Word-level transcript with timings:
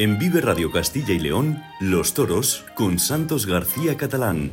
En 0.00 0.16
Vive 0.16 0.40
Radio 0.40 0.70
Castilla 0.70 1.12
y 1.12 1.18
León, 1.18 1.60
Los 1.80 2.14
Toros 2.14 2.64
con 2.76 3.00
Santos 3.00 3.46
García 3.46 3.96
Catalán. 3.96 4.52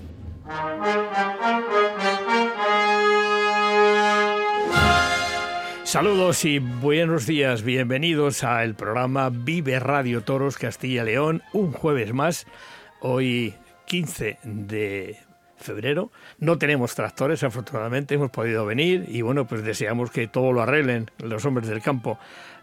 Saludos 5.84 6.44
y 6.46 6.58
buenos 6.58 7.28
días, 7.28 7.62
bienvenidos 7.62 8.44
al 8.44 8.74
programa 8.74 9.30
Vive 9.30 9.80
Radio 9.80 10.24
Toros 10.24 10.58
Castilla 10.58 11.04
y 11.04 11.06
León, 11.06 11.44
un 11.54 11.74
jueves 11.74 12.12
más, 12.12 12.48
hoy 13.00 13.54
15 13.86 14.40
de 14.42 15.20
febrero. 15.58 16.12
No 16.40 16.58
tenemos 16.58 16.96
tractores, 16.96 17.44
afortunadamente 17.44 18.16
hemos 18.16 18.32
podido 18.32 18.66
venir 18.66 19.06
y 19.08 19.22
bueno, 19.22 19.46
pues 19.46 19.64
deseamos 19.64 20.10
que 20.10 20.28
todo 20.28 20.52
lo 20.52 20.64
arreglen 20.64 21.12
los 21.20 21.46
hombres 21.46 21.68
del 21.68 21.82
campo. 21.82 22.18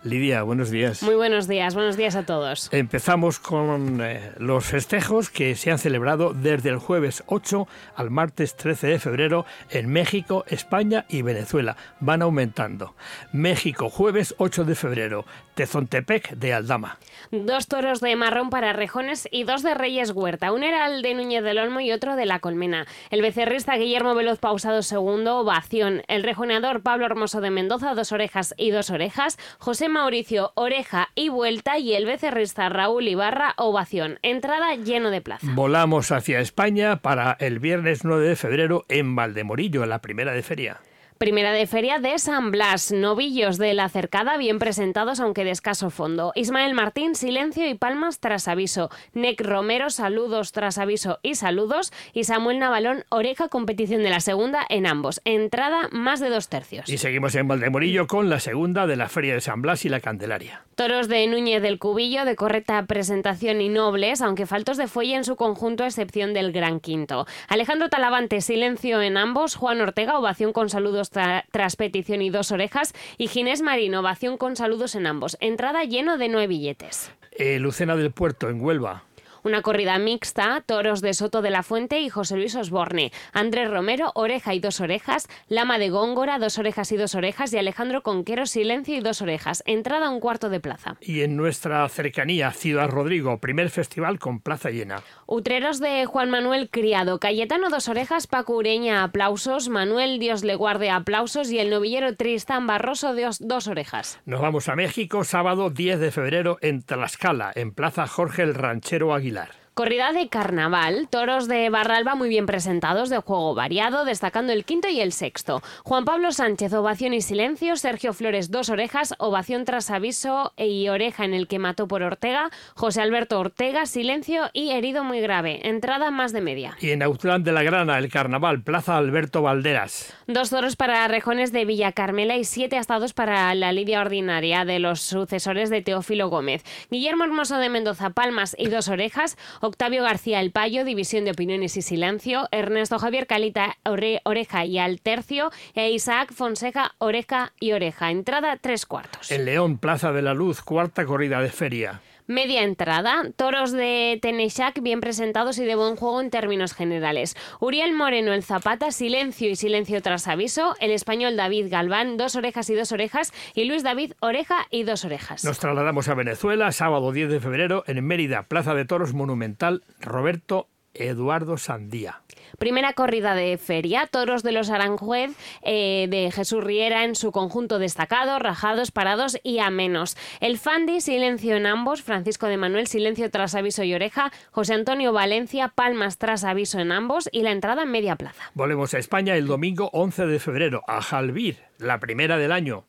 Lidia, 0.05 0.43
buenos 0.43 0.71
días. 0.71 1.01
Muy 1.05 1.15
buenos 1.15 1.47
días, 1.47 1.77
buenos 1.77 1.97
días 1.97 2.17
a 2.17 2.27
todos. 2.27 2.69
Empezamos 2.73 3.39
con 3.39 4.01
eh, 4.03 4.33
los 4.37 4.65
festejos 4.65 5.31
que 5.31 5.55
se 5.55 5.71
han 5.71 5.79
celebrado 5.79 6.35
desde 6.35 6.71
el 6.71 6.79
jueves 6.79 7.23
8 7.29 7.69
al 7.95 8.11
martes 8.11 8.57
13 8.57 8.89
de 8.89 8.99
febrero 8.99 9.47
en 9.71 9.89
México, 9.89 10.45
España 10.49 11.05
y 11.09 11.23
Venezuela. 11.23 11.77
Van 12.01 12.21
aumentando. 12.21 12.97
México, 13.33 13.91
jueves 13.91 14.35
8 14.39 14.65
de 14.65 14.75
febrero, 14.75 15.25
Tezontepec 15.55 16.31
de 16.31 16.53
Aldama. 16.53 16.99
Dos 17.31 17.69
toros 17.69 18.01
de 18.01 18.17
marrón 18.17 18.51
para 18.51 18.73
rejones 18.73 19.29
y 19.31 19.45
dos 19.45 19.63
de 19.63 19.75
Reyes 19.75 20.11
Huerta. 20.11 20.51
Uno 20.51 20.67
era 20.67 20.87
el 20.87 21.03
de 21.03 21.15
Núñez 21.15 21.45
del 21.45 21.59
Olmo 21.59 21.79
y 21.79 21.93
otro 21.93 22.17
de 22.17 22.27
La 22.27 22.41
Colmena. 22.41 22.87
El 23.11 23.23
becerrista 23.23 23.77
Guillermo 23.77 24.17
Veloz 24.17 24.41
Pausado 24.41 24.83
segundo, 24.83 25.39
ovación. 25.39 26.03
El 26.09 26.25
rejoneador 26.25 26.83
Pablo 26.83 27.07
Hermoso 27.07 27.41
de 27.41 27.51
Mendoza, 27.51 27.95
dos 27.95 28.11
orejas 28.11 28.53
y 28.57 28.73
dos 28.73 28.91
orejas. 28.91 29.39
José 29.59 29.92
Mauricio, 29.93 30.53
oreja 30.55 31.11
y 31.15 31.29
vuelta. 31.29 31.79
Y 31.79 31.95
el 31.95 32.07
becerrista 32.07 32.69
Raúl 32.69 33.09
Ibarra, 33.09 33.55
ovación. 33.57 34.19
Entrada 34.23 34.75
lleno 34.75 35.11
de 35.11 35.21
plaza. 35.21 35.47
Volamos 35.55 36.11
hacia 36.11 36.41
España 36.41 36.97
para 36.97 37.37
el 37.39 37.59
viernes 37.59 38.05
9 38.05 38.27
de 38.27 38.37
febrero 38.37 38.85
en 38.89 39.15
Valdemorillo, 39.15 39.87
la 39.87 40.01
primera 40.01 40.33
de 40.33 40.43
feria. 40.43 40.81
Primera 41.23 41.53
de 41.53 41.69
feria 41.69 42.01
de 42.01 42.19
San 42.19 42.51
Blas, 42.51 42.91
novillos 42.91 43.57
de 43.57 43.75
la 43.75 43.89
cercada 43.89 44.37
bien 44.39 44.59
presentados 44.59 45.21
aunque 45.21 45.45
de 45.45 45.53
escaso 45.53 45.89
fondo. 45.89 46.33
Ismael 46.35 46.75
Martín, 46.75 47.15
silencio 47.15 47.69
y 47.69 47.75
palmas 47.75 48.19
tras 48.19 48.49
aviso. 48.49 48.91
Nec 49.13 49.41
Romero, 49.41 49.91
saludos 49.91 50.51
tras 50.51 50.79
aviso 50.79 51.21
y 51.23 51.37
saludos. 51.37 51.93
Y 52.13 52.25
Samuel 52.25 52.59
Navalón, 52.59 53.05
oreja 53.09 53.47
competición 53.47 54.03
de 54.03 54.11
la 54.11 54.19
segunda 54.19 54.67
en 54.69 54.85
ambos. 54.85 55.21
Entrada 55.25 55.89
más 55.93 56.19
de 56.19 56.29
dos 56.29 56.49
tercios. 56.49 56.89
Y 56.89 56.99
seguimos 56.99 57.37
en 57.37 57.47
Valdemorillo 57.47 58.09
con 58.09 58.29
la 58.29 58.41
segunda 58.41 58.89
de 58.89 58.97
la 58.97 59.09
feria 59.09 59.35
de 59.35 59.41
San 59.41 59.63
Blas 59.63 59.85
y 59.85 59.91
la 59.91 60.01
Candelaria. 60.01 60.65
Toros 60.75 61.07
de 61.07 61.25
Núñez 61.29 61.63
del 61.63 61.79
Cubillo 61.79 62.25
de 62.25 62.35
correcta 62.35 62.85
presentación 62.87 63.61
y 63.61 63.69
nobles, 63.69 64.23
aunque 64.23 64.47
faltos 64.47 64.77
de 64.77 64.89
fuelle 64.89 65.15
en 65.15 65.23
su 65.23 65.37
conjunto 65.37 65.85
a 65.85 65.87
excepción 65.87 66.35
del 66.35 66.51
Gran 66.51 66.81
Quinto. 66.81 67.29
Alejandro 67.47 67.91
Talavante, 67.91 68.41
silencio 68.41 69.01
en 69.01 69.17
ambos. 69.17 69.55
Juan 69.55 69.81
Ortega, 69.81 70.19
ovación 70.19 70.53
con 70.53 70.69
saludos 70.69 71.12
tras 71.13 71.77
petición 71.77 72.23
y 72.23 72.31
dos 72.31 72.51
orejas. 72.53 72.95
Y 73.19 73.29
Ginés 73.29 73.63
Marino, 73.63 74.01
ovación 74.01 74.37
con 74.37 74.57
saludos 74.57 74.95
en 74.95 75.07
ambos. 75.07 75.37
Entrada 75.41 75.85
lleno 75.85 76.19
de 76.19 76.29
nueve 76.29 76.49
billetes. 76.49 77.13
Eh, 77.33 77.59
Lucena 77.59 77.97
del 77.97 78.11
Puerto, 78.11 78.49
en 78.49 78.61
Huelva. 78.61 79.05
Una 79.45 79.61
corrida 79.61 79.99
mixta, 79.99 80.63
toros 80.65 81.01
de 81.01 81.15
Soto 81.15 81.43
de 81.43 81.51
la 81.51 81.65
Fuente 81.65 82.01
y 82.01 82.09
José 82.09 82.37
Luis 82.37 82.55
Osborne. 82.55 83.11
Andrés 83.33 83.69
Romero, 83.69 84.13
oreja 84.15 84.55
y 84.55 84.61
dos 84.61 84.81
orejas. 84.81 85.29
Lama 85.49 85.81
de 85.81 85.91
Góngora, 85.91 86.39
dos 86.39 86.59
orejas 86.59 86.93
y 86.93 86.97
dos 86.97 87.17
orejas. 87.17 87.53
Y 87.53 87.59
Alejandro 87.59 88.05
Conquero, 88.05 88.47
silencio 88.47 88.97
y 88.97 89.01
dos 89.01 89.21
orejas. 89.21 89.65
Entrada 89.67 90.11
un 90.11 90.21
cuarto 90.21 90.49
de 90.49 90.61
plaza. 90.61 90.97
Y 91.01 91.23
en 91.23 91.37
nuestra 91.37 91.89
cercanía, 91.89 92.53
Ciudad 92.53 92.89
Rodrigo, 92.89 93.39
primer 93.39 93.71
festival 93.71 94.21
con 94.21 94.39
plaza 94.39 94.71
llena. 94.71 95.03
Utreros 95.27 95.81
de 95.81 96.07
Juan 96.07 96.31
Manuel 96.31 96.71
Criado. 96.71 97.19
Cayetano, 97.19 97.69
dos 97.69 97.89
orejas. 97.89 98.29
Paco 98.29 98.55
Ureña, 98.55 99.03
aplausos. 99.03 99.69
Manuel, 99.69 100.21
Dios 100.21 100.45
le 100.45 100.55
guarde, 100.55 100.91
aplausos. 100.91 101.51
Y 101.51 101.59
el 101.59 101.69
novillero 101.69 102.15
Tristán 102.15 102.69
Barroso, 102.69 103.13
dos, 103.13 103.39
dos 103.41 103.67
orejas. 103.67 104.21
Nos 104.25 104.41
vamos 104.41 104.69
a 104.69 104.77
México, 104.77 105.25
sábado 105.25 105.71
10 105.71 105.99
de 105.99 106.13
febrero 106.13 106.59
en 106.61 106.83
Tlaxcala, 106.83 107.51
en 107.57 107.73
Plaza 107.73 108.07
Jorge 108.07 108.43
el 108.43 108.55
Ranchero 108.55 109.13
Aguilar. 109.13 109.32
Pilar. 109.33 109.62
Corrida 109.75 110.13
de 110.13 110.29
carnaval, 110.29 111.09
toros 111.09 111.49
de 111.49 111.71
Barralba 111.71 112.15
muy 112.15 112.29
bien 112.29 112.45
presentados, 112.45 113.09
de 113.09 113.17
juego 113.17 113.55
variado, 113.55 114.05
destacando 114.05 114.53
el 114.53 114.67
quinto 114.67 114.91
y 114.91 115.01
el 115.01 115.13
sexto. 115.13 115.63
Juan 115.83 116.05
Pablo 116.05 116.31
Sánchez, 116.31 116.75
ovación 116.75 117.15
y 117.15 117.23
silencio. 117.23 117.77
Sergio 117.77 118.13
Flores, 118.13 118.51
dos 118.51 118.69
orejas, 118.69 119.15
ovación 119.17 119.65
tras 119.65 119.91
aviso 119.91 120.53
y 120.59 120.91
oreja 120.91 121.25
en 121.25 121.33
el 121.33 121.49
que 121.49 121.59
mató 121.59 121.89
por 121.89 122.03
Ortega. 122.03 122.51
José 122.75 123.01
Alberto 123.01 123.41
Ortega, 123.41 123.87
silencio 123.87 124.51
y 124.53 124.73
herido 124.73 125.05
muy 125.05 125.23
grave. 125.23 125.67
Entrada 125.67 126.11
más 126.11 126.35
de 126.35 126.43
media. 126.43 126.77
Y 126.79 126.91
en 126.91 127.03
Autlán 127.03 127.43
de 127.43 127.53
la 127.53 127.63
Grana, 127.63 127.97
el 127.97 128.11
carnaval, 128.11 128.63
Plaza 128.63 128.99
Alberto 128.99 129.41
Valderas. 129.41 130.15
Dos 130.27 130.51
toros 130.51 130.77
para 130.77 131.09
rejones 131.09 131.51
de 131.51 131.65
Villa 131.65 131.93
Carmela 131.93 132.37
y 132.37 132.45
siete 132.45 132.77
astados 132.77 133.15
para 133.15 133.55
la 133.55 133.73
lidia 133.73 134.03
ordinaria 134.03 134.67
de 134.67 134.81
los 134.81 135.01
sucesores 135.01 135.71
de 135.71 135.81
Teófilo 135.81 136.29
Gómez. 136.29 136.63
Guillermo 136.91 137.25
Hermoso 137.25 137.57
de 137.57 137.71
Mendoza, 137.71 138.11
palmas 138.11 138.55
y 138.59 138.69
dos 138.69 138.89
orejas. 138.89 139.39
Octavio 139.65 140.03
García 140.03 140.41
El 140.41 140.51
Payo, 140.51 140.85
División 140.85 141.25
de 141.25 141.31
Opiniones 141.31 141.77
y 141.77 141.83
Silencio, 141.83 142.49
Ernesto 142.51 142.99
Javier 142.99 143.29
Calita, 143.29 143.77
Oreja 143.85 144.65
y 144.65 144.79
Al 144.79 145.01
Tercio, 145.01 145.53
e 145.75 145.93
Isaac 145.93 146.33
Fonseca, 146.33 146.97
Oreja 146.99 147.53
y 147.61 147.71
Oreja. 147.71 148.11
Entrada 148.11 148.59
tres 148.61 148.87
cuartos. 148.87 149.31
En 149.31 149.45
León, 149.45 149.79
Plaza 149.79 150.11
de 150.11 150.23
la 150.23 150.35
Luz, 150.35 150.63
cuarta 150.63 151.07
corrida 151.07 151.41
de 151.41 151.51
feria. 151.51 152.01
Media 152.27 152.63
entrada, 152.63 153.25
toros 153.37 153.73
de 153.73 154.19
Teneshac 154.23 154.81
bien 154.81 155.01
presentados 155.01 155.59
y 155.59 155.65
de 155.65 155.75
buen 155.75 155.97
juego 155.97 156.21
en 156.21 156.31
términos 156.31 156.73
generales. 156.73 157.37
Uriel 157.61 157.93
Moreno, 157.95 158.33
el 158.33 158.43
Zapata, 158.43 158.91
silencio 158.91 159.51
y 159.51 159.57
silencio 159.57 160.01
tras 160.03 160.29
aviso. 160.29 160.75
El 160.81 160.91
español 160.91 161.37
David 161.37 161.67
Galván, 161.71 162.17
dos 162.17 162.37
orejas 162.37 162.71
y 162.71 162.75
dos 162.75 162.93
orejas. 162.93 163.33
Y 163.55 163.65
Luis 163.65 163.83
David, 163.83 164.13
oreja 164.21 164.67
y 164.71 164.85
dos 164.85 165.05
orejas. 165.05 165.45
Nos 165.45 165.59
trasladamos 165.59 166.09
a 166.09 166.15
Venezuela, 166.15 166.73
sábado 166.73 167.13
10 167.13 167.31
de 167.31 167.41
febrero, 167.41 167.85
en 167.87 168.05
Mérida, 168.05 168.45
Plaza 168.45 168.75
de 168.75 168.85
Toros 168.85 169.15
Monumental, 169.15 169.83
Roberto 170.01 170.69
Eduardo 170.95 171.59
Sandía. 171.59 172.23
Primera 172.59 172.93
corrida 172.93 173.35
de 173.35 173.57
feria, 173.59 174.07
toros 174.07 174.43
de 174.43 174.53
los 174.53 174.71
Aranjuez 174.71 175.33
eh, 175.63 176.07
de 176.11 176.31
Jesús 176.31 176.63
Riera 176.63 177.05
en 177.05 177.15
su 177.15 177.33
conjunto 177.33 177.79
destacado, 177.79 178.39
rajados, 178.39 178.91
parados 178.91 179.39
y 179.43 179.59
amenos. 179.59 180.17
El 180.41 180.59
Fandi, 180.59 181.01
silencio 181.01 181.57
en 181.57 181.67
ambos, 181.67 182.03
Francisco 182.03 182.47
de 182.47 182.57
Manuel, 182.57 182.87
silencio 182.87 183.31
tras 183.31 183.55
aviso 183.55 183.85
y 183.85 183.95
oreja, 183.95 184.33
José 184.51 184.75
Antonio 184.75 185.13
Valencia, 185.13 185.69
palmas 185.69 186.19
tras 186.19 186.45
aviso 186.45 186.79
en 186.79 186.93
ambos 186.93 187.29
y 187.33 187.43
la 187.43 187.53
entrada 187.53 187.83
en 187.83 187.91
media 187.91 188.17
plaza. 188.17 188.51
Volvemos 188.55 188.95
a 188.95 188.99
España 188.99 189.37
el 189.37 189.47
domingo 189.47 189.91
11 189.93 190.27
de 190.27 190.39
febrero, 190.39 190.83
a 190.87 191.01
Jalvir, 191.01 191.57
la 191.79 191.99
primera 192.01 192.37
del 192.37 192.53
año. 192.53 192.85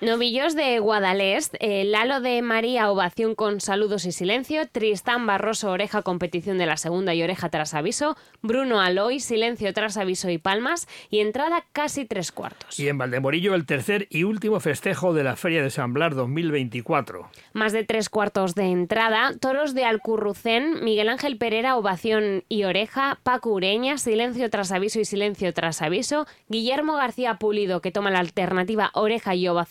Novillos 0.00 0.56
de 0.56 0.80
Guadalest, 0.80 1.54
eh, 1.60 1.84
Lalo 1.84 2.20
de 2.20 2.42
María, 2.42 2.90
ovación 2.90 3.36
con 3.36 3.60
saludos 3.60 4.06
y 4.06 4.12
silencio, 4.12 4.66
Tristán 4.66 5.24
Barroso, 5.26 5.70
oreja, 5.70 6.02
competición 6.02 6.58
de 6.58 6.66
la 6.66 6.76
segunda 6.76 7.14
y 7.14 7.22
oreja 7.22 7.48
tras 7.48 7.74
aviso, 7.74 8.16
Bruno 8.42 8.80
Aloy, 8.80 9.20
silencio 9.20 9.72
tras 9.72 9.96
aviso 9.96 10.30
y 10.30 10.38
palmas, 10.38 10.88
y 11.10 11.20
entrada 11.20 11.64
casi 11.72 12.04
tres 12.06 12.32
cuartos. 12.32 12.78
Y 12.80 12.88
en 12.88 12.98
Valdemorillo 12.98 13.54
el 13.54 13.66
tercer 13.66 14.08
y 14.10 14.24
último 14.24 14.58
festejo 14.58 15.14
de 15.14 15.22
la 15.22 15.36
Feria 15.36 15.62
de 15.62 15.70
San 15.70 15.92
Blas 15.92 16.16
2024. 16.16 17.30
Más 17.52 17.72
de 17.72 17.84
tres 17.84 18.08
cuartos 18.08 18.56
de 18.56 18.64
entrada, 18.64 19.36
toros 19.40 19.74
de 19.74 19.84
Alcurrucén, 19.84 20.82
Miguel 20.82 21.08
Ángel 21.08 21.38
Pereira, 21.38 21.76
ovación 21.76 22.42
y 22.48 22.64
oreja, 22.64 23.20
Paco 23.22 23.50
Ureña, 23.50 23.96
silencio 23.96 24.50
tras 24.50 24.72
aviso 24.72 24.98
y 24.98 25.04
silencio 25.04 25.54
tras 25.54 25.82
aviso, 25.82 26.26
Guillermo 26.48 26.94
García 26.96 27.34
Pulido, 27.34 27.80
que 27.80 27.92
toma 27.92 28.10
la 28.10 28.18
alternativa 28.18 28.90
oreja 28.94 29.36
y 29.36 29.46
ovación, 29.46 29.67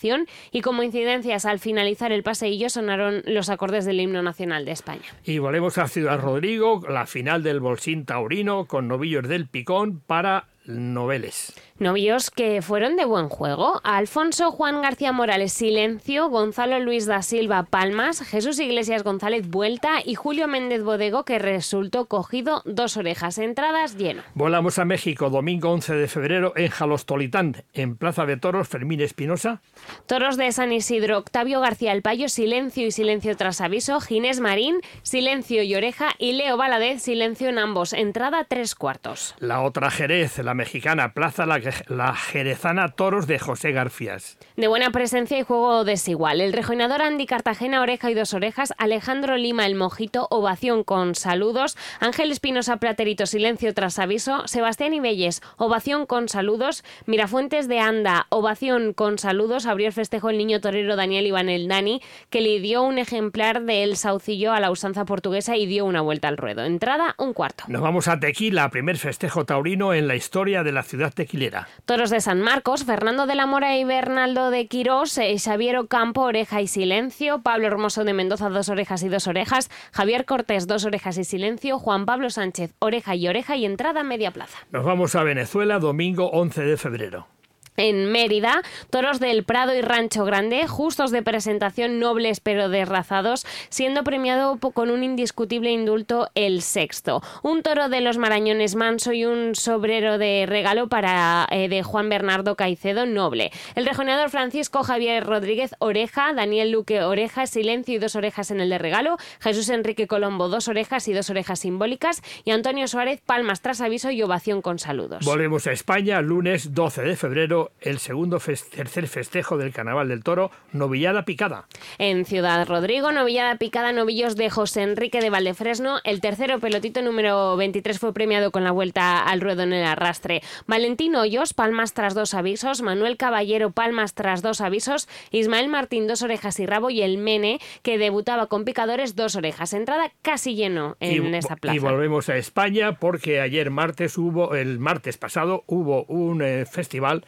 y 0.50 0.60
como 0.60 0.82
incidencias 0.82 1.44
al 1.44 1.58
finalizar 1.58 2.12
el 2.12 2.22
paseillo 2.22 2.68
sonaron 2.70 3.22
los 3.26 3.48
acordes 3.48 3.84
del 3.84 4.00
himno 4.00 4.22
nacional 4.22 4.64
de 4.64 4.72
España. 4.72 5.02
Y 5.24 5.38
volvemos 5.38 5.78
a 5.78 5.88
Ciudad 5.88 6.20
Rodrigo, 6.20 6.82
la 6.88 7.06
final 7.06 7.42
del 7.42 7.60
Bolsín 7.60 8.04
Taurino 8.04 8.66
con 8.66 8.88
novillos 8.88 9.28
del 9.28 9.46
Picón 9.46 10.00
para 10.00 10.46
noveles. 10.66 11.54
Novios 11.80 12.32
que 12.32 12.60
fueron 12.60 12.96
de 12.96 13.04
buen 13.04 13.28
juego. 13.28 13.80
Alfonso 13.84 14.50
Juan 14.50 14.82
García 14.82 15.12
Morales, 15.12 15.52
Silencio, 15.52 16.28
Gonzalo 16.28 16.80
Luis 16.80 17.06
da 17.06 17.22
Silva, 17.22 17.62
Palmas, 17.62 18.20
Jesús 18.20 18.58
Iglesias 18.58 19.04
González, 19.04 19.48
Vuelta 19.48 20.00
y 20.04 20.16
Julio 20.16 20.48
Méndez 20.48 20.82
Bodego, 20.82 21.24
que 21.24 21.38
resultó 21.38 22.06
cogido 22.06 22.62
dos 22.64 22.96
orejas, 22.96 23.38
entradas 23.38 23.96
lleno. 23.96 24.22
Volamos 24.34 24.80
a 24.80 24.84
México, 24.84 25.30
domingo 25.30 25.70
11 25.70 25.94
de 25.94 26.08
febrero, 26.08 26.52
en 26.56 26.68
Jalostolitán, 26.68 27.62
en 27.74 27.96
Plaza 27.96 28.26
de 28.26 28.36
Toros, 28.36 28.66
Fermín 28.66 29.00
Espinosa. 29.00 29.60
Toros 30.06 30.36
de 30.36 30.50
San 30.50 30.72
Isidro, 30.72 31.18
Octavio 31.18 31.60
García 31.60 31.92
El 31.92 32.02
Payo, 32.02 32.28
Silencio 32.28 32.88
y 32.88 32.90
Silencio 32.90 33.36
tras 33.36 33.60
aviso, 33.60 34.00
Ginés 34.00 34.40
Marín, 34.40 34.80
Silencio 35.04 35.62
y 35.62 35.76
Oreja 35.76 36.08
y 36.18 36.32
Leo 36.32 36.56
Valadez, 36.56 37.02
Silencio 37.02 37.48
en 37.48 37.58
ambos, 37.58 37.92
entrada 37.92 38.44
tres 38.48 38.74
cuartos. 38.74 39.36
La 39.38 39.60
otra 39.60 39.92
Jerez, 39.92 40.38
la 40.38 40.54
mexicana, 40.54 41.14
Plaza 41.14 41.46
La 41.46 41.67
la 41.88 42.14
Jerezana 42.14 42.88
Toros 42.88 43.26
de 43.26 43.38
José 43.38 43.72
Garcías. 43.72 44.38
De 44.56 44.68
buena 44.68 44.90
presencia 44.90 45.38
y 45.38 45.42
juego 45.42 45.84
desigual. 45.84 46.40
El 46.40 46.52
rejoinador 46.52 47.02
Andy 47.02 47.26
Cartagena, 47.26 47.80
oreja 47.80 48.10
y 48.10 48.14
dos 48.14 48.34
orejas. 48.34 48.74
Alejandro 48.78 49.36
Lima, 49.36 49.66
el 49.66 49.74
mojito, 49.74 50.26
ovación 50.30 50.84
con 50.84 51.14
saludos. 51.14 51.76
Ángel 52.00 52.30
Espinosa 52.30 52.78
Platerito, 52.78 53.26
silencio 53.26 53.74
tras 53.74 53.98
aviso. 53.98 54.46
Sebastián 54.46 54.94
Ibelles, 54.94 55.42
ovación 55.56 56.06
con 56.06 56.28
saludos. 56.28 56.84
Mirafuentes 57.06 57.68
de 57.68 57.80
Anda, 57.80 58.26
ovación 58.30 58.92
con 58.92 59.18
saludos. 59.18 59.66
Abrió 59.66 59.86
el 59.86 59.92
festejo 59.92 60.30
el 60.30 60.38
niño 60.38 60.60
torero 60.60 60.96
Daniel 60.96 61.26
Iván 61.26 61.48
el 61.48 61.68
Dani, 61.68 62.00
que 62.30 62.40
le 62.40 62.60
dio 62.60 62.82
un 62.82 62.98
ejemplar 62.98 63.62
del 63.62 63.96
saucillo 63.96 64.52
a 64.52 64.60
la 64.60 64.70
usanza 64.70 65.04
portuguesa 65.04 65.56
y 65.56 65.66
dio 65.66 65.84
una 65.84 66.00
vuelta 66.00 66.28
al 66.28 66.36
ruedo. 66.36 66.64
Entrada, 66.64 67.14
un 67.18 67.32
cuarto. 67.32 67.64
Nos 67.68 67.82
vamos 67.82 68.08
a 68.08 68.18
Tequila, 68.18 68.68
primer 68.70 68.98
festejo 68.98 69.44
taurino 69.44 69.94
en 69.94 70.08
la 70.08 70.16
historia 70.16 70.62
de 70.62 70.72
la 70.72 70.82
ciudad 70.82 71.12
tequilera. 71.12 71.57
Toros 71.84 72.10
de 72.10 72.20
San 72.20 72.40
Marcos, 72.40 72.84
Fernando 72.84 73.26
de 73.26 73.34
la 73.34 73.46
Mora 73.46 73.76
y 73.76 73.84
Bernaldo 73.84 74.50
de 74.50 74.66
Quirós, 74.66 75.16
eh, 75.18 75.36
Xavier 75.38 75.78
Ocampo, 75.78 76.22
oreja 76.22 76.60
y 76.60 76.66
silencio, 76.66 77.42
Pablo 77.42 77.66
Hermoso 77.66 78.04
de 78.04 78.12
Mendoza, 78.12 78.48
dos 78.48 78.68
orejas 78.68 79.02
y 79.02 79.08
dos 79.08 79.26
orejas, 79.26 79.70
Javier 79.92 80.24
Cortés, 80.24 80.66
dos 80.66 80.84
orejas 80.84 81.18
y 81.18 81.24
silencio, 81.24 81.78
Juan 81.78 82.06
Pablo 82.06 82.30
Sánchez, 82.30 82.74
oreja 82.78 83.14
y 83.14 83.28
oreja 83.28 83.56
y 83.56 83.64
entrada 83.64 84.02
media 84.02 84.30
plaza. 84.30 84.58
Nos 84.70 84.84
vamos 84.84 85.14
a 85.14 85.22
Venezuela, 85.22 85.78
domingo 85.78 86.30
11 86.30 86.62
de 86.62 86.76
febrero 86.76 87.37
en 87.78 88.12
Mérida, 88.12 88.60
toros 88.90 89.20
del 89.20 89.44
Prado 89.44 89.74
y 89.74 89.80
Rancho 89.80 90.24
Grande, 90.24 90.66
justos 90.68 91.10
de 91.10 91.22
presentación 91.22 91.98
nobles 91.98 92.40
pero 92.40 92.68
desrazados, 92.68 93.46
siendo 93.70 94.04
premiado 94.04 94.58
con 94.58 94.90
un 94.90 95.02
indiscutible 95.02 95.70
indulto 95.70 96.28
el 96.34 96.60
sexto. 96.60 97.22
Un 97.42 97.62
toro 97.62 97.88
de 97.88 98.02
los 98.02 98.18
Marañones 98.18 98.74
Manso 98.74 99.12
y 99.12 99.24
un 99.24 99.54
sobrero 99.54 100.18
de 100.18 100.44
regalo 100.46 100.88
para 100.88 101.46
eh, 101.50 101.68
de 101.68 101.82
Juan 101.82 102.08
Bernardo 102.08 102.56
Caicedo 102.56 103.06
noble. 103.06 103.50
El 103.74 103.86
rejoneador 103.86 104.28
Francisco 104.28 104.82
Javier 104.82 105.24
Rodríguez 105.24 105.74
Oreja, 105.78 106.34
Daniel 106.34 106.72
Luque 106.72 107.02
Oreja, 107.02 107.46
Silencio 107.46 107.94
y 107.94 107.98
dos 107.98 108.16
orejas 108.16 108.50
en 108.50 108.60
el 108.60 108.68
de 108.68 108.78
regalo, 108.78 109.16
Jesús 109.40 109.68
Enrique 109.70 110.06
Colombo 110.06 110.48
dos 110.48 110.68
orejas 110.68 111.06
y 111.08 111.12
dos 111.12 111.30
orejas 111.30 111.60
simbólicas 111.60 112.22
y 112.44 112.50
Antonio 112.50 112.88
Suárez 112.88 113.20
Palmas 113.24 113.60
tras 113.60 113.80
aviso 113.80 114.10
y 114.10 114.22
ovación 114.22 114.62
con 114.62 114.78
saludos. 114.78 115.24
Volvemos 115.24 115.66
a 115.66 115.72
España, 115.72 116.20
lunes 116.20 116.74
12 116.74 117.02
de 117.02 117.16
febrero 117.16 117.67
el 117.80 117.98
segundo 117.98 118.38
tercer 118.38 119.08
festejo 119.08 119.56
del 119.56 119.72
Carnaval 119.72 120.08
del 120.08 120.22
Toro, 120.22 120.50
Novillada 120.72 121.24
Picada. 121.24 121.66
En 121.98 122.24
Ciudad 122.24 122.66
Rodrigo, 122.66 123.12
Novillada 123.12 123.56
Picada, 123.56 123.92
novillos 123.92 124.36
de 124.36 124.50
José 124.50 124.82
Enrique 124.82 125.20
de 125.20 125.30
Valdefresno. 125.30 126.00
El 126.04 126.20
tercero 126.20 126.58
pelotito 126.58 127.02
número 127.02 127.56
23 127.56 127.98
fue 127.98 128.12
premiado 128.12 128.50
con 128.50 128.64
la 128.64 128.70
vuelta 128.70 129.22
al 129.22 129.40
ruedo 129.40 129.62
en 129.62 129.72
el 129.72 129.84
arrastre. 129.84 130.42
Valentín 130.66 131.14
Hoyos, 131.16 131.54
palmas 131.54 131.94
tras 131.94 132.14
dos 132.14 132.34
avisos. 132.34 132.82
Manuel 132.82 133.16
Caballero, 133.16 133.70
palmas 133.70 134.14
tras 134.14 134.42
dos 134.42 134.60
avisos. 134.60 135.08
Ismael 135.30 135.68
Martín, 135.68 136.06
dos 136.06 136.22
orejas 136.22 136.58
y 136.60 136.66
rabo. 136.66 136.90
Y 136.90 137.02
el 137.02 137.18
Mene, 137.18 137.60
que 137.82 137.98
debutaba 137.98 138.46
con 138.46 138.64
picadores, 138.64 139.16
dos 139.16 139.36
orejas. 139.36 139.72
Entrada 139.72 140.12
casi 140.22 140.54
lleno 140.54 140.96
en 141.00 141.34
esa 141.34 141.56
plaza. 141.56 141.76
Y 141.76 141.78
volvemos 141.78 142.28
a 142.28 142.36
España 142.36 142.98
porque 142.98 143.40
ayer 143.40 143.70
martes 143.70 144.18
hubo, 144.18 144.54
el 144.54 144.78
martes 144.78 145.18
pasado, 145.18 145.64
hubo 145.66 146.04
un 146.04 146.42
eh, 146.42 146.66
festival 146.66 147.24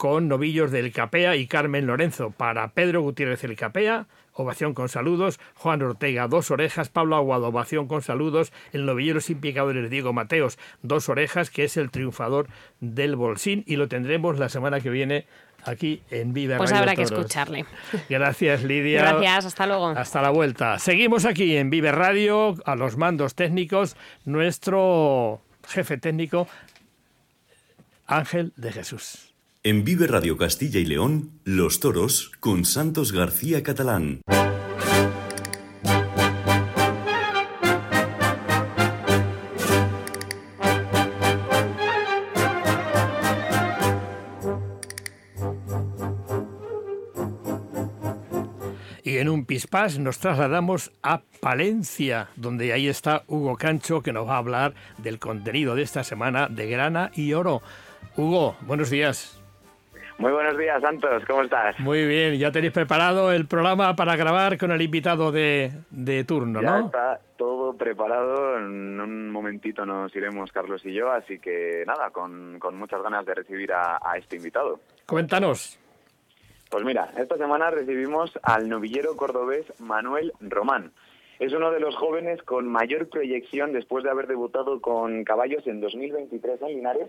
con 0.00 0.28
novillos 0.28 0.70
del 0.70 0.92
Capea 0.92 1.36
y 1.36 1.46
Carmen 1.46 1.86
Lorenzo. 1.86 2.30
Para 2.30 2.68
Pedro 2.68 3.02
Gutiérrez 3.02 3.44
el 3.44 3.54
Capea, 3.54 4.06
ovación 4.32 4.72
con 4.72 4.88
saludos. 4.88 5.38
Juan 5.56 5.82
Ortega, 5.82 6.26
dos 6.26 6.50
orejas. 6.50 6.88
Pablo 6.88 7.16
Aguado, 7.16 7.48
ovación 7.48 7.86
con 7.86 8.00
saludos. 8.00 8.50
El 8.72 8.86
novillero 8.86 9.20
sin 9.20 9.42
picadores 9.42 9.90
Diego 9.90 10.14
Mateos, 10.14 10.58
dos 10.80 11.10
orejas, 11.10 11.50
que 11.50 11.64
es 11.64 11.76
el 11.76 11.90
triunfador 11.90 12.48
del 12.80 13.14
Bolsín. 13.14 13.62
Y 13.66 13.76
lo 13.76 13.88
tendremos 13.88 14.38
la 14.38 14.48
semana 14.48 14.80
que 14.80 14.88
viene 14.88 15.26
aquí 15.66 16.00
en 16.10 16.32
Viva 16.32 16.56
Pues 16.56 16.72
habrá 16.72 16.96
que 16.96 17.02
escucharle. 17.02 17.66
Gracias, 18.08 18.64
Lidia. 18.64 19.02
Gracias, 19.02 19.44
hasta 19.44 19.66
luego. 19.66 19.88
Hasta 19.88 20.22
la 20.22 20.30
vuelta. 20.30 20.78
Seguimos 20.78 21.26
aquí 21.26 21.58
en 21.58 21.68
Vive 21.68 21.92
Radio, 21.92 22.54
a 22.64 22.74
los 22.74 22.96
mandos 22.96 23.34
técnicos, 23.34 23.98
nuestro 24.24 25.42
jefe 25.68 25.98
técnico, 25.98 26.48
Ángel 28.06 28.54
de 28.56 28.72
Jesús. 28.72 29.29
En 29.62 29.84
Vive 29.84 30.06
Radio 30.06 30.38
Castilla 30.38 30.80
y 30.80 30.86
León, 30.86 31.32
Los 31.44 31.80
Toros 31.80 32.32
con 32.40 32.64
Santos 32.64 33.12
García 33.12 33.62
Catalán. 33.62 34.22
Y 49.04 49.18
en 49.18 49.28
un 49.28 49.44
pispás 49.44 49.98
nos 49.98 50.20
trasladamos 50.20 50.90
a 51.02 51.20
Palencia, 51.42 52.30
donde 52.36 52.72
ahí 52.72 52.88
está 52.88 53.24
Hugo 53.26 53.58
Cancho, 53.58 54.00
que 54.00 54.14
nos 54.14 54.26
va 54.26 54.36
a 54.36 54.38
hablar 54.38 54.74
del 54.96 55.18
contenido 55.18 55.74
de 55.74 55.82
esta 55.82 56.02
semana 56.02 56.48
de 56.48 56.66
grana 56.66 57.10
y 57.14 57.34
oro. 57.34 57.60
Hugo, 58.16 58.56
buenos 58.62 58.88
días. 58.88 59.39
Muy 60.20 60.32
buenos 60.32 60.58
días, 60.58 60.82
Santos, 60.82 61.22
¿cómo 61.26 61.40
estás? 61.44 61.80
Muy 61.80 62.06
bien, 62.06 62.38
ya 62.38 62.52
tenéis 62.52 62.74
preparado 62.74 63.32
el 63.32 63.46
programa 63.46 63.96
para 63.96 64.16
grabar 64.16 64.58
con 64.58 64.70
el 64.70 64.82
invitado 64.82 65.32
de, 65.32 65.70
de 65.88 66.24
turno, 66.24 66.60
¿no? 66.60 66.78
Ya 66.78 66.84
está 66.84 67.20
todo 67.38 67.72
preparado, 67.72 68.58
en 68.58 69.00
un 69.00 69.30
momentito 69.30 69.86
nos 69.86 70.14
iremos 70.14 70.52
Carlos 70.52 70.84
y 70.84 70.92
yo, 70.92 71.10
así 71.10 71.38
que 71.38 71.84
nada, 71.86 72.10
con, 72.10 72.58
con 72.58 72.76
muchas 72.76 73.02
ganas 73.02 73.24
de 73.24 73.34
recibir 73.34 73.72
a, 73.72 73.98
a 74.04 74.18
este 74.18 74.36
invitado. 74.36 74.80
Cuéntanos. 75.06 75.78
Pues 76.68 76.84
mira, 76.84 77.10
esta 77.16 77.38
semana 77.38 77.70
recibimos 77.70 78.30
al 78.42 78.68
novillero 78.68 79.16
cordobés 79.16 79.72
Manuel 79.80 80.34
Román. 80.38 80.92
Es 81.38 81.54
uno 81.54 81.70
de 81.70 81.80
los 81.80 81.96
jóvenes 81.96 82.42
con 82.42 82.68
mayor 82.68 83.08
proyección 83.08 83.72
después 83.72 84.04
de 84.04 84.10
haber 84.10 84.26
debutado 84.26 84.82
con 84.82 85.24
caballos 85.24 85.66
en 85.66 85.80
2023 85.80 86.60
en 86.60 86.68
Linares 86.68 87.08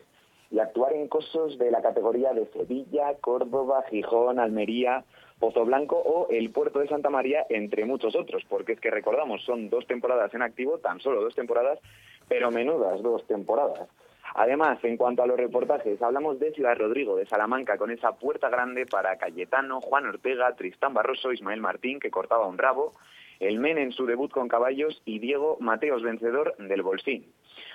y 0.51 0.59
actuar 0.59 0.93
en 0.93 1.07
cosos 1.07 1.57
de 1.57 1.71
la 1.71 1.81
categoría 1.81 2.33
de 2.33 2.45
Sevilla, 2.47 3.15
Córdoba, 3.21 3.83
Gijón, 3.89 4.37
Almería, 4.37 5.05
Pozo 5.39 5.65
Blanco 5.65 5.97
o 5.97 6.27
el 6.29 6.51
Puerto 6.51 6.79
de 6.79 6.87
Santa 6.87 7.09
María, 7.09 7.45
entre 7.49 7.85
muchos 7.85 8.15
otros, 8.15 8.43
porque 8.47 8.73
es 8.73 8.79
que 8.79 8.91
recordamos, 8.91 9.43
son 9.43 9.69
dos 9.69 9.87
temporadas 9.87 10.33
en 10.33 10.41
activo, 10.41 10.77
tan 10.77 10.99
solo 10.99 11.21
dos 11.21 11.33
temporadas, 11.33 11.79
pero 12.27 12.51
menudas 12.51 13.01
dos 13.01 13.25
temporadas. 13.27 13.89
Además, 14.35 14.79
en 14.83 14.97
cuanto 14.97 15.23
a 15.23 15.27
los 15.27 15.37
reportajes, 15.37 16.01
hablamos 16.01 16.39
de 16.39 16.51
Ciudad 16.53 16.77
Rodrigo, 16.77 17.15
de 17.15 17.25
Salamanca, 17.25 17.77
con 17.77 17.91
esa 17.91 18.13
puerta 18.13 18.49
grande 18.49 18.85
para 18.85 19.17
Cayetano, 19.17 19.81
Juan 19.81 20.05
Ortega, 20.05 20.55
Tristán 20.55 20.93
Barroso, 20.93 21.31
Ismael 21.31 21.59
Martín, 21.59 21.99
que 21.99 22.11
cortaba 22.11 22.47
un 22.47 22.57
rabo, 22.57 22.93
el 23.41 23.59
Men 23.59 23.79
en 23.79 23.91
su 23.91 24.05
debut 24.05 24.31
con 24.31 24.47
caballos 24.47 25.01
y 25.03 25.19
Diego 25.19 25.57
Mateos, 25.59 26.03
vencedor 26.03 26.55
del 26.57 26.83
Bolsín. 26.83 27.25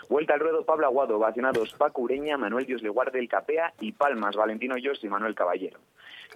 Vuelta 0.08 0.34
al 0.34 0.40
ruedo 0.40 0.64
Pablo 0.64 0.86
Aguado, 0.86 1.18
vacionados 1.18 1.72
Paco 1.74 2.02
Ureña, 2.02 2.38
Manuel 2.38 2.66
Dios 2.66 2.82
Guarde 2.82 3.18
el 3.18 3.28
Capea 3.28 3.74
y 3.80 3.90
Palmas, 3.90 4.36
Valentino 4.36 4.76
Yos 4.78 5.02
y 5.02 5.08
Manuel 5.08 5.34
Caballero. 5.34 5.80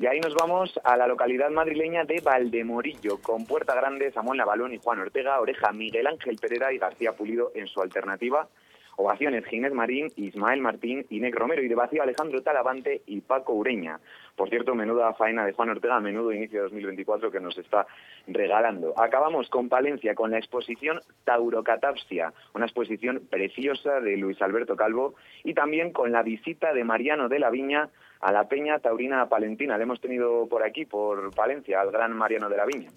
Y 0.01 0.07
ahí 0.07 0.19
nos 0.19 0.35
vamos 0.35 0.79
a 0.83 0.97
la 0.97 1.07
localidad 1.07 1.51
madrileña 1.51 2.05
de 2.05 2.21
Valdemorillo, 2.21 3.19
con 3.23 3.47
Puerta 3.47 3.75
Grande, 3.75 4.11
Samuel 4.11 4.39
Navalón 4.39 4.75
y 4.75 4.79
Juan 4.79 4.99
Ortega, 4.99 5.41
Oreja, 5.41 5.73
Miguel 5.73 6.09
Ángel 6.09 6.37
Pereira 6.37 6.73
y 6.73 6.79
García 6.79 7.13
Pulido 7.13 7.53
en 7.55 7.69
su 7.69 7.81
alternativa. 7.81 8.49
Ovaciones 8.97 9.47
Ginés 9.47 9.73
Marín, 9.73 10.13
Ismael 10.17 10.61
Martín, 10.61 11.07
Inés 11.09 11.35
Romero 11.35 11.63
y 11.63 11.69
de 11.69 11.75
vacío 11.75 12.03
Alejandro 12.03 12.43
Talavante 12.43 13.03
y 13.07 13.21
Paco 13.21 13.55
Ureña. 13.55 14.01
Por 14.41 14.49
cierto, 14.49 14.75
menuda 14.75 15.13
faena 15.13 15.45
de 15.45 15.53
Juan 15.53 15.69
Ortega, 15.69 16.01
menudo 16.01 16.33
inicio 16.33 16.61
de 16.61 16.63
2024 16.63 17.31
que 17.31 17.41
nos 17.41 17.59
está 17.59 17.87
regalando. 18.27 18.95
Acabamos 18.97 19.51
con 19.51 19.69
Palencia, 19.69 20.15
con 20.15 20.31
la 20.31 20.39
exposición 20.39 20.99
Taurocatapsia, 21.25 22.33
una 22.55 22.65
exposición 22.65 23.21
preciosa 23.29 24.01
de 24.01 24.17
Luis 24.17 24.41
Alberto 24.41 24.77
Calvo, 24.77 25.15
y 25.45 25.53
también 25.53 25.93
con 25.93 26.11
la 26.11 26.23
visita 26.23 26.73
de 26.73 26.85
Mariano 26.85 27.29
de 27.29 27.39
la 27.39 27.51
Viña 27.51 27.91
a 28.21 28.33
la 28.33 28.49
Peña 28.49 28.79
Taurina 28.79 29.29
Palentina. 29.29 29.77
Le 29.77 29.83
hemos 29.83 30.01
tenido 30.01 30.47
por 30.49 30.63
aquí, 30.63 30.87
por 30.87 31.35
Palencia, 31.35 31.83
al 31.83 31.91
gran 31.91 32.17
Mariano 32.17 32.49
de 32.49 32.57
la 32.57 32.65
Viña. 32.65 32.89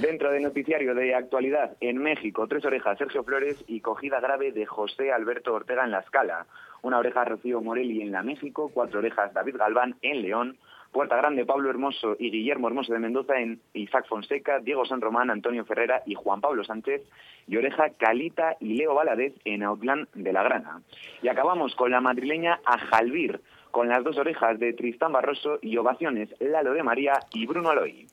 Dentro 0.00 0.30
del 0.30 0.42
noticiario 0.42 0.94
de 0.94 1.14
actualidad, 1.14 1.78
en 1.80 1.96
México, 1.96 2.46
tres 2.46 2.66
orejas 2.66 2.98
Sergio 2.98 3.24
Flores 3.24 3.64
y 3.66 3.80
cogida 3.80 4.20
grave 4.20 4.52
de 4.52 4.66
José 4.66 5.12
Alberto 5.12 5.54
Ortega 5.54 5.82
en 5.82 5.92
La 5.92 6.00
Escala. 6.00 6.44
Una 6.82 6.98
oreja 6.98 7.24
Rocío 7.24 7.62
Morelli 7.62 8.02
en 8.02 8.12
la 8.12 8.22
México, 8.22 8.70
cuatro 8.72 8.98
orejas 8.98 9.32
David 9.32 9.56
Galván 9.56 9.96
en 10.02 10.20
León, 10.20 10.58
Puerta 10.92 11.16
Grande, 11.16 11.46
Pablo 11.46 11.70
Hermoso 11.70 12.16
y 12.18 12.30
Guillermo 12.30 12.68
Hermoso 12.68 12.92
de 12.92 12.98
Mendoza 12.98 13.38
en 13.40 13.60
Isaac 13.74 14.06
Fonseca, 14.08 14.58
Diego 14.58 14.84
San 14.84 15.00
Román, 15.00 15.30
Antonio 15.30 15.64
Ferrera 15.64 16.02
y 16.04 16.14
Juan 16.14 16.40
Pablo 16.40 16.64
Sánchez, 16.64 17.02
y 17.46 17.56
Oreja 17.56 17.90
Calita 17.90 18.56
y 18.60 18.74
Leo 18.74 18.94
Valadez 18.94 19.34
en 19.44 19.62
Outland 19.62 20.08
de 20.14 20.32
la 20.32 20.42
Grana. 20.42 20.82
Y 21.22 21.28
acabamos 21.28 21.74
con 21.76 21.90
la 21.90 22.00
madrileña 22.00 22.60
Ajalvir, 22.64 23.40
con 23.70 23.88
las 23.88 24.02
dos 24.02 24.18
orejas 24.18 24.58
de 24.58 24.72
Tristán 24.72 25.12
Barroso 25.12 25.58
y 25.62 25.76
ovaciones 25.76 26.34
Lalo 26.40 26.74
de 26.74 26.82
María 26.82 27.20
y 27.32 27.46
Bruno 27.46 27.70
Aloy. 27.70 28.06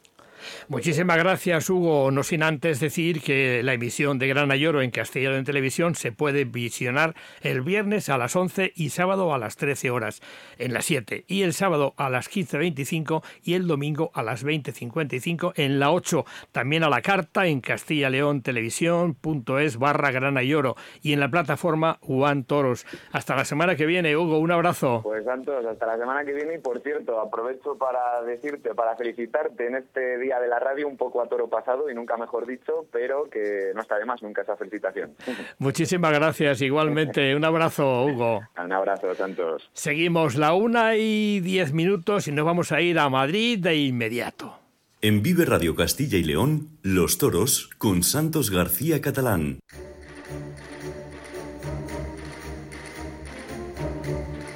Muchísimas 0.68 1.18
gracias, 1.18 1.70
Hugo. 1.70 2.12
No 2.12 2.24
sin 2.24 2.44
antes 2.44 2.80
decir 2.80 3.22
que 3.22 3.62
la 3.64 3.74
emisión 3.74 4.20
de 4.20 4.28
Gran 4.28 4.52
Ayoro 4.52 4.82
en 4.82 4.92
Castellano 4.92 5.36
en 5.36 5.46
Televisión 5.46 5.96
se 5.96 6.12
puede 6.12 6.46
visionar 6.46 7.16
el 7.42 7.62
viernes 7.62 8.10
a 8.10 8.18
las 8.18 8.36
11 8.36 8.74
y 8.76 8.90
sábado 8.90 9.34
a 9.34 9.38
las 9.38 9.58
13 9.58 9.92
horas 9.92 10.22
en 10.58 10.74
las 10.74 10.86
7 10.86 11.26
y 11.28 11.44
el 11.44 11.54
sábado 11.54 11.94
a 11.98 12.10
las 12.10 12.30
15.25 12.30 13.24
y 13.44 13.54
el 13.54 13.68
domingo 13.68 14.12
a 14.14 14.24
las 14.24 14.46
20.55 14.46 15.54
en 15.56 15.80
la 15.80 15.92
8. 15.92 16.26
También 16.52 16.84
a 16.84 16.90
la 16.90 17.02
carta 17.02 17.48
en 17.48 17.62
Castilla 17.62 18.10
León 18.10 18.42
Televisión.es 18.42 19.78
barra 19.78 20.12
Gran 20.12 20.38
Ayoro 20.38 20.76
y 21.02 21.14
en 21.14 21.20
la 21.20 21.30
plataforma 21.30 22.00
Juan 22.02 22.44
Toros. 22.44 22.86
Hasta 23.12 23.36
la 23.36 23.46
semana 23.46 23.76
que 23.76 23.86
viene, 23.86 24.16
Hugo. 24.16 24.40
Un 24.40 24.52
abrazo. 24.52 25.02
Pues 25.04 25.26
Santos, 25.26 25.66
hasta 25.66 25.86
la 25.86 25.98
semana 25.98 26.24
que 26.26 26.34
viene 26.34 26.56
y 26.56 26.60
por 26.60 26.82
cierto, 26.82 27.20
aprovecho 27.20 27.78
para 27.78 28.22
decirte, 28.24 28.74
para 28.74 28.96
felicitarte 28.96 29.68
en 29.68 29.76
este 29.76 30.18
de 30.36 30.48
la 30.48 30.60
radio 30.60 30.88
un 30.88 30.98
poco 30.98 31.22
a 31.22 31.28
toro 31.28 31.50
pasado 31.50 31.90
y 31.90 31.96
nunca 31.96 32.18
mejor 32.18 32.46
dicho, 32.46 32.86
pero 32.92 33.30
que 33.30 33.72
no 33.74 33.82
está 33.82 33.98
de 33.98 34.06
más 34.06 34.22
nunca 34.22 34.42
esa 34.42 34.58
felicitación. 34.58 35.16
Muchísimas 35.60 36.14
gracias, 36.14 36.62
igualmente. 36.62 37.36
Un 37.36 37.46
abrazo, 37.46 38.06
Hugo. 38.06 38.42
Un 38.62 38.72
abrazo, 38.72 39.14
Santos. 39.16 39.70
Seguimos 39.74 40.36
la 40.36 40.54
una 40.54 40.96
y 40.96 41.40
diez 41.40 41.74
minutos 41.74 42.28
y 42.28 42.32
nos 42.32 42.46
vamos 42.46 42.72
a 42.72 42.82
ir 42.82 43.00
a 43.00 43.10
Madrid 43.10 43.60
de 43.60 43.76
inmediato. 43.78 44.60
En 45.02 45.22
Vive 45.22 45.46
Radio 45.46 45.76
Castilla 45.76 46.18
y 46.18 46.24
León, 46.24 46.70
Los 46.82 47.18
Toros 47.18 47.70
con 47.78 48.04
Santos 48.04 48.52
García 48.52 49.00
Catalán. 49.00 49.60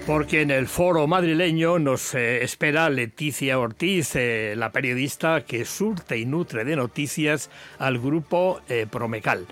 Porque 0.05 0.41
en 0.41 0.50
el 0.50 0.67
foro 0.67 1.05
madrileño 1.05 1.77
nos 1.77 2.15
eh, 2.15 2.43
espera 2.43 2.89
Leticia 2.89 3.60
Ortiz, 3.60 4.15
eh, 4.15 4.55
la 4.58 4.72
periodista 4.72 5.46
que 5.46 5.63
surte 5.63 6.17
y 6.17 6.25
nutre 6.25 6.65
de 6.65 6.75
noticias 6.75 7.51
al 7.77 8.00
grupo 8.00 8.62
eh, 8.67 8.88
Promecal. 8.89 9.46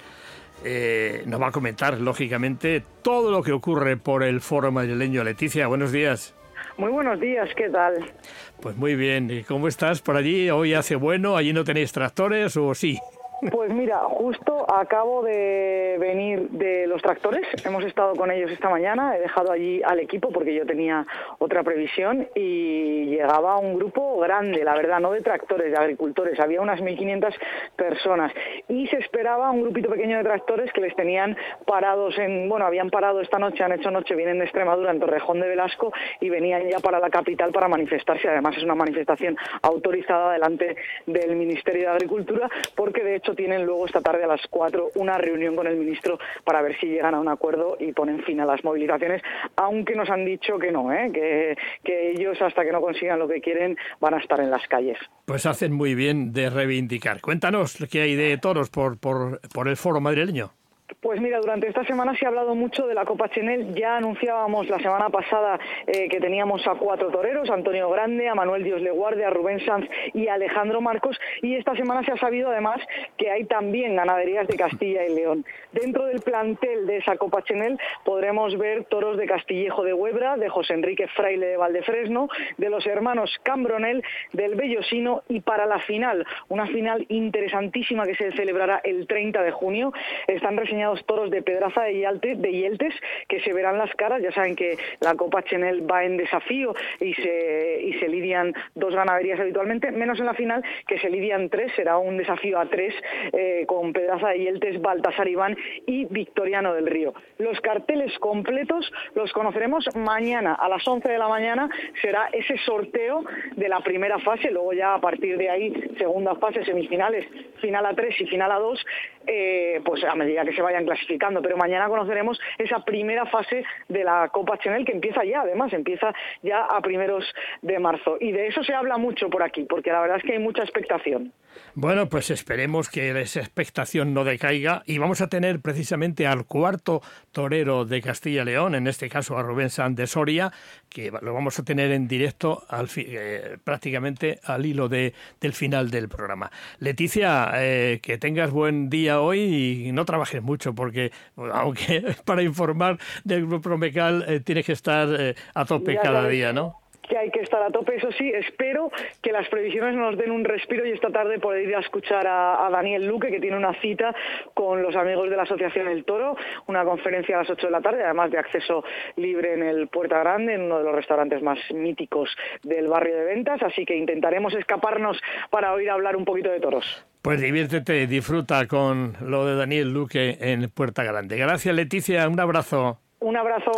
nos 1.26 1.42
va 1.42 1.48
a 1.48 1.52
comentar, 1.52 2.00
lógicamente, 2.00 2.84
todo 3.04 3.32
lo 3.32 3.44
que 3.44 3.52
ocurre 3.52 3.96
por 3.96 4.24
el 4.24 4.42
foro 4.42 4.72
madrileño. 4.72 5.24
Leticia, 5.24 5.68
buenos 5.68 5.92
días. 5.92 6.34
Muy 6.78 6.92
buenos 6.92 7.20
días, 7.20 7.50
¿qué 7.56 7.70
tal? 7.70 8.12
Pues 8.60 8.76
muy 8.76 8.96
bien, 8.96 9.30
¿y 9.30 9.44
cómo 9.44 9.68
estás 9.68 10.02
por 10.02 10.18
allí? 10.18 10.50
¿Hoy 10.50 10.74
hace 10.74 10.96
bueno? 10.96 11.38
¿Allí 11.38 11.54
no 11.54 11.64
tenéis 11.64 11.92
tractores 11.92 12.58
o 12.58 12.74
sí? 12.74 12.98
Pues 13.42 13.72
mira, 13.72 14.00
justo 14.00 14.66
acabo 14.70 15.24
de 15.24 15.96
venir 15.98 16.50
de 16.50 16.88
los 16.88 17.02
tractores, 17.02 17.48
hemos 17.66 17.86
estado 17.86 18.14
con 18.16 18.32
ellos 18.32 18.52
esta 18.52 18.70
mañana, 18.70 19.16
he 19.16 19.22
dejado 19.22 19.54
allí 19.54 19.82
al 19.82 20.00
equipo 20.00 20.30
porque 20.30 20.54
yo 20.54 20.66
tenía 20.66 21.08
otra 21.38 21.64
previsión 21.64 22.28
y 22.36 23.06
llegaba 23.06 23.58
un 23.58 23.78
grupo 23.78 24.20
grande, 24.20 24.66
la 24.66 24.76
verdad, 24.76 25.00
no 25.00 25.12
de 25.12 25.22
tractores, 25.22 25.72
de 25.72 25.78
agricultores, 25.78 26.38
había 26.38 26.60
unas 26.60 26.82
1.500 26.82 27.34
personas. 27.78 28.34
Y 28.68 28.88
se 28.88 28.98
esperaba 28.98 29.52
un 29.52 29.62
grupito 29.62 29.90
pequeño 29.90 30.18
de 30.18 30.24
tractores 30.24 30.74
que 30.74 30.82
les 30.82 30.94
tenían 30.98 31.38
parados 31.66 32.18
en, 32.18 32.50
bueno, 32.50 32.66
habían 32.66 32.90
parado 32.90 33.22
esta 33.22 33.40
noche, 33.40 33.64
han 33.64 33.72
hecho 33.72 33.90
noche, 33.90 34.16
vienen 34.16 34.40
de 34.40 34.46
Extremadura, 34.46 34.92
en 34.92 35.00
Torrejón 35.00 35.40
de 35.40 35.48
Velasco 35.48 35.94
y 36.20 36.30
venían 36.30 36.68
ya 36.70 36.80
para 36.80 37.00
la 37.00 37.10
capital 37.10 37.54
para 37.54 37.70
manifestarse, 37.70 38.28
además 38.28 38.58
es 38.58 38.64
una 38.64 38.76
manifestación 38.76 39.38
autorizada 39.62 40.34
delante 40.34 40.76
del 41.06 41.38
Ministerio 41.38 41.84
de 41.84 41.96
Agricultura 41.96 42.50
porque 42.76 43.04
de 43.04 43.16
hecho 43.16 43.29
tienen 43.36 43.66
luego 43.66 43.86
esta 43.86 44.02
tarde 44.02 44.24
a 44.24 44.28
las 44.28 44.42
4 44.50 44.92
una 44.96 45.18
reunión 45.18 45.56
con 45.56 45.68
el 45.68 45.78
ministro 45.78 46.20
para 46.44 46.62
ver 46.62 46.78
si 46.80 46.88
llegan 46.88 47.16
a 47.16 47.20
un 47.20 47.28
acuerdo 47.28 47.78
y 47.80 47.92
ponen 47.94 48.24
fin 48.24 48.40
a 48.40 48.46
las 48.46 48.64
movilizaciones, 48.64 49.22
aunque 49.56 49.96
nos 49.96 50.10
han 50.10 50.26
dicho 50.26 50.58
que 50.58 50.72
no, 50.72 50.92
¿eh? 50.94 51.12
que, 51.14 51.56
que 51.84 52.12
ellos 52.12 52.42
hasta 52.42 52.64
que 52.64 52.72
no 52.72 52.82
consigan 52.82 53.20
lo 53.20 53.28
que 53.28 53.42
quieren 53.42 53.78
van 54.00 54.14
a 54.14 54.20
estar 54.20 54.40
en 54.40 54.52
las 54.52 54.68
calles. 54.68 54.98
Pues 55.26 55.46
hacen 55.46 55.74
muy 55.74 55.96
bien 55.96 56.32
de 56.34 56.50
reivindicar. 56.50 57.22
Cuéntanos 57.22 57.78
qué 57.92 58.02
hay 58.02 58.16
de 58.16 58.38
toros 58.38 58.70
por, 58.70 59.00
por, 59.00 59.40
por 59.54 59.68
el 59.68 59.78
foro 59.78 60.02
madrileño. 60.02 60.52
Pues 61.02 61.22
mira, 61.22 61.40
durante 61.40 61.66
esta 61.66 61.86
semana 61.86 62.14
se 62.14 62.26
ha 62.26 62.28
hablado 62.28 62.56
mucho 62.56 62.86
de 62.86 62.94
la 62.94 63.06
Copa 63.06 63.30
Chenel. 63.30 63.74
Ya 63.74 63.96
anunciábamos 63.96 64.68
la 64.68 64.80
semana 64.80 65.10
pasada 65.10 65.58
eh, 65.88 66.10
que 66.10 66.20
teníamos 66.20 66.68
a 66.68 66.76
cuatro 66.76 67.10
toreros, 67.10 67.50
Antonio 67.50 67.90
Grande, 67.90 68.28
a 68.28 68.36
Manuel 68.36 68.66
Dios 68.66 68.82
Leguarde, 68.82 69.24
a 69.24 69.30
Rubén 69.30 69.66
Sanz 69.66 69.90
y 70.14 70.28
a 70.28 70.34
Alejandro 70.34 70.82
Marcos. 70.82 71.18
Y 71.42 71.56
esta 71.56 71.74
semana 71.74 72.04
se 72.04 72.12
ha 72.12 72.18
sabido 72.18 72.50
además 72.50 72.82
que 73.16 73.32
hay 73.32 73.46
también 73.46 73.96
ganaderías 73.96 74.46
de 74.50 74.58
Castilla 74.58 75.06
y 75.06 75.16
León. 75.16 75.46
Dentro 75.72 76.06
del 76.06 76.20
plantel 76.20 76.86
de 76.86 76.98
esa 76.98 77.16
Copa 77.16 77.44
Chenel 77.44 77.80
podremos 78.04 78.58
ver 78.58 78.84
toros 78.84 79.16
de 79.16 79.26
Castillejo 79.26 79.86
de 79.86 79.94
Huebra, 79.94 80.36
de 80.36 80.50
José 80.50 80.74
Enrique 80.74 81.08
Fraile 81.08 81.48
de 81.48 81.56
Valdefresno, 81.56 82.28
de 82.58 82.70
los 82.70 82.86
hermanos 82.86 83.34
Cambronel, 83.44 84.04
del 84.34 84.56
Bellosino 84.56 85.24
y 85.30 85.40
para 85.40 85.66
la 85.66 85.80
final, 85.80 86.26
una 86.50 86.68
final 86.68 87.06
interesantísima 87.08 88.04
que 88.04 88.16
se 88.16 88.34
celebrará 88.34 88.82
el 88.84 89.08
30 89.08 89.42
de 89.44 89.52
junio, 89.52 89.94
están 90.28 90.58
reseñados 90.58 90.89
toros 91.06 91.30
de 91.32 91.42
Pedraza 91.42 91.84
de, 91.84 92.36
de 92.36 92.52
Yeltes 92.52 92.94
que 93.28 93.42
se 93.42 93.54
verán 93.54 93.78
las 93.78 93.94
caras. 93.96 94.22
Ya 94.22 94.32
saben 94.32 94.56
que 94.56 94.78
la 95.00 95.16
Copa 95.16 95.44
Chenel 95.44 95.90
va 95.90 96.04
en 96.04 96.18
desafío 96.18 96.74
y 97.00 97.14
se, 97.14 97.82
y 97.84 97.94
se 98.00 98.08
lidian 98.08 98.54
dos 98.76 98.94
ganaderías 98.94 99.40
habitualmente, 99.40 99.92
menos 99.92 100.20
en 100.20 100.26
la 100.26 100.34
final 100.34 100.64
que 100.88 101.00
se 101.00 101.10
lidian 101.10 101.50
tres. 101.50 101.72
Será 101.76 101.98
un 101.98 102.18
desafío 102.18 102.60
a 102.60 102.66
tres 102.66 102.94
eh, 103.34 103.66
con 103.68 103.94
Pedraza 103.94 104.30
de 104.30 104.40
Yeltes, 104.40 104.82
Baltasar 104.82 105.28
Iván 105.28 105.58
y 105.86 106.06
Victoriano 106.06 106.74
del 106.74 106.88
Río. 106.88 107.14
Los 107.38 107.60
carteles 107.62 108.18
completos 108.20 108.92
los 109.16 109.32
conoceremos 109.34 109.86
mañana 109.96 110.54
a 110.54 110.70
las 110.70 110.88
11 110.88 111.08
de 111.08 111.18
la 111.18 111.28
mañana. 111.28 111.70
Será 112.02 112.30
ese 112.32 112.58
sorteo 112.58 113.24
de 113.56 113.70
la 113.70 113.80
primera 113.82 114.20
fase. 114.20 114.52
Luego 114.52 114.74
ya 114.74 114.96
a 114.96 115.02
partir 115.02 115.38
de 115.38 115.50
ahí, 115.50 115.74
segunda 115.98 116.36
fase, 116.36 116.64
semifinales, 116.64 117.26
final 117.62 117.86
a 117.86 117.94
tres 117.94 118.20
y 118.20 118.26
final 118.26 118.52
a 118.52 118.60
dos, 118.60 118.84
eh, 119.28 119.82
pues 119.84 120.04
a 120.04 120.16
medida 120.16 120.44
que 120.44 120.54
se 120.54 120.62
clasificando. 120.86 121.42
Pero 121.42 121.58
mañana 121.58 121.88
conoceremos 121.88 122.40
esa 122.58 122.84
primera 122.84 123.26
fase 123.26 123.64
de 123.88 124.04
la 124.04 124.30
Copa 124.30 124.58
Chanel 124.58 124.86
que 124.86 124.94
empieza 124.94 125.24
ya, 125.24 125.42
además, 125.42 125.74
empieza 125.74 126.14
ya 126.42 126.66
a 126.66 126.82
primeros 126.82 127.26
de 127.62 127.80
marzo. 127.80 128.18
Y 128.20 128.32
de 128.32 128.48
eso 128.48 128.64
se 128.64 128.74
habla 128.74 128.98
mucho 128.98 129.30
por 129.30 129.44
aquí, 129.44 129.64
porque 129.64 129.92
la 129.92 130.02
verdad 130.02 130.18
es 130.18 130.24
que 130.24 130.34
hay 130.34 130.40
mucha 130.40 130.64
expectación. 130.64 131.34
Bueno, 131.76 132.10
pues 132.10 132.30
esperemos 132.30 132.90
que 132.90 133.20
esa 133.22 133.40
expectación 133.40 134.14
no 134.14 134.24
decaiga 134.24 134.84
y 134.86 134.98
vamos 134.98 135.22
a 135.22 135.28
tener 135.28 135.62
precisamente 135.62 136.28
al 136.28 136.46
cuarto 136.46 137.02
torero 137.32 137.86
de 137.86 138.02
Castilla 138.02 138.42
y 138.42 138.46
León, 138.46 138.76
en 138.76 138.88
este 138.88 139.10
caso 139.10 139.38
a 139.38 139.44
Rubén 139.44 139.70
San 139.70 139.96
de 139.96 140.08
Soria, 140.08 140.52
que 140.90 141.12
lo 141.22 141.34
vamos 141.34 141.60
a 141.60 141.64
tener 141.64 141.92
en 141.92 142.08
directo 142.08 142.64
al 142.70 142.90
eh, 142.98 143.58
prácticamente 143.64 144.40
al 144.44 144.66
hilo 144.66 144.90
de, 144.90 145.14
del 145.40 145.54
final 145.54 145.90
del 145.90 146.10
programa. 146.10 146.52
Leticia, 146.80 147.52
eh, 147.56 148.00
que 148.02 148.18
tengas 148.18 148.52
buen 148.52 148.90
día 148.90 149.22
hoy 149.22 149.86
y 149.86 149.92
no 149.92 150.06
trabajes 150.06 150.42
mucho, 150.42 150.69
porque 150.74 151.12
aunque 151.54 152.04
para 152.26 152.44
informar 152.44 152.98
del 153.24 153.46
Grupo 153.46 153.62
Promecal 153.62 154.26
eh, 154.28 154.40
tienes 154.40 154.66
que 154.66 154.74
estar 154.74 155.08
a 155.54 155.66
tope 155.66 155.98
cada 155.98 156.28
día, 156.28 156.54
¿no? 156.54 156.80
que 157.10 157.18
hay 157.18 157.32
que 157.32 157.42
estar 157.42 157.62
a 157.62 157.72
tope. 157.72 157.96
Eso 157.96 158.12
sí, 158.14 158.30
espero 158.30 158.92
que 159.22 159.34
las 159.34 159.50
previsiones 159.50 159.96
nos 159.96 160.18
den 160.18 160.32
un 160.32 160.46
respiro 160.46 160.86
y 160.86 160.92
esta 160.92 161.10
tarde 161.10 161.40
poder 161.40 161.68
ir 161.68 161.76
a 161.76 161.80
escuchar 161.80 162.26
a, 162.28 162.70
Daniel 162.72 163.08
Luque, 163.08 163.30
que 163.30 163.42
tiene 163.42 163.58
una 163.58 163.74
cita 163.82 164.16
con 164.54 164.82
los 164.84 164.96
amigos 164.96 165.30
de 165.30 165.36
la 165.36 165.44
Asociación 165.44 165.88
El 165.88 166.06
Toro, 166.06 166.38
una 166.68 166.86
conferencia 166.86 167.36
a 167.36 167.40
las 167.40 167.50
8 167.50 167.66
de 167.66 167.72
la 167.72 167.82
tarde, 167.82 168.04
además 168.04 168.32
de 168.32 168.38
acceso 168.38 168.84
libre 169.18 169.56
en 169.56 169.64
el 169.64 169.88
Puerta 169.88 170.20
Grande, 170.20 170.54
en 170.54 170.62
uno 170.62 170.78
de 170.78 170.84
los 170.84 170.96
restaurantes 170.96 171.42
más 171.42 171.58
míticos 171.74 172.30
del 172.64 172.88
barrio 172.88 173.16
de 173.16 173.24
Ventas. 173.26 173.62
Así 173.64 173.86
que 173.86 173.98
intentaremos 173.98 174.54
escaparnos 174.54 175.20
para 175.50 175.74
oír 175.74 175.90
hablar 175.90 176.16
un 176.16 176.26
poquito 176.26 176.52
de 176.52 176.60
toros. 176.60 177.09
Pues 177.22 177.42
diviértete, 177.42 178.08
disfruta 178.08 178.66
con 178.68 179.18
lo 179.22 179.46
de 179.46 179.56
Daniel 179.56 179.92
Luque 179.92 180.38
en 180.40 180.70
Puerta 180.70 181.04
Grande. 181.04 181.38
Gracias, 181.38 181.76
Leticia. 181.76 182.28
Un 182.30 182.40
abrazo. 182.40 183.00
Un 183.20 183.36
abrazo. 183.36 183.72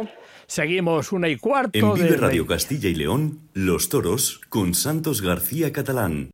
Seguimos 0.45 1.11
una 1.11 1.27
y 1.27 1.37
cuarto. 1.37 1.79
En 1.79 1.93
Vive 1.95 2.17
Radio 2.17 2.45
Castilla 2.45 2.89
y 2.89 2.93
León, 2.95 3.39
Los 3.53 3.89
Toros 3.89 4.41
con 4.49 4.75
Santos 4.75 5.21
García 5.21 5.73
Catalán. 5.73 6.29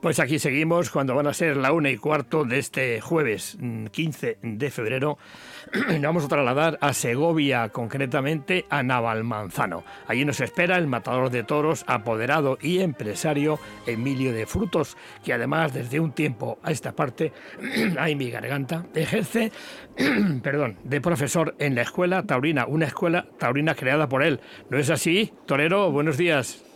Pues 0.00 0.20
aquí 0.20 0.38
seguimos 0.38 0.90
cuando 0.90 1.16
van 1.16 1.26
a 1.26 1.34
ser 1.34 1.56
la 1.56 1.72
una 1.72 1.90
y 1.90 1.96
cuarto 1.96 2.44
de 2.44 2.60
este 2.60 3.00
jueves 3.00 3.58
15 3.90 4.38
mm, 4.40 4.56
de 4.56 4.70
febrero. 4.70 5.18
Vamos 6.00 6.24
a 6.24 6.28
trasladar 6.28 6.78
a 6.80 6.92
Segovia, 6.92 7.70
concretamente 7.70 8.64
a 8.70 8.84
Navalmanzano. 8.84 9.82
Allí 10.06 10.24
nos 10.24 10.40
espera 10.40 10.78
el 10.78 10.86
matador 10.86 11.30
de 11.30 11.42
toros, 11.42 11.82
apoderado 11.88 12.58
y 12.62 12.78
empresario 12.78 13.58
Emilio 13.86 14.32
de 14.32 14.46
Frutos, 14.46 14.96
que 15.24 15.32
además 15.32 15.74
desde 15.74 15.98
un 15.98 16.12
tiempo 16.12 16.60
a 16.62 16.70
esta 16.70 16.92
parte, 16.92 17.32
ay 17.98 18.14
mi 18.14 18.30
garganta, 18.30 18.86
ejerce, 18.94 19.50
perdón, 20.44 20.78
de 20.84 21.00
profesor 21.00 21.56
en 21.58 21.74
la 21.74 21.82
escuela 21.82 22.22
taurina, 22.22 22.66
una 22.66 22.86
escuela 22.86 23.26
taurina 23.36 23.74
creada 23.74 24.08
por 24.08 24.22
él. 24.22 24.40
¿No 24.70 24.78
es 24.78 24.90
así? 24.90 25.32
Torero, 25.44 25.90
buenos 25.90 26.16
días. 26.16 26.67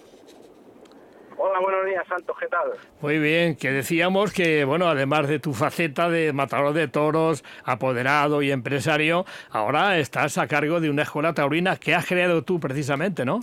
Hola, 1.44 1.58
buenos 1.58 1.84
días, 1.86 2.06
Santos, 2.06 2.36
¿qué 2.38 2.46
tal? 2.46 2.70
Muy 3.00 3.18
bien, 3.18 3.56
que 3.56 3.72
decíamos 3.72 4.32
que, 4.32 4.64
bueno, 4.64 4.86
además 4.88 5.26
de 5.26 5.40
tu 5.40 5.52
faceta 5.52 6.08
de 6.08 6.32
matador 6.32 6.72
de 6.72 6.86
toros, 6.86 7.42
apoderado 7.64 8.42
y 8.42 8.52
empresario, 8.52 9.24
ahora 9.50 9.98
estás 9.98 10.38
a 10.38 10.46
cargo 10.46 10.78
de 10.78 10.88
una 10.88 11.02
escuela 11.02 11.34
taurina 11.34 11.76
que 11.78 11.96
has 11.96 12.06
creado 12.06 12.42
tú 12.44 12.60
precisamente, 12.60 13.24
¿no? 13.24 13.40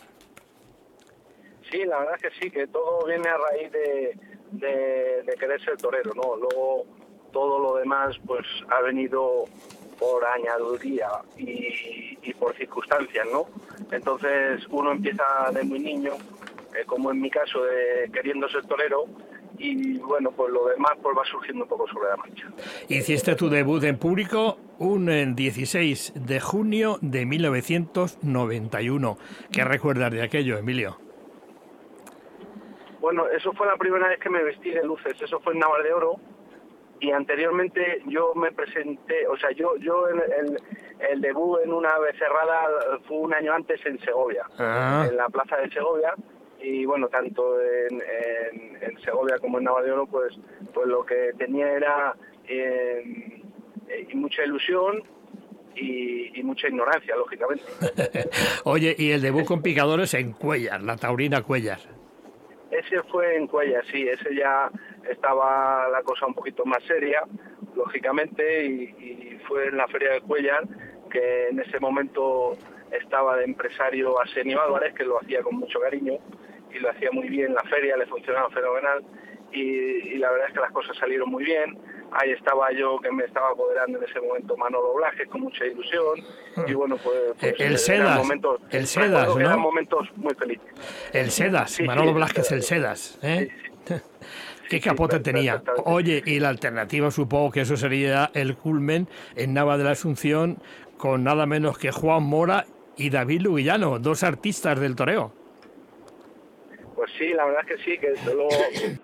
Sí, 1.69 1.83
la 1.83 1.99
verdad 1.99 2.15
es 2.15 2.21
que 2.21 2.39
sí, 2.39 2.49
que 2.49 2.67
todo 2.67 3.05
viene 3.05 3.27
a 3.27 3.35
raíz 3.35 3.69
de, 3.73 4.17
de, 4.51 5.33
querer 5.37 5.61
ser 5.61 5.75
torero, 5.75 6.13
¿no? 6.15 6.37
Luego 6.37 6.85
todo 7.33 7.59
lo 7.59 7.75
demás 7.75 8.15
pues 8.25 8.47
ha 8.69 8.79
venido 8.79 9.43
por 9.99 10.25
añadiduría 10.25 11.09
y, 11.37 12.17
y 12.21 12.33
por 12.35 12.55
circunstancias, 12.55 13.27
¿no? 13.29 13.47
Entonces 13.91 14.65
uno 14.69 14.93
empieza 14.93 15.51
de 15.53 15.63
muy 15.63 15.79
niño, 15.79 16.13
eh, 16.79 16.85
como 16.85 17.11
en 17.11 17.21
mi 17.21 17.29
caso, 17.29 17.63
de 17.63 18.09
queriendo 18.11 18.47
ser 18.49 18.65
torero, 18.65 19.05
y 19.57 19.97
bueno, 19.99 20.31
pues 20.31 20.51
lo 20.51 20.67
demás 20.67 20.93
pues 21.01 21.17
va 21.17 21.25
surgiendo 21.25 21.63
un 21.63 21.69
poco 21.69 21.87
sobre 21.87 22.09
la 22.09 22.17
marcha. 22.17 22.47
Hiciste 22.87 23.35
tu 23.35 23.49
debut 23.49 23.83
en 23.83 23.97
público 23.97 24.57
un 24.79 25.35
16 25.35 26.13
de 26.15 26.39
junio 26.39 26.97
de 27.01 27.25
1991. 27.25 29.17
¿Qué 29.51 29.65
recuerdas 29.65 30.11
de 30.11 30.21
aquello, 30.21 30.57
Emilio? 30.57 30.97
Bueno, 33.01 33.27
eso 33.27 33.53
fue 33.53 33.67
la 33.67 33.77
primera 33.77 34.07
vez 34.07 34.19
que 34.19 34.29
me 34.29 34.43
vestí 34.43 34.71
de 34.71 34.83
luces, 34.83 35.21
eso 35.21 35.39
fue 35.39 35.53
en 35.53 35.59
Naval 35.59 35.83
de 35.83 35.93
Oro, 35.93 36.19
y 36.99 37.11
anteriormente 37.11 38.01
yo 38.07 38.33
me 38.35 38.51
presenté, 38.51 39.25
o 39.27 39.37
sea, 39.37 39.51
yo 39.51 39.77
yo 39.77 40.07
el, 40.07 40.59
el, 41.09 41.21
debut 41.21 41.59
en 41.63 41.71
una 41.71 41.97
becerrada 41.99 42.67
fue 43.07 43.17
un 43.19 43.33
año 43.33 43.53
antes 43.53 43.79
en 43.85 43.99
Segovia, 43.99 44.45
ah. 44.57 45.07
en 45.09 45.15
la 45.15 45.29
plaza 45.29 45.57
de 45.57 45.69
Segovia, 45.71 46.13
y 46.61 46.85
bueno, 46.85 47.07
tanto 47.07 47.59
en, 47.61 48.01
en, 48.81 48.99
Segovia 49.01 49.37
como 49.39 49.59
en 49.59 49.67
Oro, 49.67 50.05
pues, 50.07 50.37
pues 50.73 50.87
lo 50.87 51.05
que 51.05 51.31
tenía 51.37 51.71
era 51.71 52.15
eh, 52.47 53.41
mucha 54.13 54.43
ilusión 54.43 55.03
y, 55.75 56.37
y, 56.37 56.43
mucha 56.43 56.67
ignorancia, 56.67 57.15
lógicamente. 57.15 57.63
Oye, 58.65 58.95
y 58.97 59.11
el 59.11 59.21
debut 59.21 59.45
con 59.45 59.61
picadores 59.61 60.13
en 60.13 60.33
Cuellar, 60.33 60.81
la 60.81 60.97
taurina 60.97 61.41
Cuellar. 61.41 61.79
Ese 62.71 63.01
fue 63.03 63.37
en 63.37 63.47
Cuellar, 63.47 63.83
sí, 63.91 64.07
ese 64.07 64.35
ya 64.35 64.69
estaba 65.09 65.87
la 65.89 66.03
cosa 66.03 66.25
un 66.27 66.33
poquito 66.33 66.65
más 66.65 66.83
seria, 66.83 67.23
lógicamente, 67.75 68.65
y, 68.65 69.39
fue 69.47 69.67
en 69.67 69.77
la 69.77 69.87
feria 69.87 70.11
de 70.11 70.21
Cuellar 70.21 70.63
que 71.09 71.47
en 71.47 71.59
ese 71.59 71.79
momento 71.79 72.55
estaba 72.91 73.37
de 73.37 73.45
empresario 73.45 74.19
Arsenio 74.19 74.61
Álvarez, 74.61 74.93
que 74.93 75.03
lo 75.03 75.19
hacía 75.19 75.41
con 75.41 75.55
mucho 75.55 75.79
cariño 75.79 76.19
y 76.73 76.79
lo 76.79 76.89
hacía 76.89 77.09
muy 77.11 77.29
bien 77.29 77.53
la 77.53 77.63
feria, 77.63 77.97
le 77.97 78.05
funcionaba 78.07 78.49
fenomenal 78.49 79.03
y, 79.51 80.17
la 80.17 80.31
verdad 80.31 80.47
es 80.47 80.53
que 80.53 80.59
las 80.59 80.71
cosas 80.71 80.95
salieron 80.97 81.29
muy 81.29 81.43
bien. 81.43 81.77
Ahí 82.11 82.31
estaba 82.31 82.71
yo 82.71 82.99
que 82.99 83.11
me 83.11 83.25
estaba 83.25 83.49
apoderando 83.49 83.99
en 83.99 84.03
ese 84.03 84.19
momento 84.19 84.57
Manolo 84.57 84.95
Blajes 84.95 85.27
con 85.27 85.41
mucha 85.41 85.65
ilusión 85.65 86.19
y 86.67 86.73
bueno, 86.73 86.97
pues, 87.03 87.17
pues 87.39 87.55
el 87.59 87.77
Sedas, 87.77 88.17
momentos, 88.17 88.61
el 88.71 88.87
Sedas, 88.87 89.27
¿no? 89.27 89.39
Eran 89.39 89.59
momentos 89.59 90.07
muy 90.15 90.33
felices. 90.33 90.67
El 91.13 91.29
Sedas, 91.29 91.79
Manolo 91.81 92.13
Blajes 92.13 92.51
el 92.51 92.63
Sedas, 92.63 93.19
¿eh? 93.21 93.49
¿Qué 94.69 94.79
capote 94.79 95.19
tenía? 95.19 95.63
Oye, 95.85 96.21
y 96.25 96.39
la 96.39 96.49
alternativa 96.49 97.09
supongo 97.09 97.51
que 97.51 97.61
eso 97.61 97.75
sería 97.75 98.29
el 98.33 98.55
culmen 98.55 99.07
en 99.35 99.53
Nava 99.53 99.77
de 99.77 99.83
la 99.83 99.91
Asunción 99.91 100.57
con 100.97 101.23
nada 101.23 101.45
menos 101.45 101.77
que 101.77 101.91
Juan 101.91 102.23
Mora 102.23 102.65
y 102.97 103.09
David 103.09 103.41
Luguillano, 103.41 103.97
dos 103.99 104.23
artistas 104.23 104.79
del 104.79 104.95
toreo. 104.95 105.33
Pues 106.99 107.11
sí, 107.17 107.29
la 107.29 107.45
verdad 107.45 107.61
es 107.65 107.77
que 107.77 107.83
sí, 107.85 107.97
que 107.97 108.13
luego 108.25 108.49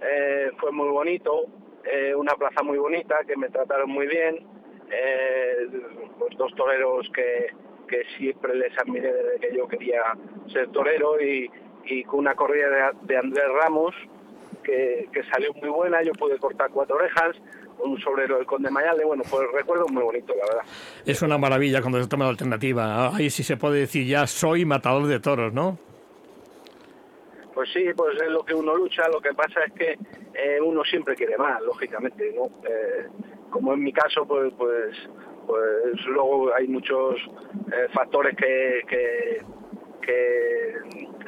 eh, 0.01 0.51
fue 0.59 0.69
muy 0.73 0.89
bonito, 0.89 1.45
eh, 1.85 2.13
una 2.13 2.33
plaza 2.33 2.61
muy 2.61 2.77
bonita, 2.77 3.19
que 3.25 3.37
me 3.37 3.47
trataron 3.47 3.89
muy 3.89 4.05
bien, 4.05 4.45
eh, 4.91 5.65
pues 6.19 6.35
dos 6.37 6.53
toreros 6.55 7.09
que, 7.15 7.47
que 7.87 8.03
siempre 8.17 8.53
les 8.53 8.77
admiré 8.77 9.13
desde 9.13 9.39
que 9.39 9.55
yo 9.55 9.65
quería 9.69 10.01
ser 10.51 10.67
torero 10.73 11.21
y, 11.21 11.49
con 12.03 12.19
una 12.19 12.35
corrida 12.35 12.91
de, 13.03 13.15
Andrés 13.15 13.45
Ramos 13.61 13.95
que, 14.61 15.07
que, 15.13 15.23
salió 15.31 15.53
muy 15.53 15.69
buena, 15.69 16.03
yo 16.03 16.11
pude 16.11 16.37
cortar 16.37 16.71
cuatro 16.71 16.97
orejas, 16.97 17.37
un 17.79 17.97
sobrero 18.01 18.35
del 18.35 18.45
Conde 18.45 18.71
Mayale, 18.71 19.05
bueno, 19.05 19.23
pues 19.31 19.49
recuerdo 19.53 19.87
muy 19.87 20.03
bonito, 20.03 20.33
la 20.35 20.45
verdad. 20.47 20.71
Es 21.05 21.21
una 21.21 21.37
maravilla 21.37 21.79
cuando 21.79 22.03
se 22.03 22.09
toma 22.09 22.25
la 22.25 22.31
alternativa, 22.31 23.15
ahí 23.15 23.29
sí 23.29 23.41
se 23.41 23.55
puede 23.55 23.79
decir 23.79 24.05
ya 24.05 24.27
soy 24.27 24.65
matador 24.65 25.07
de 25.07 25.21
toros, 25.21 25.53
¿no? 25.53 25.79
Pues 27.55 27.69
sí, 27.71 27.86
pues 27.95 28.21
es 28.21 28.30
lo 28.30 28.43
que 28.43 28.53
uno 28.53 28.75
lucha, 28.75 29.08
lo 29.08 29.21
que 29.21 29.34
pasa 29.34 29.63
es 29.63 29.71
que 29.71 29.97
eh, 30.34 30.60
uno 30.62 30.84
siempre 30.84 31.15
quiere 31.15 31.38
más, 31.38 31.62
lógicamente, 31.62 32.34
¿no? 32.36 32.47
Eh, 32.69 33.08
como 33.49 33.73
en 33.73 33.82
mi 33.82 33.93
caso, 33.93 34.27
pues, 34.27 34.53
pues, 34.58 34.93
pues 35.47 36.06
luego 36.08 36.53
hay 36.53 36.67
muchos 36.67 37.15
eh, 37.71 37.88
factores 37.93 38.36
que, 38.36 38.82
que, 38.89 39.41
que 40.01 40.73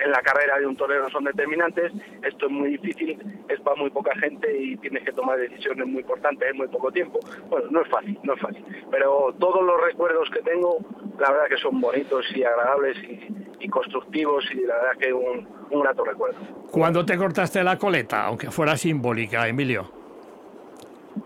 en 0.04 0.12
la 0.12 0.22
carrera 0.22 0.60
de 0.60 0.66
un 0.66 0.76
torero 0.76 1.10
son 1.10 1.24
determinantes. 1.24 1.92
Esto 2.24 2.46
es 2.46 2.52
muy 2.52 2.72
difícil, 2.78 3.18
es 3.48 3.60
para 3.62 3.76
muy 3.76 3.90
poca 3.90 4.16
gente 4.20 4.56
y 4.58 4.78
tienes 4.78 5.04
que 5.04 5.12
tomar 5.12 5.38
decisiones 5.38 5.88
muy 5.88 6.02
importantes 6.02 6.50
en 6.50 6.58
muy 6.58 6.68
poco 6.68 6.92
tiempo. 6.92 7.20
Bueno, 7.50 7.68
no 7.72 7.82
es 7.82 7.90
fácil, 7.90 8.20
no 8.24 8.34
es 8.34 8.42
fácil. 8.42 8.64
Pero 8.92 9.34
todos 9.40 9.64
los 9.64 9.82
recuerdos 9.82 10.30
que 10.30 10.42
tengo, 10.42 10.78
la 11.20 11.32
verdad 11.32 11.48
que 11.50 11.58
son 11.58 11.80
bonitos 11.80 12.26
y 12.36 12.44
agradables 12.44 12.98
y, 13.04 13.68
constructivos 13.70 14.46
y 14.54 14.66
la 14.66 14.76
verdad 14.76 14.92
que 14.98 15.12
un, 15.12 15.46
un 15.72 15.82
grato 15.82 16.06
recuerdo. 16.06 16.38
¿Cuándo 16.72 17.06
te 17.06 17.18
cortaste 17.18 17.62
la 17.66 17.78
coleta, 17.78 18.26
aunque 18.26 18.50
fuera 18.50 18.78
simbólica, 18.78 19.46
Emilio? 19.46 19.92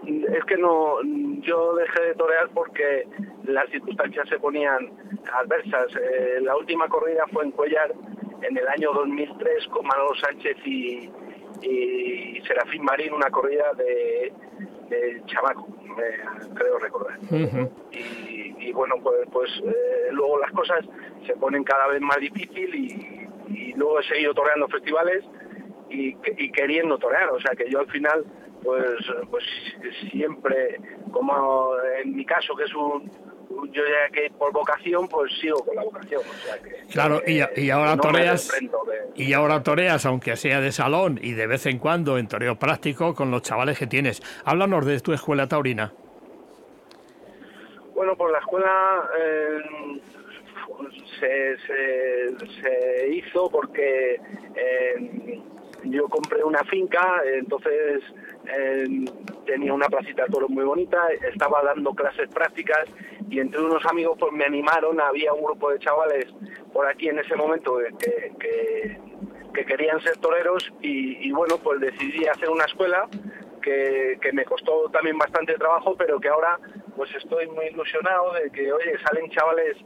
es 0.05 0.43
que 0.45 0.57
no, 0.57 1.01
yo 1.41 1.75
dejé 1.75 2.01
de 2.01 2.15
torear 2.15 2.49
porque 2.53 3.07
las 3.45 3.69
circunstancias 3.69 4.27
se 4.29 4.39
ponían 4.39 4.91
adversas. 5.33 5.87
Eh, 5.95 6.39
la 6.41 6.55
última 6.55 6.87
corrida 6.87 7.25
fue 7.31 7.45
en 7.45 7.51
Cuellar 7.51 7.93
en 8.41 8.57
el 8.57 8.67
año 8.67 8.91
2003 8.93 9.67
con 9.67 9.85
Manolo 9.85 10.15
Sánchez 10.15 10.57
y, 10.65 11.09
Serafín 12.47 12.83
Marín, 12.83 13.13
una 13.13 13.29
corrida 13.29 13.71
de, 13.73 14.33
de 14.89 15.21
Chamaco, 15.27 15.67
creo 16.55 16.79
recordar. 16.79 17.17
y, 17.91 18.71
bueno, 18.73 18.95
pues, 19.03 19.27
pues 19.31 19.51
eh, 19.63 20.09
luego 20.11 20.39
las 20.39 20.51
cosas 20.51 20.85
se 21.25 21.33
ponen 21.33 21.63
cada 21.63 21.87
vez 21.87 22.01
más 22.01 22.17
difícil 22.17 22.75
y, 22.75 23.73
luego 23.75 23.99
he 23.99 24.03
seguido 24.03 24.33
toreando 24.33 24.67
festivales 24.67 25.23
y, 25.89 26.15
y 26.37 26.51
queriendo 26.51 26.97
torear, 26.97 27.29
o 27.29 27.39
sea 27.39 27.51
que 27.55 27.69
yo 27.69 27.79
al 27.79 27.87
final 27.87 28.25
pues, 28.63 28.95
pues 29.29 29.43
siempre, 30.11 30.79
como 31.11 31.73
en 32.03 32.15
mi 32.15 32.25
caso, 32.25 32.55
que 32.55 32.63
es 32.63 32.73
un, 32.73 33.09
yo 33.71 33.83
ya 33.83 34.09
que 34.11 34.31
por 34.37 34.51
vocación, 34.51 35.07
pues 35.07 35.31
sigo 35.39 35.59
con 35.63 35.75
la 35.75 35.83
vocación. 35.83 36.21
claro, 36.91 37.21
y, 37.25 37.41
y, 37.59 37.69
ahora 37.69 37.97
toreas, 37.97 38.51
y 39.15 39.33
ahora 39.33 39.63
toreas, 39.63 40.05
aunque 40.05 40.35
sea 40.35 40.61
de 40.61 40.71
salón 40.71 41.19
y 41.21 41.33
de 41.33 41.47
vez 41.47 41.65
en 41.65 41.79
cuando 41.79 42.17
en 42.17 42.27
toreo 42.27 42.57
práctico 42.57 43.13
con 43.13 43.31
los 43.31 43.41
chavales 43.41 43.77
que 43.77 43.87
tienes. 43.87 44.21
Háblanos 44.45 44.85
de 44.85 44.99
tu 44.99 45.13
escuela 45.13 45.47
taurina. 45.47 45.93
Bueno, 47.93 48.15
pues 48.15 48.31
la 48.31 48.39
escuela 48.39 49.09
eh, 49.19 50.01
se, 51.19 51.57
se, 52.61 53.07
hizo 53.09 53.49
porque 53.49 54.19
eh, 54.55 55.41
yo 55.83 56.07
compré 56.07 56.43
una 56.43 56.63
finca, 56.63 57.21
entonces 57.25 58.01
tenía 59.45 59.73
una 59.73 59.87
placita 59.87 60.23
de 60.25 60.29
toros 60.29 60.49
muy 60.49 60.63
bonita, 60.63 60.97
estaba 61.31 61.61
dando 61.63 61.93
clases 61.93 62.27
prácticas 62.29 62.85
y 63.29 63.39
entre 63.39 63.61
unos 63.61 63.85
amigos 63.85 64.17
pues 64.19 64.31
me 64.33 64.45
animaron, 64.45 64.99
había 64.99 65.33
un 65.33 65.43
grupo 65.43 65.71
de 65.71 65.79
chavales 65.79 66.25
por 66.73 66.87
aquí 66.87 67.09
en 67.09 67.19
ese 67.19 67.35
momento 67.35 67.77
que, 67.99 68.31
que, 68.39 69.65
querían 69.65 70.01
ser 70.01 70.17
toreros 70.17 70.71
y, 70.81 71.31
bueno, 71.31 71.57
pues 71.63 71.79
decidí 71.79 72.25
hacer 72.25 72.49
una 72.49 72.65
escuela 72.65 73.07
que, 73.61 74.17
que, 74.21 74.33
me 74.33 74.43
costó 74.43 74.89
también 74.89 75.17
bastante 75.17 75.53
trabajo, 75.53 75.95
pero 75.95 76.19
que 76.19 76.29
ahora 76.29 76.57
pues 76.95 77.13
estoy 77.15 77.47
muy 77.47 77.67
ilusionado 77.67 78.33
de 78.33 78.49
que, 78.51 78.71
oye, 78.71 78.97
salen 79.05 79.29
chavales 79.29 79.77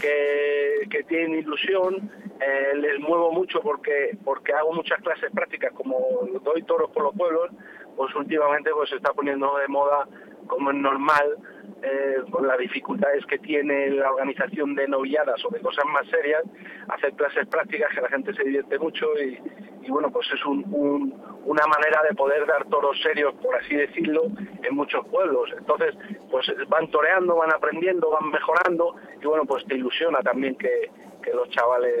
que, 0.00 0.88
que 0.90 1.02
tienen 1.04 1.38
ilusión, 1.38 2.10
eh, 2.40 2.76
les 2.76 3.00
muevo 3.00 3.32
mucho 3.32 3.60
porque 3.60 4.16
porque 4.24 4.52
hago 4.52 4.72
muchas 4.72 5.00
clases 5.02 5.30
prácticas, 5.32 5.72
como 5.72 5.98
doy 6.44 6.62
toros 6.62 6.90
por 6.90 7.04
los 7.04 7.14
pueblos, 7.16 7.50
pues 7.98 8.14
últimamente 8.14 8.70
pues 8.70 8.88
se 8.90 8.96
está 8.96 9.12
poniendo 9.12 9.58
de 9.58 9.66
moda, 9.66 10.06
como 10.46 10.70
es 10.70 10.76
normal, 10.76 11.36
eh, 11.82 12.18
con 12.30 12.46
las 12.46 12.56
dificultades 12.56 13.26
que 13.26 13.40
tiene 13.40 13.90
la 13.90 14.12
organización 14.12 14.76
de 14.76 14.86
novilladas 14.86 15.44
o 15.44 15.48
de 15.50 15.60
cosas 15.60 15.84
más 15.86 16.06
serias, 16.06 16.44
hacer 16.88 17.12
clases 17.14 17.48
prácticas 17.48 17.92
que 17.92 18.00
la 18.00 18.08
gente 18.08 18.32
se 18.34 18.44
divierte 18.44 18.78
mucho 18.78 19.06
y, 19.18 19.90
bueno, 19.90 20.12
pues 20.12 20.28
es 20.32 20.40
una 20.46 21.66
manera 21.66 22.02
de 22.08 22.14
poder 22.14 22.46
dar 22.46 22.64
toros 22.66 22.96
serios, 23.02 23.34
por 23.34 23.56
así 23.56 23.74
decirlo, 23.74 24.26
en 24.62 24.74
muchos 24.76 25.04
pueblos. 25.08 25.50
Entonces, 25.58 25.96
pues 26.30 26.46
van 26.68 26.88
toreando, 26.92 27.34
van 27.34 27.52
aprendiendo, 27.52 28.10
van 28.10 28.30
mejorando 28.30 28.94
y 29.20 29.26
bueno, 29.26 29.44
pues 29.44 29.64
te 29.66 29.74
ilusiona 29.74 30.20
también 30.20 30.56
que, 30.56 30.90
los 31.34 31.50
chavales... 31.50 31.92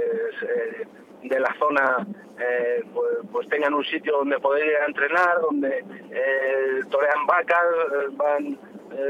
Eh, 0.42 0.86
de 1.28 1.40
la 1.40 1.54
zona 1.58 2.06
eh, 2.40 2.84
pues, 2.94 3.08
pues, 3.32 3.48
tengan 3.48 3.74
un 3.74 3.84
sitio 3.84 4.18
donde 4.18 4.38
poder 4.38 4.66
ir 4.66 4.76
a 4.76 4.86
entrenar, 4.86 5.40
donde 5.40 5.84
eh, 6.10 6.80
torean 6.90 7.26
vacas, 7.26 7.64
eh, 7.92 8.08
van 8.12 8.58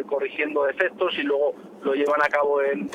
corrigiendo 0.08 0.64
defectos 0.64 1.16
y 1.18 1.22
luego 1.22 1.54
lo 1.82 1.94
llevan 1.94 2.20
a 2.20 2.28
cabo 2.28 2.60
en, 2.60 2.90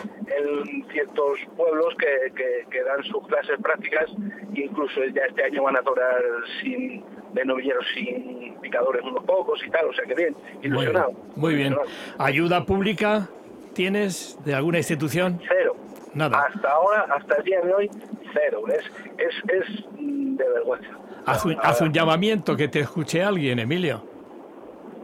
ciertos 0.91 1.39
pueblos 1.55 1.95
que, 1.97 2.83
dan 2.83 3.03
sus 3.05 3.25
clases 3.27 3.57
prácticas 3.63 4.05
incluso 4.53 5.03
ya 5.05 5.23
este 5.23 5.45
año 5.45 5.63
van 5.63 5.77
a 5.77 5.81
torear 5.81 6.21
sin 6.61 7.03
de 7.33 7.45
novilleros 7.45 7.85
sin 7.95 8.55
picadores 8.61 9.01
unos 9.03 9.23
pocos 9.23 9.59
y 9.65 9.69
tal, 9.71 9.87
o 9.87 9.93
sea 9.93 10.03
que 10.05 10.13
bien, 10.13 10.35
ilusionado. 10.61 11.13
Muy 11.35 11.55
bien. 11.55 11.75
¿Ayuda 12.19 12.65
pública 12.65 13.29
tienes 13.73 14.37
de 14.43 14.53
alguna 14.53 14.77
institución? 14.77 15.41
Cero. 15.47 15.75
Nada. 16.13 16.45
Hasta 16.47 16.71
ahora, 16.71 17.07
hasta 17.09 17.35
el 17.35 17.43
día 17.43 17.61
de 17.61 17.73
hoy, 17.73 17.89
cero. 18.33 18.63
Es, 18.67 18.83
es, 19.17 19.35
es 19.49 19.85
de 19.91 20.49
vergüenza. 20.49 20.89
Haz 21.25 21.45
un, 21.45 21.57
haz 21.61 21.81
un 21.81 21.91
llamamiento, 21.91 22.55
que 22.55 22.67
te 22.67 22.81
escuche 22.81 23.23
alguien, 23.23 23.59
Emilio. 23.59 24.03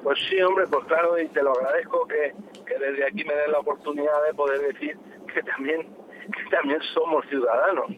Pues 0.04 0.18
sí, 0.30 0.42
hombre, 0.42 0.66
pues 0.68 0.86
claro, 0.86 1.20
y 1.20 1.28
te 1.28 1.42
lo 1.42 1.52
agradezco 1.52 2.08
que, 2.08 2.34
que 2.66 2.78
desde 2.78 3.06
aquí 3.06 3.24
me 3.24 3.36
den 3.36 3.52
la 3.52 3.60
oportunidad 3.60 4.24
de 4.28 4.34
poder 4.34 4.60
decir 4.74 4.98
que 5.34 5.44
también, 5.44 5.84
que 5.84 6.50
también 6.56 6.80
somos 6.94 7.26
ciudadanos, 7.28 7.92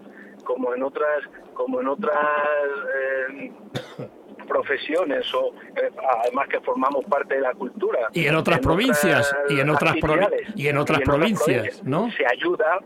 como 0.43 0.74
en 0.74 0.84
otras, 0.84 1.24
como 1.54 1.80
en 1.80 1.88
otras 1.88 2.17
eh, 2.95 3.52
profesiones 4.47 5.34
o 5.34 5.54
eh, 5.76 5.91
además 6.24 6.47
que 6.50 6.60
formamos 6.62 7.06
parte 7.06 7.36
de 7.36 7.41
la 7.41 7.54
cultura 7.54 8.10
y 8.12 8.26
en 8.26 8.36
otras 8.36 8.60
provincias 8.60 9.34
y 9.50 9.60
en 9.60 9.69
otras 9.69 9.95
y 10.56 10.67
en 10.67 10.78
otras 10.78 11.02
provincias, 11.02 11.84
¿no? 11.84 12.12
Se 12.12 12.26
ayuda 12.26 12.80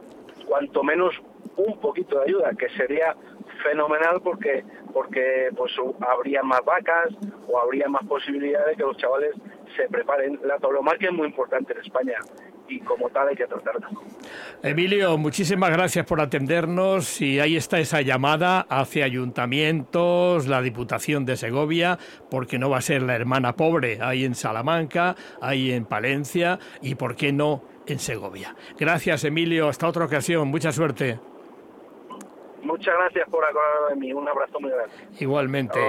cuanto 0.45 0.83
menos 0.83 1.13
un 1.57 1.79
poquito 1.79 2.19
de 2.19 2.25
ayuda, 2.25 2.51
que 2.57 2.69
sería 2.69 3.15
fenomenal 3.63 4.21
porque 4.23 4.63
porque 4.93 5.49
pues 5.57 5.73
habría 6.07 6.41
más 6.41 6.61
vacas 6.63 7.09
o 7.49 7.59
habría 7.59 7.89
más 7.89 8.05
posibilidades 8.05 8.67
de 8.67 8.75
que 8.77 8.83
los 8.83 8.95
chavales 8.95 9.31
se 9.75 9.89
preparen. 9.89 10.39
La 10.45 10.57
tauromaquia 10.57 11.09
es 11.09 11.13
muy 11.13 11.27
importante 11.27 11.73
en 11.73 11.79
España 11.79 12.17
y 12.69 12.79
como 12.79 13.09
tal 13.09 13.27
hay 13.27 13.35
que 13.35 13.45
tratarla. 13.45 13.89
Emilio, 14.63 15.17
muchísimas 15.17 15.71
gracias 15.71 16.05
por 16.05 16.21
atendernos 16.21 17.21
y 17.21 17.41
ahí 17.41 17.57
está 17.57 17.79
esa 17.79 18.01
llamada 18.01 18.65
hacia 18.69 19.05
ayuntamientos, 19.05 20.47
la 20.47 20.61
Diputación 20.61 21.25
de 21.25 21.35
Segovia, 21.35 21.99
porque 22.31 22.57
no 22.57 22.69
va 22.69 22.77
a 22.77 22.81
ser 22.81 23.01
la 23.01 23.15
hermana 23.15 23.57
pobre, 23.57 23.99
ahí 24.01 24.23
en 24.23 24.33
Salamanca, 24.33 25.15
ahí 25.41 25.71
en 25.71 25.85
Palencia 25.85 26.57
y 26.81 26.95
por 26.95 27.15
qué 27.15 27.33
no 27.33 27.74
en 27.87 27.99
Segovia. 27.99 28.55
Gracias 28.77 29.23
Emilio, 29.23 29.69
hasta 29.69 29.87
otra 29.87 30.05
ocasión, 30.05 30.47
mucha 30.47 30.71
suerte. 30.71 31.19
Muchas 32.65 32.95
gracias 32.97 33.29
por 33.29 33.45
acordar 33.45 33.89
de 33.89 33.95
mí. 33.95 34.11
Un 34.11 34.27
abrazo 34.27 34.59
muy 34.59 34.71
grande. 34.71 34.93
Igualmente. 35.19 35.79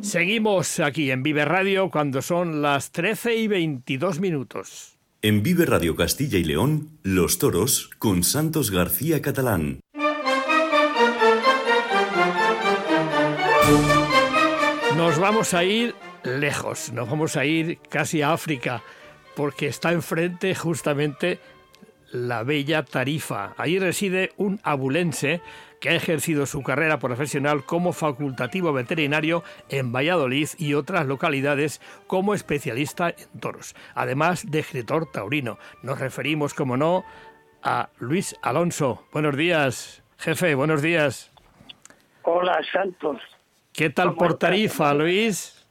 Seguimos 0.00 0.78
aquí 0.78 1.10
en 1.10 1.22
Vive 1.24 1.44
Radio 1.44 1.90
cuando 1.90 2.22
son 2.22 2.62
las 2.62 2.92
13 2.92 3.34
y 3.34 3.48
22 3.48 4.20
minutos. 4.20 4.98
En 5.20 5.42
Vive 5.42 5.66
Radio 5.66 5.96
Castilla 5.96 6.38
y 6.38 6.44
León, 6.44 6.98
Los 7.02 7.38
Toros 7.38 7.90
con 7.98 8.22
Santos 8.22 8.70
García 8.70 9.20
Catalán. 9.20 9.80
Nos 14.96 15.18
vamos 15.18 15.54
a 15.54 15.64
ir 15.64 15.94
lejos, 16.22 16.92
nos 16.92 17.10
vamos 17.10 17.36
a 17.36 17.44
ir 17.44 17.78
casi 17.88 18.22
a 18.22 18.32
África, 18.32 18.82
porque 19.34 19.66
está 19.66 19.92
enfrente 19.92 20.54
justamente 20.54 21.38
la 22.12 22.42
bella 22.42 22.84
Tarifa. 22.84 23.54
Ahí 23.56 23.78
reside 23.78 24.32
un 24.36 24.60
abulense 24.62 25.40
que 25.80 25.88
ha 25.88 25.94
ejercido 25.94 26.46
su 26.46 26.62
carrera 26.62 26.98
profesional 26.98 27.64
como 27.64 27.92
facultativo 27.92 28.72
veterinario 28.72 29.42
en 29.68 29.92
Valladolid 29.92 30.48
y 30.58 30.74
otras 30.74 31.06
localidades 31.06 31.80
como 32.06 32.34
especialista 32.34 33.10
en 33.10 33.40
toros, 33.40 33.74
además 33.94 34.48
de 34.48 34.60
escritor 34.60 35.10
taurino. 35.10 35.58
Nos 35.82 35.98
referimos, 35.98 36.54
como 36.54 36.76
no, 36.76 37.04
a 37.64 37.88
Luis 37.98 38.36
Alonso. 38.42 39.04
Buenos 39.12 39.36
días, 39.36 40.04
jefe, 40.18 40.54
buenos 40.54 40.82
días. 40.82 41.32
Hola, 42.22 42.60
Santos. 42.72 43.20
¿Qué 43.72 43.90
tal 43.90 44.14
por 44.14 44.38
Tarifa, 44.38 44.94
Luis? 44.94 45.61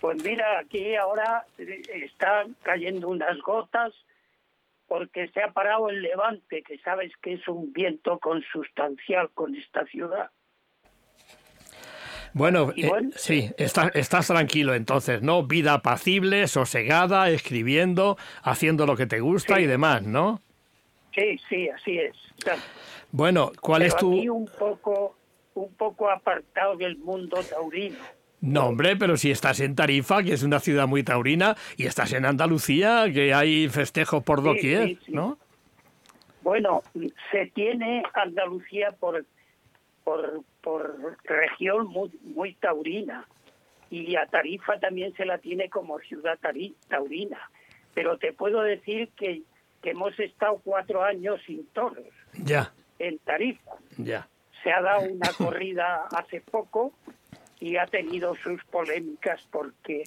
Pues 0.00 0.22
mira, 0.24 0.58
aquí 0.58 0.96
ahora 0.96 1.44
están 1.58 2.56
cayendo 2.62 3.08
unas 3.08 3.38
gotas 3.42 3.92
porque 4.88 5.28
se 5.28 5.42
ha 5.42 5.52
parado 5.52 5.88
el 5.88 6.02
levante, 6.02 6.62
que 6.62 6.78
sabes 6.78 7.12
que 7.22 7.34
es 7.34 7.46
un 7.46 7.72
viento 7.72 8.18
consustancial 8.18 9.30
con 9.34 9.54
esta 9.54 9.84
ciudad. 9.86 10.30
Bueno, 12.32 12.72
eh, 12.76 12.90
sí, 13.14 13.50
estás, 13.58 13.90
estás 13.94 14.28
tranquilo 14.28 14.74
entonces, 14.74 15.20
¿no? 15.22 15.44
Vida 15.44 15.74
apacible, 15.74 16.48
sosegada, 16.48 17.28
escribiendo, 17.28 18.16
haciendo 18.42 18.86
lo 18.86 18.96
que 18.96 19.06
te 19.06 19.20
gusta 19.20 19.60
y 19.60 19.66
demás, 19.66 20.02
¿no? 20.02 20.40
Sí, 21.14 21.38
sí, 21.48 21.68
así 21.68 21.98
es. 21.98 22.16
Bueno, 23.12 23.52
¿cuál 23.60 23.82
es 23.82 23.96
tu...? 23.96 24.10
un 24.10 24.48
poco, 24.58 25.16
un 25.54 25.74
poco 25.74 26.08
apartado 26.08 26.76
del 26.76 26.96
mundo 26.98 27.42
taurino. 27.42 27.98
No, 28.40 28.68
hombre, 28.68 28.96
pero 28.96 29.16
si 29.16 29.30
estás 29.30 29.60
en 29.60 29.74
Tarifa, 29.74 30.22
que 30.22 30.32
es 30.32 30.42
una 30.42 30.60
ciudad 30.60 30.86
muy 30.86 31.02
taurina, 31.02 31.56
y 31.76 31.86
estás 31.86 32.12
en 32.12 32.24
Andalucía, 32.24 33.04
que 33.12 33.34
hay 33.34 33.68
festejos 33.68 34.22
por 34.22 34.42
doquier, 34.42 34.96
¿no? 35.08 35.38
Bueno, 36.42 36.82
se 37.30 37.46
tiene 37.54 38.02
Andalucía 38.14 38.92
por, 38.98 39.26
por, 40.04 40.42
por 40.62 41.16
región 41.24 41.86
muy, 41.88 42.10
muy 42.22 42.54
taurina, 42.54 43.26
y 43.90 44.16
a 44.16 44.24
Tarifa 44.26 44.78
también 44.78 45.12
se 45.16 45.26
la 45.26 45.38
tiene 45.38 45.68
como 45.68 45.98
ciudad 45.98 46.38
taurina. 46.88 47.38
Pero 47.92 48.18
te 48.18 48.32
puedo 48.32 48.62
decir 48.62 49.10
que, 49.16 49.42
que 49.82 49.90
hemos 49.90 50.18
estado 50.18 50.60
cuatro 50.64 51.02
años 51.02 51.40
sin 51.44 51.66
toros. 51.66 52.06
Ya. 52.44 52.72
En 53.00 53.18
Tarifa. 53.18 53.72
Ya. 53.98 54.28
Se 54.62 54.72
ha 54.72 54.80
dado 54.80 55.10
una 55.10 55.32
corrida 55.32 56.06
hace 56.12 56.40
poco 56.40 56.92
y 57.60 57.76
ha 57.76 57.86
tenido 57.86 58.34
sus 58.36 58.64
polémicas 58.64 59.46
porque 59.50 60.04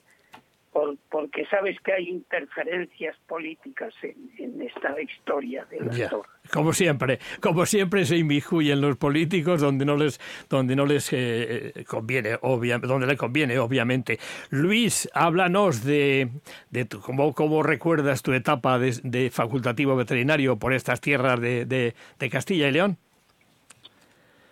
por, 0.74 0.98
porque 1.10 1.46
sabes 1.46 1.80
que 1.82 1.94
hay 1.94 2.10
interferencias 2.10 3.16
políticas 3.28 3.94
en, 4.02 4.60
esta 4.60 5.00
historia 5.00 5.66
de 5.66 5.82
la 5.82 6.10
Como 6.52 6.74
siempre, 6.74 7.20
como 7.40 7.66
siempre 7.68 8.06
se 8.06 8.18
inmiscuyen 8.18 8.82
los 8.82 8.98
políticos 8.98 9.62
donde 9.62 9.86
no 9.86 9.96
les 9.96 10.20
donde 10.50 10.76
no 10.76 10.88
les 10.88 11.14
eh, 11.14 11.74
eh, 11.76 11.86
conviene, 11.86 12.38
obviamente, 12.42 12.88
donde 12.88 13.06
le 13.06 13.16
conviene, 13.16 13.60
obviamente. 13.60 14.18
Luis, 14.50 15.08
háblanos 15.14 15.84
de, 15.84 16.30
de 16.72 16.88
cómo, 16.88 17.34
cómo 17.34 17.62
recuerdas 17.62 18.24
tu 18.24 18.34
etapa 18.34 18.80
de, 18.80 19.30
facultativo 19.32 19.96
veterinario 19.96 20.58
por 20.58 20.74
estas 20.74 21.00
tierras 21.02 21.40
de, 21.40 21.66
de 21.66 22.30
Castilla 22.32 22.68
y 22.68 22.72
León. 22.72 22.98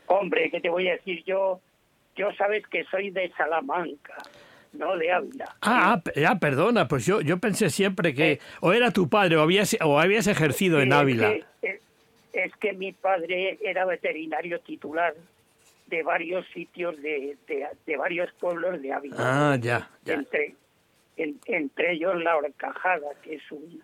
Hombre, 0.05 0.51
¿qué 0.51 0.61
te 0.61 0.69
voy 0.69 0.87
a 0.89 0.91
decir 0.91 1.23
yo? 1.25 1.61
Yo 2.15 2.31
sabes 2.33 2.65
que 2.67 2.83
soy 2.85 3.09
de 3.09 3.31
Salamanca, 3.37 4.17
no 4.73 4.97
de 4.97 5.11
Ávila. 5.11 5.55
Ah, 5.61 6.01
ah 6.27 6.39
perdona, 6.39 6.87
pues 6.87 7.05
yo, 7.05 7.21
yo 7.21 7.37
pensé 7.39 7.69
siempre 7.69 8.13
que 8.13 8.39
o 8.61 8.73
era 8.73 8.91
tu 8.91 9.09
padre 9.09 9.37
o 9.37 9.41
habías, 9.41 9.77
o 9.81 9.99
habías 9.99 10.27
ejercido 10.27 10.81
en 10.81 10.93
Ávila. 10.93 11.33
Es 12.33 12.55
que, 12.55 12.73
mi 12.73 12.93
padre 12.93 13.59
era 13.61 13.85
veterinario 13.85 14.59
titular 14.61 15.13
de 15.87 16.03
varios 16.03 16.47
sitios 16.53 16.95
de, 17.01 17.37
de, 17.85 17.97
varios 17.97 18.31
pueblos 18.33 18.81
de 18.81 18.93
Ávila. 18.93 19.15
Ah, 19.19 19.57
ya, 19.59 19.89
Entre, 20.05 20.55
entre 21.17 21.91
ellos 21.91 22.21
La 22.23 22.37
Horcajada, 22.37 23.09
que 23.21 23.35
es 23.35 23.51
un, 23.51 23.83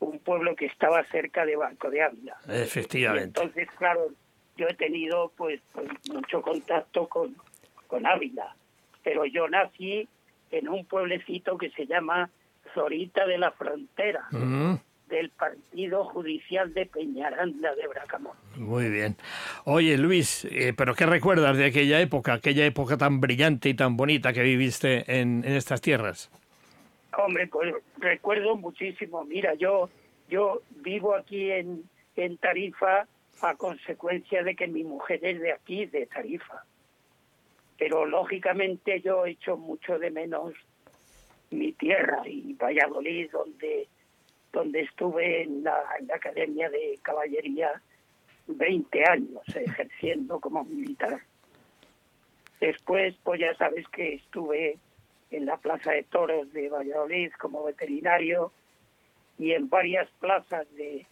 un 0.00 0.18
pueblo 0.18 0.54
que 0.54 0.66
estaba 0.66 1.02
cerca 1.04 1.46
de 1.46 1.56
Banco 1.56 1.90
de 1.90 2.02
Ávila. 2.02 2.36
Efectivamente. 2.48 3.40
entonces, 3.40 3.68
claro, 3.78 4.08
yo 4.56 4.66
he 4.68 4.74
tenido 4.74 5.32
pues, 5.36 5.60
pues 5.72 5.88
mucho 6.12 6.42
contacto 6.42 7.08
con, 7.08 7.34
con 7.86 8.06
Ávila, 8.06 8.54
pero 9.02 9.24
yo 9.24 9.48
nací 9.48 10.08
en 10.50 10.68
un 10.68 10.84
pueblecito 10.84 11.58
que 11.58 11.70
se 11.70 11.86
llama 11.86 12.30
Zorita 12.74 13.26
de 13.26 13.38
la 13.38 13.50
Frontera, 13.52 14.26
mm. 14.30 14.74
del 15.08 15.30
Partido 15.30 16.04
Judicial 16.04 16.72
de 16.74 16.86
Peñaranda 16.86 17.74
de 17.74 17.86
Bracamón. 17.86 18.36
Muy 18.56 18.88
bien. 18.90 19.16
Oye, 19.64 19.96
Luis, 19.96 20.44
eh, 20.46 20.74
¿pero 20.76 20.94
qué 20.94 21.06
recuerdas 21.06 21.56
de 21.56 21.66
aquella 21.66 22.00
época, 22.00 22.34
aquella 22.34 22.66
época 22.66 22.96
tan 22.96 23.20
brillante 23.20 23.68
y 23.68 23.74
tan 23.74 23.96
bonita 23.96 24.32
que 24.32 24.42
viviste 24.42 25.20
en, 25.20 25.44
en 25.44 25.54
estas 25.54 25.80
tierras? 25.80 26.30
Hombre, 27.16 27.46
pues 27.46 27.74
recuerdo 27.98 28.56
muchísimo. 28.56 29.24
Mira, 29.24 29.54
yo, 29.54 29.88
yo 30.28 30.62
vivo 30.82 31.14
aquí 31.14 31.50
en, 31.50 31.84
en 32.16 32.36
Tarifa 32.36 33.06
a 33.42 33.54
consecuencia 33.54 34.42
de 34.42 34.54
que 34.54 34.66
mi 34.66 34.84
mujer 34.84 35.20
es 35.22 35.40
de 35.40 35.52
aquí, 35.52 35.86
de 35.86 36.06
Tarifa 36.06 36.64
pero 37.78 38.06
lógicamente 38.06 39.00
yo 39.00 39.26
echo 39.26 39.56
mucho 39.56 39.98
de 39.98 40.10
menos 40.10 40.54
mi 41.50 41.72
tierra 41.72 42.22
y 42.26 42.54
Valladolid, 42.54 43.30
donde, 43.30 43.88
donde 44.52 44.80
estuve 44.80 45.42
en 45.42 45.64
la, 45.64 45.78
Academia 46.14 46.68
de 46.70 46.98
Caballería 47.02 47.80
20 48.46 49.04
años 49.04 49.42
ejerciendo 49.54 50.40
como 50.40 50.64
militar. 50.64 51.20
Después, 52.60 53.14
pues 53.22 53.40
ya 53.40 53.54
sabes 53.56 53.86
que 53.88 54.14
estuve 54.14 54.78
en 55.30 55.46
la 55.46 55.56
Plaza 55.58 55.92
de 55.92 56.04
Toros 56.04 56.52
de 56.52 56.68
Valladolid 56.68 57.32
como 57.38 57.64
veterinario 57.64 58.52
y 59.38 59.52
en 59.52 59.68
varias 59.68 60.08
plazas 60.20 60.66
de, 60.74 61.06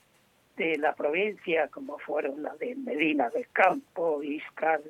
de 0.57 0.79
la 0.79 0.95
provincia, 0.95 1.69
como 1.69 1.99
fueron 1.99 2.43
la 2.43 2.55
de 2.57 2.75
Medina 2.77 3.29
del 3.29 3.47
Campo, 3.49 4.23
Iscar, 4.23 4.81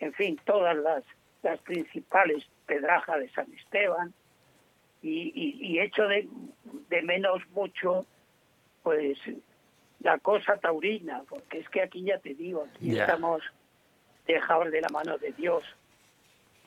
en 0.00 0.12
fin, 0.12 0.38
todas 0.44 0.76
las, 0.76 1.04
las 1.42 1.58
principales 1.60 2.44
pedrajas 2.66 3.20
de 3.20 3.28
San 3.30 3.52
Esteban, 3.52 4.12
y, 5.02 5.32
y, 5.34 5.72
y 5.72 5.80
echo 5.80 6.08
de, 6.08 6.28
de 6.88 7.02
menos 7.02 7.42
mucho, 7.50 8.06
pues, 8.82 9.18
la 10.00 10.18
cosa 10.18 10.56
taurina, 10.56 11.22
porque 11.28 11.58
es 11.58 11.68
que 11.68 11.82
aquí 11.82 12.04
ya 12.04 12.18
te 12.18 12.34
digo, 12.34 12.66
aquí 12.74 12.98
estamos 12.98 13.42
dejados 14.26 14.70
de 14.70 14.80
la 14.80 14.88
mano 14.88 15.18
de 15.18 15.32
Dios. 15.32 15.64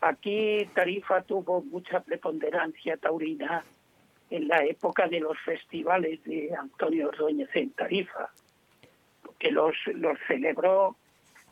Aquí 0.01 0.69
Tarifa 0.75 1.21
tuvo 1.23 1.61
mucha 1.63 1.99
preponderancia 2.01 2.97
taurina 2.97 3.63
en 4.29 4.47
la 4.47 4.63
época 4.63 5.07
de 5.07 5.19
los 5.19 5.39
festivales 5.39 6.23
de 6.23 6.53
Antonio 6.55 7.09
Ordóñez 7.09 7.49
en 7.55 7.71
Tarifa, 7.71 8.29
que 9.39 9.51
los, 9.51 9.75
los 9.93 10.17
celebró 10.27 10.95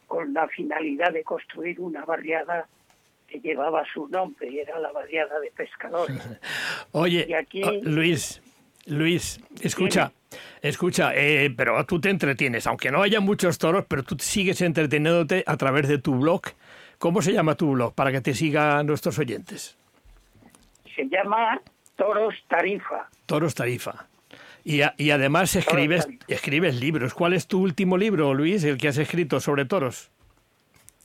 con 0.07 0.33
la 0.33 0.47
finalidad 0.47 1.11
de 1.11 1.23
construir 1.23 1.79
una 1.79 2.05
barriada 2.05 2.67
que 3.27 3.39
llevaba 3.39 3.83
su 3.93 4.07
nombre, 4.07 4.49
y 4.51 4.59
era 4.59 4.79
la 4.79 4.91
barriada 4.91 5.39
de 5.39 5.51
pescadores. 5.51 6.17
Oye, 6.91 7.25
Y 7.27 7.33
aquí- 7.33 7.63
oh, 7.63 7.71
Luis, 7.83 8.41
Luis, 8.85 9.39
escucha, 9.61 10.11
escucha, 10.61 11.11
eh, 11.15 11.51
pero 11.55 11.83
tú 11.85 11.99
te 11.99 12.09
entretienes, 12.09 12.67
aunque 12.67 12.91
no 12.91 13.01
haya 13.01 13.19
muchos 13.19 13.57
toros, 13.57 13.85
pero 13.87 14.03
tú 14.03 14.15
sigues 14.19 14.61
entreteniéndote 14.61 15.43
a 15.47 15.57
través 15.57 15.87
de 15.87 15.97
tu 15.97 16.15
blog. 16.15 16.41
¿Cómo 16.99 17.21
se 17.21 17.33
llama 17.33 17.55
tu 17.55 17.71
blog 17.71 17.93
para 17.93 18.11
que 18.11 18.21
te 18.21 18.33
sigan 18.33 18.85
nuestros 18.85 19.17
oyentes? 19.19 19.75
Se 20.95 21.03
llama 21.09 21.59
Toros 21.97 22.35
Tarifa. 22.47 23.09
Toros 23.25 23.53
Tarifa. 23.55 24.05
Y, 24.65 24.81
a- 24.81 24.95
y 24.97 25.11
además 25.11 25.55
escribes, 25.55 26.07
escribes 26.27 26.79
libros. 26.81 27.13
¿Cuál 27.13 27.33
es 27.33 27.47
tu 27.47 27.61
último 27.61 27.97
libro, 27.97 28.33
Luis, 28.33 28.63
el 28.63 28.77
que 28.77 28.87
has 28.87 28.97
escrito 28.97 29.39
sobre 29.39 29.63
toros? 29.65 30.11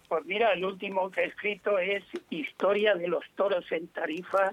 Pues 0.08 0.24
mira, 0.24 0.52
el 0.54 0.64
último 0.64 1.10
que 1.10 1.20
he 1.20 1.26
escrito 1.26 1.78
es 1.78 2.02
Historia 2.30 2.94
de 2.94 3.06
los 3.06 3.22
toros 3.36 3.70
en 3.70 3.86
Tarifa 3.88 4.50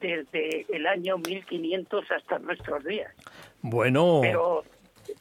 desde 0.00 0.64
el 0.74 0.86
año 0.86 1.18
1500 1.18 2.10
hasta 2.12 2.38
nuestros 2.38 2.84
días. 2.84 3.12
Bueno, 3.60 4.20
Pero, 4.22 4.64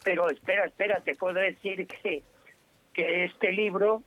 pero 0.03 0.29
espera, 0.29 0.65
espera, 0.65 1.01
te 1.01 1.15
puedo 1.15 1.33
decir 1.39 1.87
que, 1.87 2.21
que 2.93 3.25
este 3.25 3.51
libro 3.51 4.03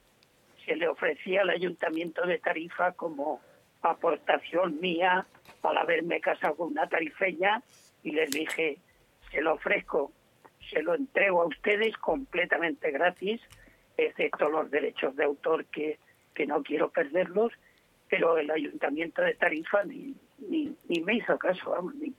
se 0.65 0.77
le 0.77 0.87
ofrecía 0.87 1.43
al 1.43 1.51
Ayuntamiento 1.51 2.25
de 2.27 2.39
Tarifa 2.39 2.93
como 2.93 3.41
aportación 3.83 4.81
mía 4.81 5.27
al 5.63 5.77
haberme 5.77 6.21
casado 6.21 6.55
con 6.55 6.69
una 6.69 6.89
tarifeña 6.89 7.61
y 8.05 8.13
les 8.13 8.31
dije, 8.31 8.79
se 9.31 9.41
lo 9.41 9.55
ofrezco, 9.55 10.13
se 10.71 10.83
lo 10.83 10.95
entrego 10.95 11.43
a 11.43 11.47
ustedes 11.47 11.97
completamente 11.99 12.91
gratis, 12.91 13.41
excepto 13.97 14.49
los 14.49 14.71
derechos 14.71 15.15
de 15.17 15.25
autor 15.25 15.65
que, 15.67 15.99
que 16.35 16.47
no 16.47 16.63
quiero 16.63 16.91
perderlos, 16.91 17.53
pero 18.09 18.39
el 18.39 18.51
Ayuntamiento 18.51 19.23
de 19.23 19.35
Tarifa 19.35 19.85
ni, 19.85 20.15
ni, 20.49 20.75
ni 20.89 21.01
me 21.01 21.15
hizo 21.15 21.39
caso, 21.39 21.71
vamos, 21.71 21.95
ni, 21.97 22.13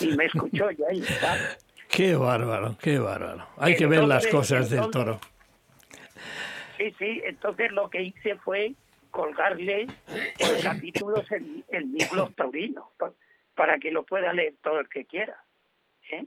ni 0.00 0.16
me 0.16 0.24
escuchó, 0.26 0.70
ya 0.72 0.86
está. 0.88 1.36
qué 1.88 2.14
bárbaro, 2.16 2.76
qué 2.80 2.98
bárbaro. 2.98 3.46
Hay 3.56 3.76
que 3.76 3.86
ver 3.86 4.04
las 4.04 4.26
cosas 4.26 4.68
del 4.70 4.90
toro. 4.90 5.20
Sí, 6.76 6.94
sí, 6.98 7.22
entonces 7.24 7.70
lo 7.72 7.88
que 7.90 8.02
hice 8.02 8.36
fue 8.36 8.74
colgarle 9.10 9.86
los 10.40 10.62
capítulos 10.62 11.30
en, 11.30 11.62
en 11.68 11.92
mi 11.92 12.00
blog 12.10 12.34
taurino, 12.34 12.90
pa- 12.98 13.12
para 13.54 13.78
que 13.78 13.90
lo 13.90 14.02
pueda 14.04 14.32
leer 14.32 14.54
todo 14.62 14.80
el 14.80 14.88
que 14.88 15.04
quiera. 15.04 15.36
¿Eh? 16.10 16.24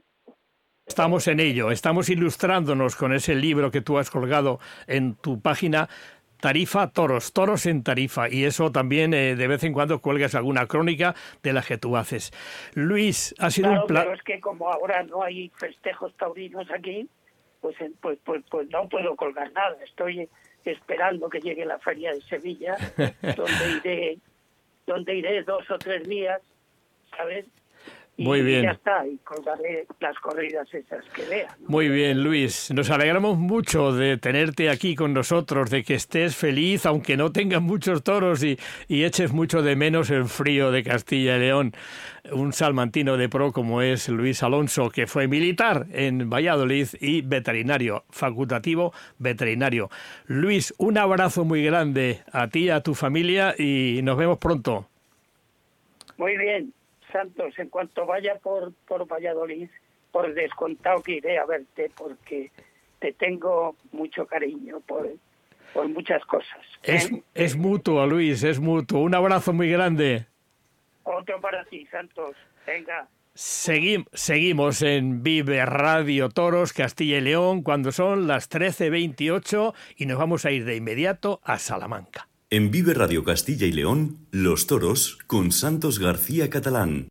Estamos 0.86 1.26
en 1.26 1.40
ello, 1.40 1.70
estamos 1.72 2.08
ilustrándonos 2.10 2.94
con 2.94 3.12
ese 3.12 3.34
libro 3.34 3.70
que 3.70 3.80
tú 3.80 3.98
has 3.98 4.08
colgado 4.10 4.60
en 4.86 5.16
tu 5.16 5.40
página 5.40 5.88
Tarifa 6.40 6.92
Toros, 6.92 7.32
Toros 7.32 7.66
en 7.66 7.82
Tarifa, 7.82 8.28
y 8.28 8.44
eso 8.44 8.70
también 8.70 9.12
eh, 9.12 9.34
de 9.34 9.48
vez 9.48 9.64
en 9.64 9.72
cuando 9.72 10.00
cuelgas 10.00 10.34
alguna 10.36 10.66
crónica 10.66 11.14
de 11.42 11.52
la 11.52 11.62
que 11.62 11.76
tú 11.78 11.96
haces. 11.96 12.30
Luis, 12.74 13.34
ha 13.38 13.50
sido 13.50 13.68
Claro, 13.70 13.80
un 13.82 13.86
pero 13.88 14.00
placer. 14.02 14.18
es 14.18 14.22
que 14.22 14.40
como 14.40 14.70
ahora 14.70 15.02
no 15.02 15.22
hay 15.24 15.50
festejos 15.56 16.14
taurinos 16.16 16.70
aquí, 16.70 17.08
pues, 17.60 17.80
en- 17.80 17.94
pues, 17.94 18.18
pues, 18.24 18.44
pues 18.48 18.68
no 18.70 18.88
puedo 18.88 19.16
colgar 19.16 19.50
nada. 19.52 19.76
Estoy 19.82 20.28
esperando 20.64 21.28
que 21.28 21.40
llegue 21.40 21.64
la 21.64 21.78
feria 21.80 22.12
de 22.12 22.20
Sevilla, 22.22 22.76
donde 23.36 23.70
iré, 23.82 24.18
donde 24.86 25.14
iré 25.16 25.42
dos 25.42 25.68
o 25.70 25.78
tres 25.78 26.06
días, 26.06 26.40
¿sabes? 27.16 27.46
Y 28.18 28.24
Muy 28.24 28.40
bien. 28.40 28.62
ya 28.62 28.70
está, 28.70 29.06
y 29.06 29.18
colgaré 29.18 29.86
las 30.00 30.18
corridas 30.20 30.66
esas 30.72 31.04
que 31.14 31.22
vean. 31.26 31.50
Muy 31.68 31.90
bien, 31.90 32.24
Luis. 32.24 32.70
Nos 32.72 32.88
alegramos 32.88 33.36
mucho 33.36 33.92
de 33.92 34.16
tenerte 34.16 34.70
aquí 34.70 34.94
con 34.94 35.12
nosotros, 35.12 35.68
de 35.68 35.84
que 35.84 35.94
estés 35.94 36.34
feliz, 36.34 36.86
aunque 36.86 37.18
no 37.18 37.30
tengas 37.30 37.60
muchos 37.60 38.02
toros 38.02 38.42
y, 38.42 38.58
y 38.88 39.04
eches 39.04 39.32
mucho 39.32 39.60
de 39.60 39.76
menos 39.76 40.08
el 40.08 40.24
frío 40.24 40.70
de 40.70 40.82
Castilla 40.82 41.36
y 41.36 41.40
León. 41.40 41.74
Un 42.32 42.54
salmantino 42.54 43.18
de 43.18 43.28
pro 43.28 43.52
como 43.52 43.82
es 43.82 44.08
Luis 44.08 44.42
Alonso, 44.42 44.88
que 44.88 45.06
fue 45.06 45.28
militar 45.28 45.86
en 45.92 46.30
Valladolid 46.30 46.88
y 46.98 47.20
veterinario, 47.20 48.04
facultativo 48.08 48.94
veterinario. 49.18 49.90
Luis, 50.26 50.72
un 50.78 50.96
abrazo 50.96 51.44
muy 51.44 51.62
grande 51.62 52.22
a 52.32 52.48
ti, 52.48 52.70
a 52.70 52.80
tu 52.80 52.94
familia 52.94 53.54
y 53.58 54.00
nos 54.02 54.16
vemos 54.16 54.38
pronto. 54.38 54.88
Muy 56.16 56.36
bien, 56.38 56.72
Santos, 57.16 57.58
en 57.58 57.68
cuanto 57.70 58.04
vaya 58.06 58.34
por, 58.36 58.72
por 58.86 59.06
Valladolid, 59.06 59.68
por 60.12 60.32
descontado 60.34 61.02
que 61.02 61.12
iré 61.16 61.38
a 61.38 61.46
verte 61.46 61.90
porque 61.96 62.50
te 62.98 63.12
tengo 63.12 63.76
mucho 63.92 64.26
cariño 64.26 64.80
por, 64.80 65.08
por 65.72 65.88
muchas 65.88 66.24
cosas. 66.26 66.60
¿eh? 66.82 66.94
Es, 66.96 67.10
es 67.34 67.56
mutuo, 67.56 68.06
Luis, 68.06 68.42
es 68.42 68.60
mutuo. 68.60 69.00
Un 69.00 69.14
abrazo 69.14 69.52
muy 69.52 69.70
grande. 69.70 70.26
Otro 71.04 71.40
para 71.40 71.64
ti, 71.64 71.86
Santos. 71.86 72.36
Venga. 72.66 73.08
Segui- 73.34 74.06
seguimos 74.12 74.80
en 74.82 75.22
Vive 75.22 75.64
Radio 75.66 76.28
Toros, 76.30 76.72
Castilla 76.72 77.18
y 77.18 77.20
León, 77.20 77.62
cuando 77.62 77.92
son 77.92 78.26
las 78.26 78.50
13.28 78.50 79.74
y 79.96 80.06
nos 80.06 80.18
vamos 80.18 80.44
a 80.46 80.50
ir 80.50 80.64
de 80.64 80.76
inmediato 80.76 81.40
a 81.44 81.58
Salamanca. 81.58 82.28
En 82.48 82.70
Vive 82.70 82.94
Radio 82.94 83.24
Castilla 83.24 83.66
y 83.66 83.72
León, 83.72 84.18
Los 84.30 84.68
Toros 84.68 85.18
con 85.26 85.50
Santos 85.50 85.98
García 85.98 86.48
Catalán. 86.48 87.08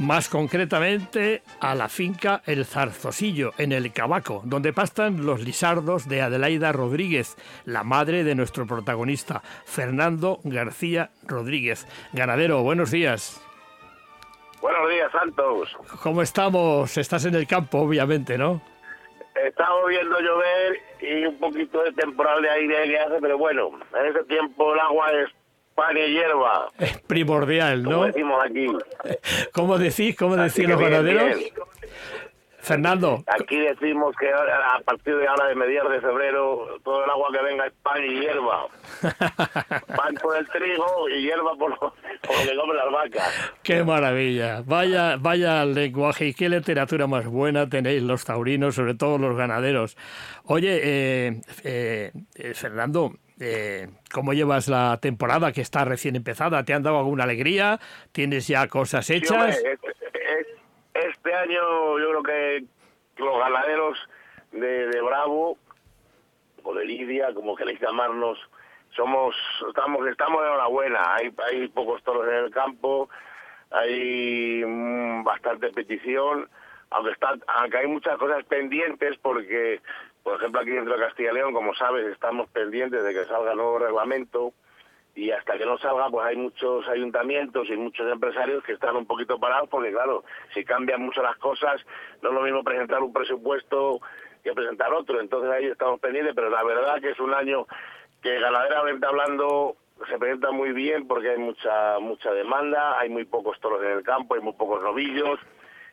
Más 0.00 0.28
concretamente 0.28 1.44
a 1.60 1.76
la 1.76 1.88
finca 1.88 2.42
El 2.46 2.64
Zarzosillo, 2.64 3.52
en 3.58 3.70
el 3.70 3.92
Cabaco, 3.92 4.42
donde 4.44 4.72
pastan 4.72 5.24
los 5.24 5.40
lisardos 5.40 6.08
de 6.08 6.20
Adelaida 6.20 6.72
Rodríguez, 6.72 7.36
la 7.64 7.84
madre 7.84 8.24
de 8.24 8.34
nuestro 8.34 8.66
protagonista, 8.66 9.40
Fernando 9.66 10.40
García 10.42 11.12
Rodríguez. 11.28 11.86
Ganadero, 12.12 12.64
buenos 12.64 12.90
días. 12.90 13.40
Buenos 14.60 14.90
días, 14.90 15.12
Santos. 15.12 15.76
¿Cómo 16.02 16.22
estamos? 16.22 16.98
Estás 16.98 17.24
en 17.24 17.36
el 17.36 17.46
campo, 17.46 17.78
obviamente, 17.78 18.36
¿no? 18.36 18.60
Estamos 19.46 19.88
viendo 19.88 20.18
llover 20.20 20.78
y 21.00 21.26
un 21.26 21.38
poquito 21.38 21.82
de 21.82 21.92
temporal 21.92 22.42
de 22.42 22.50
aire 22.50 22.84
que 22.88 22.98
hace, 22.98 23.16
pero 23.20 23.38
bueno, 23.38 23.70
en 23.98 24.06
ese 24.06 24.24
tiempo 24.24 24.74
el 24.74 24.80
agua 24.80 25.10
es 25.12 25.28
pan 25.74 25.96
y 25.96 26.10
hierba, 26.10 26.68
Es 26.78 26.98
primordial, 27.02 27.84
como 27.84 27.96
¿no? 27.98 28.04
decimos 28.06 28.44
aquí. 28.44 28.66
¿Cómo 29.52 29.78
decís? 29.78 30.16
¿Cómo 30.16 30.36
decís 30.36 30.68
los 30.68 30.80
ganaderos? 30.80 31.36
Fernando, 32.68 33.24
Aquí 33.26 33.58
decimos 33.58 34.14
que 34.20 34.30
a 34.30 34.78
partir 34.84 35.16
de 35.16 35.26
ahora, 35.26 35.46
de 35.46 35.54
mediados 35.54 35.90
de 35.90 36.00
febrero, 36.02 36.78
todo 36.84 37.02
el 37.02 37.10
agua 37.10 37.28
que 37.32 37.42
venga 37.42 37.66
es 37.66 37.72
pan 37.82 38.04
y 38.04 38.20
hierba. 38.20 38.66
Pan 39.96 40.14
por 40.20 40.36
el 40.36 40.46
trigo 40.48 41.08
y 41.08 41.22
hierba 41.22 41.54
por 41.56 41.70
lo, 41.70 41.78
por 41.78 42.36
lo 42.36 42.50
que 42.50 42.56
comen 42.56 42.76
las 42.76 42.92
vacas. 42.92 43.52
qué 43.62 43.82
maravilla. 43.82 44.62
Vaya, 44.66 45.16
vaya 45.16 45.64
lenguaje 45.64 46.26
y 46.26 46.34
qué 46.34 46.48
literatura 46.50 47.06
más 47.06 47.26
buena 47.26 47.68
tenéis 47.68 48.02
los 48.02 48.24
taurinos, 48.24 48.74
sobre 48.74 48.94
todo 48.94 49.16
los 49.16 49.36
ganaderos. 49.36 49.96
Oye, 50.44 50.78
eh, 50.82 51.40
eh, 51.64 52.12
eh, 52.34 52.54
Fernando, 52.54 53.12
eh, 53.40 53.88
¿cómo 54.12 54.32
llevas 54.32 54.68
la 54.68 54.98
temporada 55.00 55.52
que 55.52 55.60
está 55.60 55.84
recién 55.84 56.16
empezada? 56.16 56.64
¿Te 56.64 56.74
han 56.74 56.82
dado 56.82 56.98
alguna 56.98 57.24
alegría? 57.24 57.78
¿Tienes 58.12 58.46
ya 58.48 58.66
cosas 58.68 59.06
Sí, 59.06 59.14
hombre, 59.30 59.52
hechas? 59.52 59.62
Este, 61.06 61.34
año 61.34 61.98
yo 61.98 62.08
creo 62.10 62.22
que 62.22 62.64
los 63.16 63.38
ganaderos 63.38 63.98
de, 64.52 64.88
de 64.88 65.00
Bravo 65.00 65.56
o 66.62 66.74
de 66.74 66.84
Lidia, 66.84 67.32
como 67.34 67.56
queréis 67.56 67.80
llamarnos, 67.80 68.38
somos 68.90 69.34
estamos 69.68 70.06
estamos 70.08 70.42
de 70.42 70.48
enhorabuena. 70.48 71.14
Hay 71.14 71.34
hay 71.46 71.68
pocos 71.68 72.02
toros 72.02 72.26
en 72.28 72.34
el 72.34 72.50
campo, 72.50 73.08
hay 73.70 74.62
mm, 74.64 75.24
bastante 75.24 75.70
petición 75.70 76.48
aunque, 76.90 77.12
está, 77.12 77.34
aunque 77.46 77.78
hay 77.78 77.86
muchas 77.86 78.16
cosas 78.18 78.44
pendientes 78.44 79.18
porque, 79.20 79.80
por 80.22 80.36
ejemplo, 80.36 80.60
aquí 80.60 80.70
dentro 80.70 80.94
de 80.94 81.04
Castilla 81.04 81.32
y 81.32 81.34
León, 81.34 81.52
como 81.52 81.74
sabes, 81.74 82.06
estamos 82.06 82.48
pendientes 82.50 83.02
de 83.02 83.14
que 83.14 83.24
salga 83.24 83.52
el 83.52 83.58
nuevo 83.58 83.78
reglamento 83.78 84.52
y 85.18 85.32
hasta 85.32 85.58
que 85.58 85.66
no 85.66 85.76
salga 85.78 86.08
pues 86.10 86.24
hay 86.26 86.36
muchos 86.36 86.86
ayuntamientos 86.86 87.68
y 87.68 87.76
muchos 87.76 88.06
empresarios 88.10 88.62
que 88.62 88.74
están 88.74 88.94
un 88.94 89.04
poquito 89.04 89.36
parados 89.40 89.68
porque 89.68 89.90
claro, 89.90 90.22
si 90.54 90.64
cambian 90.64 91.02
mucho 91.02 91.20
las 91.22 91.36
cosas, 91.38 91.84
no 92.22 92.28
es 92.28 92.34
lo 92.36 92.42
mismo 92.42 92.62
presentar 92.62 93.02
un 93.02 93.12
presupuesto 93.12 94.00
que 94.44 94.52
presentar 94.52 94.92
otro, 94.92 95.20
entonces 95.20 95.50
ahí 95.50 95.64
estamos 95.66 95.98
pendientes, 95.98 96.36
pero 96.36 96.50
la 96.50 96.62
verdad 96.62 97.00
que 97.00 97.10
es 97.10 97.18
un 97.18 97.34
año 97.34 97.66
que 98.22 98.38
ganaderamente 98.38 99.06
hablando 99.06 99.76
se 100.08 100.18
presenta 100.18 100.52
muy 100.52 100.70
bien 100.70 101.08
porque 101.08 101.30
hay 101.30 101.38
mucha 101.38 101.98
mucha 101.98 102.30
demanda, 102.32 103.00
hay 103.00 103.08
muy 103.08 103.24
pocos 103.24 103.58
toros 103.58 103.82
en 103.82 103.90
el 103.90 104.04
campo, 104.04 104.36
hay 104.36 104.40
muy 104.40 104.52
pocos 104.52 104.80
novillos. 104.84 105.40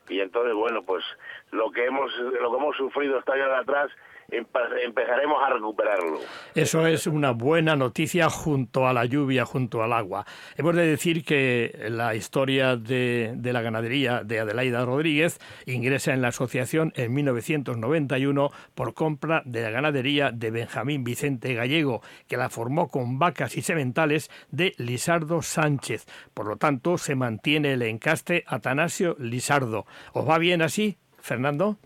Y 0.08 0.20
entonces 0.20 0.54
bueno, 0.54 0.84
pues 0.84 1.04
lo 1.50 1.72
que 1.72 1.86
hemos 1.86 2.16
lo 2.16 2.52
que 2.52 2.58
hemos 2.58 2.78
sufrido 2.78 3.18
esta 3.18 3.34
años 3.34 3.50
atrás 3.50 3.90
empezaremos 4.30 5.38
a 5.44 5.54
recuperarlo. 5.54 6.20
Eso 6.54 6.88
es 6.88 7.08
una 7.08 7.32
buena 7.32 7.76
noticia 7.76 8.30
junto 8.30 8.88
a 8.88 8.94
la 8.94 9.06
lluvia, 9.06 9.46
junto 9.46 9.84
al 9.84 9.94
agua. 9.94 10.26
Hemos 10.58 10.76
de 10.76 10.86
decir 10.86 11.24
que 11.24 11.88
la 11.90 12.16
historia 12.16 12.76
de, 12.76 13.38
la 13.42 13.62
ganadería 13.62 14.24
de 14.24 14.40
Adelaida 14.40 14.86
Rodríguez 14.86 15.40
ingresa 15.66 16.14
en 16.14 16.22
la 16.22 16.30
asociación 16.30 16.94
en 16.96 17.14
1991 17.14 18.50
por 18.74 18.94
compra 18.94 19.42
de 19.46 19.62
la 19.62 19.70
ganadería 19.70 20.32
de 20.32 20.52
Benjamín 20.52 21.04
Vicente 21.04 21.54
Gallego, 21.54 22.02
que 22.28 22.38
la 22.38 22.50
formó 22.50 22.88
con 22.88 23.20
vacas 23.20 23.56
y 23.58 23.62
sementales 23.62 24.30
de 24.52 24.74
Lisardo 24.78 25.42
Sánchez. 25.42 26.06
Por 26.34 26.48
lo 26.48 26.58
tanto, 26.58 26.98
se 26.98 27.16
mantiene 27.16 27.74
el 27.74 27.82
encaste 27.82 28.44
Atanasio 28.48 29.16
Lisardo. 29.20 29.86
¿Os 30.14 30.28
va 30.28 30.38
bien 30.38 30.62
así, 30.62 30.98
Fernando? 31.20 31.78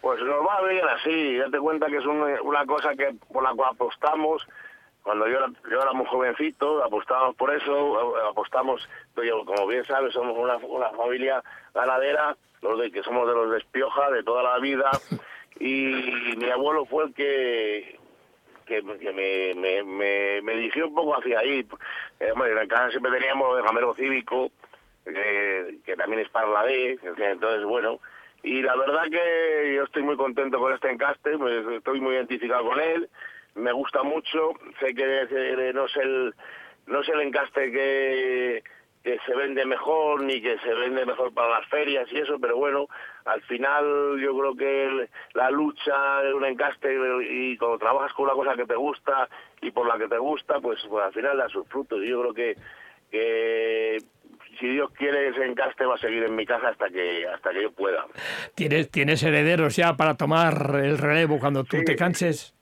Pues 0.00 0.20
nos 0.22 0.46
va 0.46 0.62
bien 0.66 0.86
así, 0.88 1.36
date 1.36 1.58
cuenta 1.58 1.86
que 1.86 1.98
es 1.98 2.06
una 2.06 2.64
cosa 2.66 2.94
que 2.94 3.14
por 3.32 3.42
la 3.42 3.52
cual 3.54 3.70
apostamos. 3.72 4.46
Cuando 5.02 5.26
yo 5.26 5.38
era, 5.38 5.48
yo 5.70 5.80
era 5.80 5.92
muy 5.92 6.06
jovencito, 6.06 6.84
apostamos 6.84 7.34
por 7.36 7.54
eso, 7.54 8.18
apostamos, 8.28 8.86
como 9.14 9.66
bien 9.66 9.84
sabes, 9.86 10.12
somos 10.12 10.36
una, 10.36 10.56
una 10.56 10.90
familia 10.90 11.42
ganadera, 11.74 12.36
los 12.60 12.78
de 12.78 12.90
que 12.90 13.02
somos 13.02 13.26
de 13.26 13.34
los 13.34 13.50
de 13.50 13.64
de 14.12 14.22
toda 14.22 14.42
la 14.42 14.58
vida, 14.58 14.90
y 15.58 16.36
mi 16.36 16.50
abuelo 16.50 16.84
fue 16.84 17.04
el 17.04 17.14
que 17.14 17.98
que, 18.70 18.82
me, 18.82 19.54
me, 19.54 19.82
me, 19.82 20.42
me, 20.42 20.54
dirigió 20.54 20.86
un 20.86 20.94
poco 20.94 21.18
hacia 21.18 21.40
ahí. 21.40 21.66
Eh, 22.20 22.32
en 22.36 22.68
casa 22.68 22.90
siempre 22.90 23.10
teníamos 23.10 23.58
el 23.58 23.64
gamero 23.64 23.94
cívico, 23.94 24.52
eh, 25.06 25.78
que 25.84 25.96
también 25.96 26.22
es 26.22 26.28
para 26.28 26.46
la 26.48 26.62
D, 26.64 26.98
entonces, 27.02 27.64
bueno, 27.64 27.98
y 28.42 28.62
la 28.62 28.76
verdad 28.76 29.04
que 29.10 29.74
yo 29.76 29.84
estoy 29.84 30.02
muy 30.02 30.16
contento 30.16 30.58
con 30.58 30.72
este 30.72 30.90
encaste, 30.90 31.32
estoy 31.76 32.00
muy 32.00 32.14
identificado 32.14 32.64
con 32.64 32.80
él, 32.80 33.08
me 33.54 33.72
gusta 33.72 34.02
mucho, 34.02 34.52
sé 34.78 34.94
que 34.94 35.72
no 35.74 35.84
es 35.86 35.96
el, 35.96 36.34
no 36.86 37.00
es 37.00 37.08
el 37.08 37.20
encaste 37.20 37.70
que, 37.70 38.62
que 39.02 39.18
se 39.26 39.34
vende 39.34 39.64
mejor 39.64 40.22
ni 40.22 40.40
que 40.40 40.58
se 40.58 40.74
vende 40.74 41.06
mejor 41.06 41.32
para 41.32 41.60
las 41.60 41.68
ferias 41.68 42.10
y 42.12 42.18
eso, 42.18 42.38
pero 42.38 42.56
bueno, 42.56 42.86
al 43.24 43.40
final 43.42 44.18
yo 44.20 44.36
creo 44.38 44.56
que 44.56 45.08
la 45.34 45.50
lucha 45.50 46.22
de 46.22 46.34
un 46.34 46.44
encaste 46.44 46.96
y 47.30 47.56
cuando 47.56 47.78
trabajas 47.78 48.12
con 48.12 48.26
una 48.26 48.34
cosa 48.34 48.56
que 48.56 48.66
te 48.66 48.76
gusta 48.76 49.28
y 49.62 49.70
por 49.70 49.86
la 49.86 49.98
que 49.98 50.08
te 50.08 50.18
gusta, 50.18 50.60
pues, 50.60 50.80
pues 50.88 51.04
al 51.04 51.12
final 51.12 51.38
da 51.38 51.48
sus 51.48 51.66
frutos. 51.68 52.00
Yo 52.02 52.20
creo 52.20 52.34
que, 52.34 52.56
que 53.10 53.98
si 54.60 54.68
Dios 54.68 54.90
quiere, 54.92 55.28
ese 55.28 55.44
encaste 55.44 55.84
va 55.86 55.94
a 55.94 55.98
seguir 55.98 56.22
en 56.22 56.36
mi 56.36 56.44
casa 56.44 56.68
hasta 56.68 56.88
que 56.90 57.26
hasta 57.26 57.50
que 57.50 57.62
yo 57.62 57.72
pueda. 57.72 58.04
¿Tienes, 58.54 58.90
¿tienes 58.90 59.22
herederos 59.22 59.74
ya 59.74 59.94
para 59.94 60.16
tomar 60.16 60.76
el 60.82 60.98
relevo 60.98 61.38
cuando 61.38 61.64
tú 61.64 61.82
te 61.84 61.96
canses? 61.96 62.54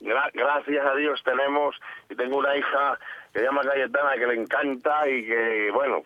gracias 0.00 0.86
a 0.86 0.96
Dios 0.96 1.20
tenemos, 1.22 1.76
y 2.08 2.14
tengo 2.14 2.38
una 2.38 2.56
hija 2.56 2.98
que 3.32 3.40
se 3.40 3.44
llama 3.44 3.62
Cayetana 3.62 4.14
que 4.14 4.26
le 4.26 4.34
encanta 4.40 5.08
y 5.08 5.26
que, 5.26 5.70
bueno, 5.72 6.02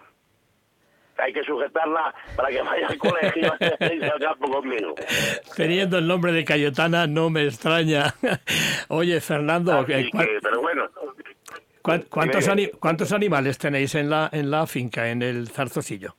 hay 1.17 1.33
que 1.33 1.45
sujetarla 1.45 2.15
para 2.37 2.49
que 2.49 2.61
vaya 2.63 2.89
al 2.89 2.99
colegio 2.99 3.53
y 3.61 4.05
al 4.05 4.19
campo 4.21 4.51
conmigo. 4.51 4.95
Teniendo 5.57 5.99
el 5.99 6.07
nombre 6.07 6.33
de 6.33 6.45
Cayetana 6.45 7.07
no 7.07 7.31
me 7.31 7.45
extraña. 7.45 8.15
Oye, 8.89 9.21
Fernando, 9.21 9.85
pero 9.87 10.61
bueno, 10.61 10.74
¿Cuántos, 11.85 12.49
¿Cuántos 12.81 13.13
animales 13.13 13.59
tenéis 13.59 13.95
en 13.95 14.09
la, 14.09 14.31
en 14.33 14.51
la 14.51 14.67
finca, 14.67 15.11
en 15.11 15.21
el 15.21 15.49
Zarzocillo? 15.49 16.15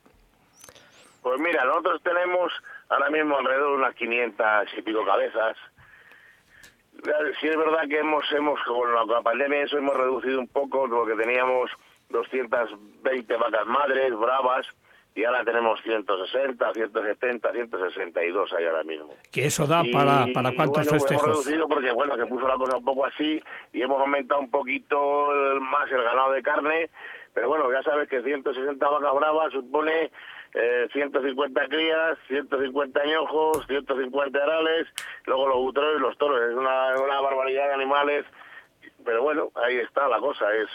Pues 1.23 1.39
mira, 1.39 1.65
nosotros 1.65 2.04
tenemos 2.04 2.54
ahora 2.88 3.10
mismo 3.10 3.36
alrededor 3.36 3.71
de 3.71 3.78
unas 3.78 3.95
500 3.95 4.47
y 4.78 4.82
pico 4.84 5.04
cabezas. 5.04 5.58
Sí 7.41 7.47
es 7.47 7.58
verdad 7.58 7.88
que 7.89 7.97
hemos, 7.97 8.23
hemos 8.32 8.60
con 8.62 8.93
la 8.93 9.21
pandemia 9.23 9.63
eso 9.63 9.80
hemos 9.80 9.97
reducido 9.97 10.39
un 10.39 10.47
poco, 10.47 10.88
porque 10.88 11.15
teníamos 11.15 11.71
220 12.10 13.36
vacas 13.36 13.65
madres, 13.65 14.15
bravas, 14.15 14.67
y 15.15 15.23
ahora 15.23 15.45
tenemos 15.45 15.82
160, 15.82 16.73
170, 16.73 17.51
162 17.51 18.54
ahí 18.54 18.65
ahora 18.65 18.84
mismo. 18.84 19.15
¿Que 19.32 19.45
eso 19.45 19.65
da 19.65 19.82
para, 19.91 20.28
para 20.34 20.54
cuántos 20.54 20.86
bueno, 20.86 20.91
festejos? 20.91 21.23
Hemos 21.23 21.45
reducido 21.45 21.67
porque, 21.69 21.91
bueno, 21.91 22.17
se 22.17 22.25
puso 22.25 22.45
la 22.45 22.56
cosa 22.56 22.78
un 22.78 22.84
poco 22.84 23.06
así 23.06 23.41
y 23.71 23.82
hemos 23.82 23.99
aumentado 24.01 24.41
un 24.41 24.51
poquito 24.51 25.30
más 25.62 25.89
el 25.89 26.04
ganado 26.04 26.34
de 26.34 26.43
carne, 26.43 26.89
pero 27.34 27.47
bueno, 27.47 27.71
ya 27.71 27.82
sabes 27.84 28.10
que 28.10 28.21
160 28.21 28.89
vacas 28.89 29.13
bravas 29.13 29.54
supone 29.54 30.12
eh, 30.54 30.88
150 30.91 31.67
crías, 31.69 32.17
150 32.28 32.99
añojos, 32.99 33.65
150 33.67 34.38
arales, 34.38 34.88
luego 35.25 35.47
los 35.47 35.58
butrones 35.58 35.97
y 35.97 36.01
los 36.01 36.17
toros, 36.17 36.41
es 36.41 36.56
una, 36.58 36.93
una 37.01 37.21
barbaridad 37.21 37.67
de 37.67 37.73
animales, 37.73 38.25
pero 39.06 39.21
bueno, 39.21 39.49
ahí 39.56 39.78
está 39.78 40.10
la 40.10 40.19
cosa, 40.19 40.45
es 40.56 40.69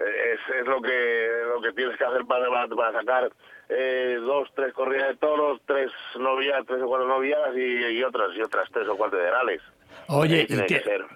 es, 0.00 0.40
es 0.60 0.66
lo 0.66 0.80
que 0.80 1.28
lo 1.46 1.60
que 1.60 1.72
tienes 1.72 1.96
que 1.96 2.04
hacer 2.04 2.24
para, 2.24 2.48
para 2.68 2.92
sacar 2.92 3.30
eh, 3.68 4.18
dos, 4.20 4.48
tres 4.54 4.72
corridas 4.72 5.08
de 5.08 5.16
toros, 5.16 5.60
tres 5.66 5.90
novias, 6.18 6.64
tres 6.66 6.82
o 6.82 6.86
cuatro 6.86 7.06
novias 7.06 7.38
y, 7.54 8.02
otras 8.02 8.30
y 8.34 8.42
otras 8.42 8.68
tres 8.72 8.88
o 8.88 8.96
cuatro 8.96 9.18
federales. 9.18 9.62
Oye, 10.08 10.46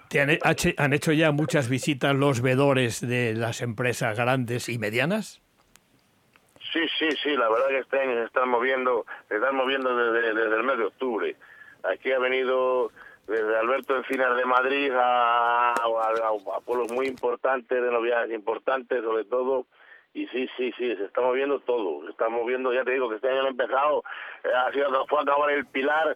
te, 0.09 0.21
han, 0.21 0.29
han, 0.77 0.93
hecho 0.93 1.11
ya 1.11 1.31
muchas 1.31 1.69
visitas 1.69 2.15
los 2.15 2.41
vedores 2.41 3.01
de 3.05 3.33
las 3.33 3.61
empresas 3.61 4.17
grandes 4.17 4.69
y 4.69 4.77
medianas? 4.77 5.41
Sí, 6.71 6.81
sí, 6.99 7.09
sí, 7.23 7.35
la 7.35 7.49
verdad 7.49 7.67
que 7.69 7.79
este 7.79 7.99
año 7.99 8.15
se 8.19 8.25
están 8.25 8.49
moviendo, 8.49 9.05
se 9.27 9.35
están 9.35 9.55
moviendo 9.55 9.95
desde, 9.95 10.33
desde 10.33 10.55
el 10.55 10.63
mes 10.63 10.77
de 10.77 10.83
octubre. 10.85 11.35
Aquí 11.83 12.11
ha 12.11 12.19
venido 12.19 12.91
desde 13.27 13.57
Alberto 13.57 13.95
Encinas 13.97 14.35
de 14.37 14.45
Madrid 14.45 14.91
a, 14.95 15.73
pueblos 16.65 16.91
muy 16.91 17.07
importantes, 17.07 17.81
de 17.81 17.91
novedades 17.91 18.31
importantes 18.31 19.03
sobre 19.03 19.25
todo, 19.25 19.65
y 20.13 20.27
sí, 20.27 20.47
sí, 20.55 20.71
sí, 20.77 20.95
se 20.95 21.05
está 21.05 21.21
moviendo 21.21 21.59
todo, 21.59 22.03
se 22.05 22.11
está 22.11 22.29
moviendo, 22.29 22.73
ya 22.73 22.83
te 22.83 22.91
digo 22.91 23.09
que 23.09 23.15
este 23.15 23.29
año 23.29 23.43
ha 23.43 23.49
empezado, 23.49 24.03
eh, 24.43 24.49
ha 24.55 24.71
sido, 24.71 25.05
fue 25.07 25.19
a 25.19 25.23
acabar 25.23 25.51
el 25.51 25.65
Pilar, 25.65 26.15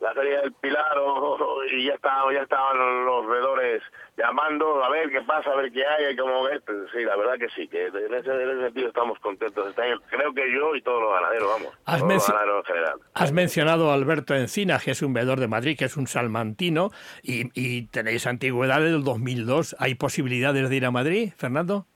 la 0.00 0.12
feria 0.14 0.42
del 0.42 0.52
Pilar 0.54 0.96
y 1.72 1.86
ya 1.86 1.94
estaban, 1.94 2.34
ya 2.34 2.42
estaban 2.42 3.04
los 3.04 3.26
vedores 3.26 3.82
llamando 4.16 4.82
a 4.82 4.88
ver 4.90 5.10
qué 5.10 5.20
pasa, 5.22 5.50
a 5.50 5.56
ver 5.56 5.70
qué 5.72 5.84
hay, 5.86 6.12
y 6.12 6.16
como 6.16 6.44
ves, 6.44 6.62
pues, 6.64 6.78
sí, 6.92 7.04
la 7.04 7.16
verdad 7.16 7.34
que 7.38 7.48
sí, 7.50 7.68
que 7.68 7.86
en 7.86 8.14
ese, 8.14 8.62
sentido 8.62 8.88
estamos 8.88 9.18
contentos 9.20 9.68
este 9.68 9.82
año, 9.82 10.00
creo 10.08 10.32
que 10.32 10.52
yo 10.52 10.74
y 10.74 10.82
todos 10.82 11.02
los 11.02 11.12
ganaderos, 11.12 11.48
vamos, 11.48 11.78
has 11.84 12.00
todos 12.00 12.12
los 12.14 12.28
ganaderos 12.28 12.68
en 12.68 12.74
general. 12.74 13.00
Has 13.14 13.32
mencionado 13.32 13.90
a 13.90 13.94
Alberto 13.94 14.34
Encina, 14.34 14.78
que 14.78 14.92
es 14.92 15.02
un 15.02 15.12
vedor 15.12 15.38
de 15.40 15.48
Madrid, 15.48 15.76
que 15.78 15.84
es 15.84 15.96
un 15.96 16.06
salmantino, 16.06 16.90
y, 17.22 17.50
y 17.54 17.86
tenéis 17.88 18.26
antigüedad 18.26 18.80
del 18.80 19.04
2002, 19.04 19.76
¿hay 19.78 19.94
posibilidades 19.94 20.70
de 20.70 20.76
ir 20.76 20.86
a 20.86 20.90
Madrid, 20.90 21.32
Fernando? 21.36 21.86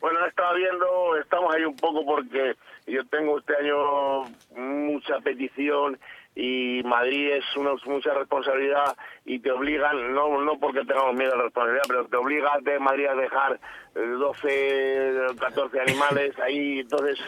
Bueno, 0.00 0.26
estaba 0.26 0.54
viendo, 0.54 1.16
estamos 1.20 1.54
ahí 1.54 1.64
un 1.64 1.76
poco 1.76 2.04
porque 2.04 2.56
yo 2.88 3.06
tengo 3.06 3.38
este 3.38 3.54
año 3.56 4.24
mucha 4.56 5.20
petición 5.20 5.96
y 6.34 6.82
Madrid 6.84 7.32
es 7.32 7.44
una 7.56 7.72
mucha 7.84 8.14
responsabilidad 8.14 8.96
y 9.24 9.38
te 9.40 9.50
obligan, 9.50 10.14
no 10.14 10.40
no 10.40 10.58
porque 10.58 10.84
tengamos 10.84 11.14
miedo 11.14 11.34
a 11.34 11.36
la 11.36 11.42
responsabilidad, 11.44 11.84
pero 11.88 12.04
te 12.06 12.16
obliga 12.16 12.58
de 12.62 12.78
Madrid 12.78 13.06
a 13.06 13.14
dejar 13.14 13.60
12, 13.94 14.48
eh, 14.48 15.26
14 15.38 15.80
animales 15.80 16.38
ahí, 16.38 16.80
entonces 16.80 17.18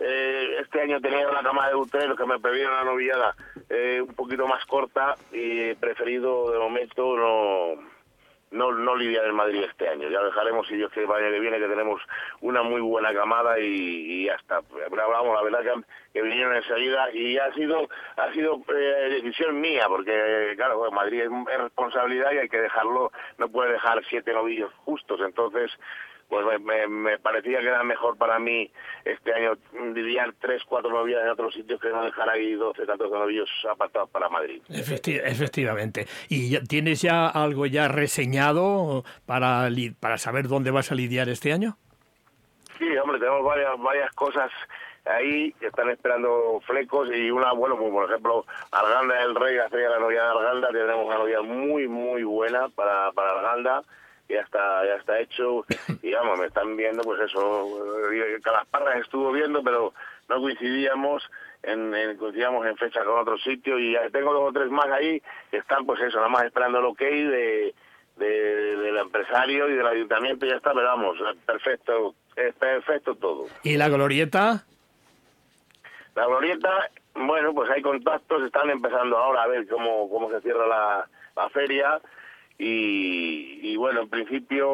eh, 0.00 0.56
este 0.60 0.82
año 0.82 1.00
tenía 1.00 1.28
una 1.28 1.42
cama 1.42 1.68
de 1.68 1.76
uteros 1.76 2.16
que 2.16 2.26
me 2.26 2.38
pedían 2.38 2.72
la 2.72 2.84
novillada 2.84 3.34
eh, 3.70 4.02
un 4.06 4.14
poquito 4.14 4.46
más 4.46 4.64
corta 4.66 5.14
y 5.32 5.74
preferido 5.74 6.50
de 6.52 6.58
momento 6.58 7.16
no 7.16 7.91
no, 8.52 8.72
no 8.72 8.96
lidiar 8.96 9.26
en 9.26 9.34
Madrid 9.34 9.64
este 9.64 9.88
año. 9.88 10.08
Ya 10.08 10.22
dejaremos, 10.22 10.66
si 10.66 10.76
Dios 10.76 10.90
quiere, 10.92 11.08
el 11.08 11.24
año 11.24 11.32
que 11.32 11.40
viene, 11.40 11.58
que 11.58 11.68
tenemos 11.68 12.00
una 12.40 12.62
muy 12.62 12.80
buena 12.80 13.12
camada 13.12 13.58
y, 13.58 13.64
y 13.64 14.24
ya 14.26 14.34
está. 14.34 14.60
Vamos, 14.90 15.34
la 15.34 15.42
verdad 15.42 15.60
que, 15.60 15.82
que, 16.12 16.22
vinieron 16.22 16.54
enseguida 16.54 17.10
y 17.12 17.38
ha 17.38 17.52
sido 17.54 17.88
ha 18.16 18.32
sido 18.32 18.62
eh, 18.68 19.20
decisión 19.22 19.60
mía, 19.60 19.86
porque, 19.88 20.54
claro, 20.56 20.90
Madrid 20.92 21.22
es, 21.22 21.58
responsabilidad 21.58 22.32
y 22.32 22.38
hay 22.38 22.48
que 22.48 22.60
dejarlo, 22.60 23.10
no 23.38 23.48
puede 23.48 23.72
dejar 23.72 24.02
siete 24.08 24.32
novillos 24.32 24.72
justos. 24.84 25.20
Entonces, 25.20 25.70
pues 26.32 26.62
me, 26.62 26.88
me, 26.88 27.18
parecía 27.18 27.60
que 27.60 27.66
era 27.66 27.84
mejor 27.84 28.16
para 28.16 28.38
mí 28.38 28.70
este 29.04 29.34
año 29.34 29.52
lidiar 29.94 30.32
tres, 30.40 30.62
cuatro 30.66 30.90
novias 30.90 31.22
en 31.22 31.28
otros 31.28 31.52
sitios 31.52 31.78
que 31.78 31.90
no 31.90 32.02
dejar 32.02 32.26
ahí 32.30 32.54
12, 32.54 32.86
14 32.86 33.14
novios 33.14 33.50
apartados 33.70 34.08
para 34.08 34.30
Madrid. 34.30 34.62
efectivamente. 34.70 36.06
¿Y 36.30 36.58
tienes 36.60 37.02
ya 37.02 37.28
algo 37.28 37.66
ya 37.66 37.88
reseñado 37.88 39.04
para, 39.26 39.68
para 40.00 40.16
saber 40.16 40.48
dónde 40.48 40.70
vas 40.70 40.90
a 40.90 40.94
lidiar 40.94 41.28
este 41.28 41.52
año? 41.52 41.76
Sí, 42.78 42.96
hombre, 42.96 43.18
tenemos 43.18 43.44
varias, 43.44 43.78
varias 43.78 44.10
cosas 44.12 44.50
ahí 45.04 45.52
que 45.60 45.66
están 45.66 45.90
esperando 45.90 46.62
flecos 46.66 47.10
y 47.14 47.30
una, 47.30 47.52
bueno, 47.52 47.76
pues 47.76 47.90
por 47.90 48.08
ejemplo, 48.08 48.46
Arganda 48.70 49.16
del 49.16 49.34
Rey, 49.34 49.58
hace 49.58 49.76
la 49.76 49.98
novia 49.98 50.22
de 50.22 50.30
Arganda, 50.30 50.68
tenemos 50.68 51.04
una 51.04 51.18
novia 51.18 51.42
muy, 51.42 51.86
muy 51.88 52.24
buena 52.24 52.70
para, 52.70 53.12
para 53.12 53.32
Arganda 53.32 53.82
ya 54.28 54.40
está 54.40 54.84
ya 54.86 54.94
está 54.94 55.20
hecho. 55.20 55.64
Y 56.02 56.12
vamos 56.12 56.38
me 56.38 56.46
están 56.46 56.76
viendo 56.76 57.02
pues 57.02 57.20
eso 57.20 57.78
parras 58.70 59.00
estuvo 59.00 59.32
viendo 59.32 59.62
pero 59.62 59.92
no 60.28 60.40
coincidíamos 60.40 61.22
en, 61.62 62.16
coincidíamos 62.16 62.66
en 62.66 62.76
fecha 62.76 63.04
con 63.04 63.18
otro 63.18 63.38
sitio. 63.38 63.78
Y 63.78 63.92
ya 63.92 64.08
tengo 64.10 64.32
dos 64.32 64.50
o 64.50 64.52
tres 64.52 64.70
más 64.70 64.86
ahí 64.86 65.22
que 65.50 65.58
están 65.58 65.84
pues 65.86 66.00
eso 66.00 66.16
nada 66.16 66.28
más 66.28 66.44
esperando 66.44 66.78
el 66.78 66.86
ok 66.86 67.00
de, 67.00 67.74
del 68.16 68.96
empresario 68.98 69.68
y 69.68 69.74
del 69.74 69.86
ayuntamiento 69.86 70.46
y 70.46 70.50
ya 70.50 70.56
está 70.56 70.72
pero 70.72 70.86
vamos 70.86 71.18
perfecto 71.46 72.14
es 72.36 72.54
perfecto 72.54 73.14
todo. 73.14 73.46
Y 73.62 73.76
la 73.76 73.88
glorieta 73.88 74.64
la 76.14 76.26
glorieta 76.26 76.90
bueno 77.14 77.54
pues 77.54 77.70
hay 77.70 77.82
contactos 77.82 78.42
están 78.42 78.70
empezando 78.70 79.16
ahora 79.18 79.42
a 79.42 79.46
ver 79.46 79.66
cómo 79.66 80.08
cómo 80.10 80.30
se 80.30 80.40
cierra 80.40 80.66
la, 80.66 81.08
la 81.36 81.48
feria 81.50 82.00
y, 82.64 83.76
bueno, 83.76 84.02
en 84.02 84.08
principio 84.08 84.66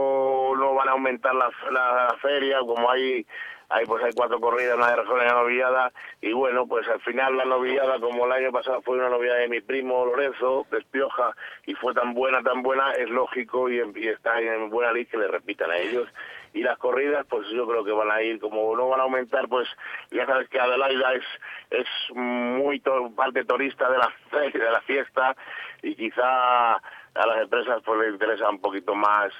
no 0.56 0.74
van 0.74 0.88
a 0.88 0.92
aumentar 0.92 1.34
la, 1.34 1.50
la 1.70 2.14
feria, 2.20 2.58
como 2.60 2.90
hay 2.90 3.24
hay 3.70 3.84
pues 3.84 4.02
hay 4.02 4.12
cuatro 4.14 4.40
corridas, 4.40 4.76
una 4.76 4.96
de 4.96 5.02
y 5.02 5.10
una 5.10 5.32
novillada, 5.32 5.92
y 6.22 6.32
bueno, 6.32 6.66
pues 6.66 6.88
al 6.88 7.00
final 7.00 7.36
la 7.36 7.44
novillada, 7.44 8.00
como 8.00 8.24
el 8.24 8.32
año 8.32 8.50
pasado 8.50 8.80
fue 8.80 8.96
una 8.96 9.10
novillada 9.10 9.40
de 9.40 9.48
mi 9.48 9.60
primo 9.60 10.06
Lorenzo, 10.06 10.66
de 10.70 10.78
Espioja, 10.78 11.34
y 11.66 11.74
fue 11.74 11.92
tan 11.92 12.14
buena, 12.14 12.42
tan 12.42 12.62
buena, 12.62 12.92
es 12.92 13.10
lógico 13.10 13.68
y, 13.68 13.80
está 14.08 14.40
en 14.40 14.70
buena 14.70 14.92
ley 14.92 15.04
que 15.04 15.18
le 15.18 15.28
repitan 15.28 15.70
a 15.70 15.76
ellos. 15.76 16.08
Y 16.54 16.62
las 16.62 16.78
corridas, 16.78 17.26
pues 17.28 17.46
yo 17.50 17.68
creo 17.68 17.84
que 17.84 17.92
van 17.92 18.10
a 18.10 18.22
ir, 18.22 18.40
como 18.40 18.74
no 18.74 18.88
van 18.88 19.00
a 19.00 19.02
aumentar, 19.02 19.48
pues 19.48 19.68
ya 20.10 20.24
sabes 20.24 20.48
que 20.48 20.58
Adelaida 20.58 21.12
es, 21.12 21.24
es 21.70 21.86
muy 22.14 22.80
parte 23.14 23.44
turista 23.44 23.90
de 23.90 23.98
la, 23.98 24.10
de 24.50 24.70
la 24.70 24.80
fiesta, 24.80 25.36
y 25.82 25.94
quizá 25.94 26.80
a 27.14 27.26
las 27.26 27.42
empresas 27.42 27.82
pues 27.84 28.00
les 28.00 28.12
interesa 28.12 28.48
un 28.48 28.60
poquito 28.60 28.94
más 28.94 29.32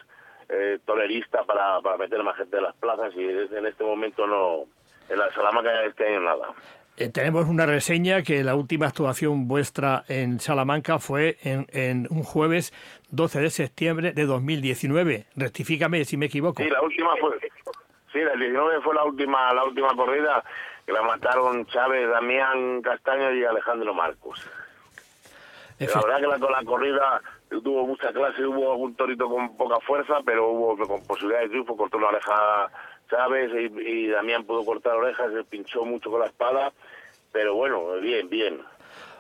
eh, 0.49 0.79
tolerista 0.85 1.45
para, 1.45 1.81
para 1.81 1.97
meter 1.99 2.23
más 2.23 2.37
gente 2.37 2.57
en 2.57 2.63
las 2.65 2.75
plazas 2.77 3.13
y 3.15 3.25
en 3.25 3.67
este 3.67 3.85
momento 3.85 4.27
no, 4.27 4.65
en 5.09 5.19
la 5.19 5.33
Salamanca 5.33 5.85
este 5.85 6.07
año 6.07 6.21
nada. 6.21 6.49
Eh, 6.97 7.11
tenemos 7.11 7.47
una 7.47 7.65
reseña 7.65 8.23
que 8.23 8.43
la 8.43 8.57
última 8.57 8.87
actuación 8.87 9.47
vuestra 9.47 10.03
en 10.09 10.41
Salamanca 10.41 10.99
fue 10.99 11.37
en, 11.43 11.67
en, 11.71 12.09
un 12.11 12.25
jueves 12.25 12.73
12 13.11 13.41
de 13.41 13.51
septiembre 13.51 14.13
de 14.13 14.27
2019. 14.27 15.27
Rectifícame 15.37 16.05
si 16.05 16.17
me 16.17 16.27
equivoco. 16.27 16.61
Sí, 16.61 16.69
la 16.69 16.83
última 16.83 17.15
fue. 17.21 17.39
Sí, 18.13 18.19
el 18.19 18.41
19 18.41 18.81
fue 18.81 18.95
la 18.97 19.05
última, 19.05 19.53
la 19.55 19.65
última 19.65 19.95
corrida 19.95 20.43
que 20.85 20.93
la 20.93 21.03
mataron 21.03 21.67
Chávez, 21.67 22.09
Damián 22.09 22.83
Castaño 22.83 23.33
y 23.33 23.45
Alejandro 23.45 23.95
Marcos. 23.95 24.51
La 25.79 26.01
verdad 26.01 26.17
que 26.17 26.27
la, 26.27 26.51
la 26.51 26.65
corrida 26.65 27.23
tuvo 27.49 27.87
mucha 27.87 28.13
clase, 28.13 28.45
hubo 28.45 28.73
algún 28.73 28.95
torito 28.95 29.29
con 29.29 29.57
poca 29.57 29.79
fuerza, 29.81 30.17
pero 30.25 30.51
hubo 30.51 30.77
con 30.87 31.07
posibilidad 31.07 31.41
de 31.43 31.49
triunfo, 31.49 31.77
cortó 31.77 32.01
la 32.01 32.09
oreja 32.09 32.71
Chávez 33.09 33.51
y, 33.87 34.09
Damián 34.09 34.45
pudo 34.45 34.65
cortar 34.65 34.95
orejas, 34.95 35.33
se 35.33 35.45
pinchó 35.45 35.85
mucho 35.85 36.11
con 36.11 36.21
la 36.21 36.27
espada, 36.27 36.73
pero 37.33 37.55
bueno, 37.55 37.95
bien, 38.01 38.29
bien. 38.29 38.61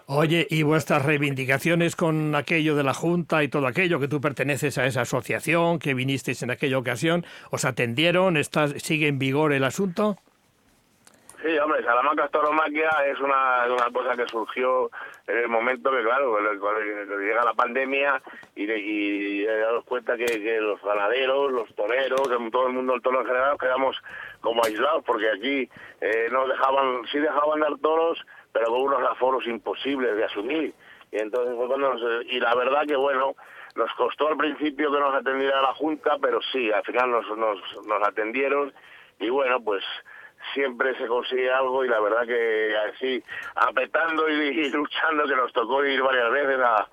Oye, 0.06 0.46
¿y 0.48 0.62
vuestras 0.62 1.04
reivindicaciones 1.04 1.94
con 1.94 2.34
aquello 2.34 2.74
de 2.74 2.82
la 2.82 2.94
Junta 2.94 3.42
y 3.42 3.48
todo 3.48 3.66
aquello, 3.66 4.00
que 4.00 4.08
tú 4.08 4.20
perteneces 4.20 4.78
a 4.78 4.86
esa 4.86 5.02
asociación, 5.02 5.78
que 5.78 5.92
vinisteis 5.92 6.42
en 6.42 6.50
aquella 6.50 6.78
ocasión, 6.78 7.26
os 7.50 7.66
atendieron? 7.66 8.38
¿Está, 8.38 8.68
¿Sigue 8.68 9.08
en 9.08 9.18
vigor 9.18 9.52
el 9.52 9.64
asunto? 9.64 10.16
Sí, 11.42 11.56
hombre, 11.58 11.84
Salamanca 11.84 12.26
Tauromaquia 12.28 12.90
es 13.06 13.20
una, 13.20 13.66
una 13.72 13.90
cosa 13.92 14.16
que 14.16 14.26
surgió 14.26 14.90
en 15.28 15.38
el 15.38 15.48
momento 15.48 15.92
que, 15.92 16.02
claro, 16.02 16.36
llega 17.20 17.44
la 17.44 17.52
pandemia 17.52 18.20
y, 18.56 18.68
y, 18.68 19.44
damos 19.44 19.84
cuenta 19.84 20.16
que, 20.16 20.60
los 20.60 20.82
ganaderos, 20.82 21.52
los 21.52 21.72
toreros, 21.76 22.22
todo 22.50 22.66
el 22.66 22.72
mundo 22.72 22.92
del 22.94 23.02
toro 23.02 23.20
en 23.20 23.26
general, 23.26 23.56
quedamos 23.56 23.96
como 24.40 24.64
aislados, 24.64 25.04
porque 25.04 25.30
aquí 25.30 25.70
eh, 26.00 26.28
no 26.32 26.48
dejaban, 26.48 27.02
sí 27.12 27.18
dejaban 27.18 27.60
dar 27.60 27.78
toros, 27.78 28.18
pero 28.52 28.66
con 28.66 28.80
unos 28.82 29.02
aforos 29.08 29.46
imposibles 29.46 30.16
de 30.16 30.24
asumir. 30.24 30.74
Y 31.12 31.18
entonces 31.18 31.54
fue 31.54 31.68
cuando 31.68 32.22
y 32.22 32.40
la 32.40 32.54
verdad 32.56 32.82
que, 32.84 32.96
bueno, 32.96 33.36
nos 33.76 33.92
costó 33.94 34.26
al 34.26 34.36
principio 34.36 34.90
que 34.90 34.98
nos 34.98 35.14
atendiera 35.14 35.62
la 35.62 35.72
Junta, 35.74 36.16
pero 36.20 36.40
sí, 36.50 36.72
al 36.72 36.82
final 36.82 37.12
nos, 37.12 37.38
nos, 37.38 37.86
nos 37.86 38.08
atendieron 38.08 38.72
y 39.20 39.30
bueno, 39.30 39.60
pues 39.60 39.84
siempre 40.54 40.96
se 40.96 41.06
consigue 41.06 41.50
algo 41.50 41.84
y 41.84 41.88
la 41.88 42.00
verdad 42.00 42.26
que 42.26 42.74
así, 42.94 43.22
apretando 43.54 44.28
y, 44.28 44.70
luchando, 44.70 45.24
que 45.24 45.36
nos 45.36 45.52
tocó 45.52 45.84
ir 45.84 46.02
varias 46.02 46.30
veces 46.30 46.58
a, 46.60 46.88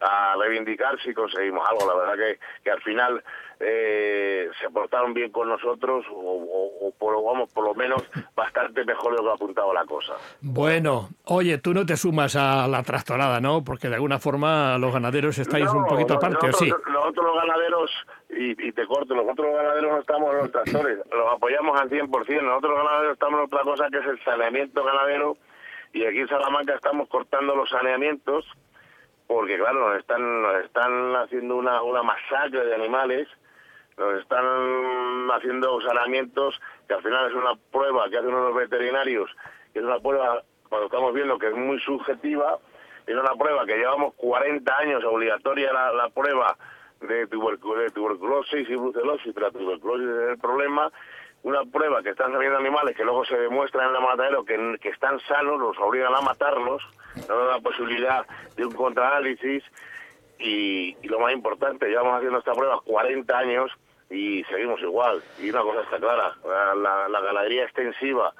a 0.00 0.36
reivindicar 0.36 1.00
si 1.02 1.12
conseguimos 1.12 1.66
algo. 1.68 1.86
La 1.86 1.94
verdad 1.94 2.14
que, 2.16 2.38
que 2.62 2.70
al 2.70 2.80
final 2.82 3.22
eh, 3.62 4.48
se 4.58 4.70
portaron 4.70 5.12
bien 5.12 5.30
con 5.30 5.46
nosotros 5.46 6.06
o, 6.10 6.92
por, 6.98 7.22
vamos, 7.22 7.50
por 7.52 7.64
lo 7.64 7.74
menos 7.74 8.02
bastante 8.34 8.84
mejor 8.86 9.12
de 9.12 9.18
lo 9.18 9.24
que 9.24 9.30
ha 9.30 9.34
apuntado 9.34 9.74
la 9.74 9.84
cosa. 9.84 10.14
Bueno, 10.40 11.10
oye, 11.24 11.58
tú 11.58 11.74
no 11.74 11.84
te 11.84 11.98
sumas 11.98 12.36
a 12.36 12.66
la 12.66 12.82
trastorada, 12.82 13.38
¿no? 13.40 13.62
Porque 13.62 13.88
de 13.88 13.96
alguna 13.96 14.18
forma 14.18 14.78
los 14.78 14.92
ganaderos 14.92 15.38
estáis 15.38 15.68
un 15.72 15.84
poquito 15.84 16.14
aparte, 16.14 16.48
¿o 16.48 16.52
sí? 16.54 16.72
Nosotros 17.10 17.34
los 17.34 17.42
ganaderos, 17.42 17.90
y, 18.28 18.68
y, 18.68 18.72
te 18.72 18.86
corto, 18.86 19.16
nosotros 19.16 19.48
los 19.48 19.56
ganaderos 19.56 19.90
no 19.90 19.98
estamos 19.98 20.32
en 20.32 20.38
los 20.38 20.52
tractores, 20.52 20.98
los 21.10 21.32
apoyamos 21.32 21.80
al 21.80 21.90
100%, 21.90 22.42
nosotros 22.42 22.72
los 22.72 22.84
ganaderos 22.84 23.12
estamos 23.14 23.40
en 23.40 23.46
otra 23.46 23.62
cosa 23.62 23.88
que 23.90 23.98
es 23.98 24.06
el 24.06 24.22
saneamiento 24.22 24.84
ganadero 24.84 25.36
y 25.92 26.04
aquí 26.04 26.20
en 26.20 26.28
Salamanca 26.28 26.74
estamos 26.74 27.08
cortando 27.08 27.56
los 27.56 27.68
saneamientos 27.68 28.46
porque 29.26 29.58
claro, 29.58 29.88
nos 29.88 29.98
están, 29.98 30.42
nos 30.42 30.64
están 30.64 31.16
haciendo 31.16 31.56
una, 31.56 31.82
una 31.82 32.04
masacre 32.04 32.64
de 32.64 32.74
animales 32.76 33.26
nos 33.98 34.20
están 34.20 35.28
haciendo 35.32 35.80
saneamientos 35.80 36.60
que 36.86 36.94
al 36.94 37.02
final 37.02 37.28
es 37.28 37.34
una 37.34 37.54
prueba 37.72 38.08
que 38.08 38.18
hacen 38.18 38.32
unos 38.32 38.54
veterinarios, 38.54 39.30
que 39.72 39.80
es 39.80 39.84
una 39.84 39.98
prueba, 39.98 40.42
cuando 40.68 40.86
estamos 40.86 41.12
viendo 41.12 41.38
que 41.38 41.48
es 41.48 41.54
muy 41.54 41.80
subjetiva, 41.80 42.58
es 43.06 43.16
una 43.16 43.34
prueba 43.34 43.66
que 43.66 43.76
llevamos 43.76 44.14
40 44.14 44.78
años 44.78 45.04
obligatoria 45.04 45.72
la, 45.72 45.92
la 45.92 46.08
prueba 46.08 46.56
de, 47.00 47.26
tuberculosis 47.26 48.68
y 48.68 48.74
brucelosis, 48.74 49.34
la 49.36 49.50
tuberculosis 49.50 50.08
es 50.08 50.30
el 50.30 50.38
problema, 50.38 50.90
una 51.42 51.64
prueba 51.64 52.02
que 52.02 52.10
están 52.10 52.32
saliendo 52.32 52.58
animales 52.58 52.96
que 52.96 53.04
luego 53.04 53.24
se 53.24 53.36
demuestra 53.36 53.86
en 53.86 53.94
el 53.94 54.02
matadero 54.02 54.44
que, 54.44 54.76
que 54.80 54.90
están 54.90 55.18
sanos, 55.20 55.58
los 55.58 55.78
obligan 55.78 56.14
a 56.14 56.20
matarlos, 56.20 56.82
no 57.28 57.36
da 57.36 57.56
la 57.56 57.60
posibilidad 57.60 58.26
de 58.56 58.66
un 58.66 58.72
contraanálisis 58.72 59.64
y, 60.38 60.96
y, 61.02 61.08
lo 61.08 61.20
más 61.20 61.32
importante, 61.32 61.88
llevamos 61.88 62.16
haciendo 62.16 62.38
esta 62.38 62.52
prueba 62.52 62.80
40 62.84 63.38
años 63.38 63.70
y 64.10 64.42
seguimos 64.44 64.80
igual. 64.80 65.22
Y 65.38 65.50
una 65.50 65.62
cosa 65.62 65.82
está 65.82 65.98
clara, 65.98 66.34
la, 66.76 67.08
la 67.08 67.20
ganadería 67.20 67.64
extensiva 67.64 68.32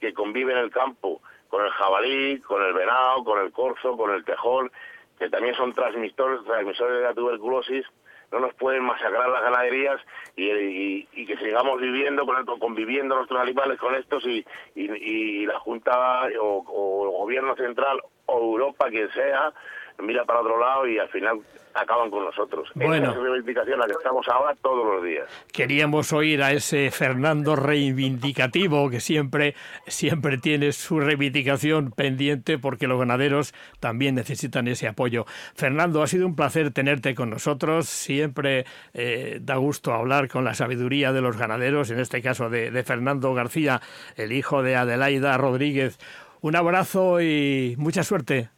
que 0.00 0.12
convive 0.12 0.52
en 0.52 0.58
el 0.58 0.70
campo 0.70 1.20
con 1.48 1.64
el 1.64 1.70
jabalí, 1.70 2.40
con 2.40 2.62
el 2.62 2.72
venado, 2.72 3.24
con 3.24 3.38
el 3.38 3.52
corzo, 3.52 3.96
con 3.96 4.10
el 4.10 4.24
tejón, 4.24 4.70
que 5.18 5.28
también 5.28 5.54
son 5.54 5.72
transmisores, 5.72 6.44
transmisores 6.44 6.96
de 6.96 7.02
la 7.04 7.14
tuberculosis, 7.14 7.86
no 8.32 8.40
nos 8.40 8.54
pueden 8.54 8.82
masacrar 8.84 9.28
las 9.28 9.42
ganaderías 9.42 10.00
y, 10.36 11.26
que 11.26 11.36
sigamos 11.36 11.80
viviendo, 11.80 12.24
con 12.26 12.58
conviviendo 12.58 13.14
nuestros 13.14 13.40
animales 13.40 13.78
con 13.78 13.94
estos 13.94 14.24
y, 14.26 14.44
y 14.74 15.46
la 15.46 15.58
Junta 15.60 16.28
o, 16.40 16.64
o, 16.66 17.04
el 17.04 17.10
Gobierno 17.10 17.54
Central 17.56 18.00
o 18.26 18.38
Europa, 18.38 18.88
quien 18.88 19.10
sea, 19.12 19.52
mira 19.98 20.24
para 20.24 20.40
otro 20.40 20.58
lado 20.58 20.86
y 20.86 20.98
al 20.98 21.08
final 21.08 21.40
acaban 21.74 22.10
con 22.10 22.24
nosotros. 22.24 22.68
Bueno, 22.74 23.10
Esa 23.10 23.18
es 23.18 23.22
reivindicación 23.22 23.78
la 23.78 23.86
que 23.86 23.92
estamos 23.92 24.28
ahora 24.28 24.54
todos 24.62 24.84
los 24.84 25.04
días. 25.04 25.26
Queríamos 25.52 26.12
oír 26.12 26.42
a 26.42 26.52
ese 26.52 26.90
Fernando 26.90 27.56
reivindicativo 27.56 28.90
que 28.90 29.00
siempre, 29.00 29.54
siempre 29.86 30.38
tiene 30.38 30.72
su 30.72 31.00
reivindicación 31.00 31.92
pendiente 31.92 32.58
porque 32.58 32.86
los 32.86 32.98
ganaderos 32.98 33.54
también 33.80 34.14
necesitan 34.14 34.68
ese 34.68 34.88
apoyo. 34.88 35.24
Fernando, 35.54 36.02
ha 36.02 36.06
sido 36.06 36.26
un 36.26 36.36
placer 36.36 36.72
tenerte 36.72 37.14
con 37.14 37.30
nosotros. 37.30 37.88
Siempre 37.88 38.64
eh, 38.94 39.38
da 39.40 39.56
gusto 39.56 39.92
hablar 39.92 40.28
con 40.28 40.44
la 40.44 40.54
sabiduría 40.54 41.12
de 41.12 41.20
los 41.20 41.36
ganaderos, 41.36 41.90
en 41.90 42.00
este 42.00 42.22
caso 42.22 42.50
de, 42.50 42.70
de 42.70 42.84
Fernando 42.84 43.32
García, 43.34 43.80
el 44.16 44.32
hijo 44.32 44.62
de 44.62 44.76
Adelaida 44.76 45.36
Rodríguez. 45.38 45.98
Un 46.40 46.56
abrazo 46.56 47.20
y 47.20 47.76
mucha 47.78 48.02
suerte. 48.02 48.50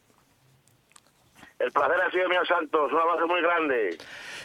El 1.59 1.71
placer 1.71 1.95
ha 2.05 2.11
sido 2.11 2.29
mío, 2.29 2.39
Santos. 2.47 2.91
Un 2.91 2.99
abrazo 2.99 3.27
muy 3.27 3.41
grande. 3.41 3.97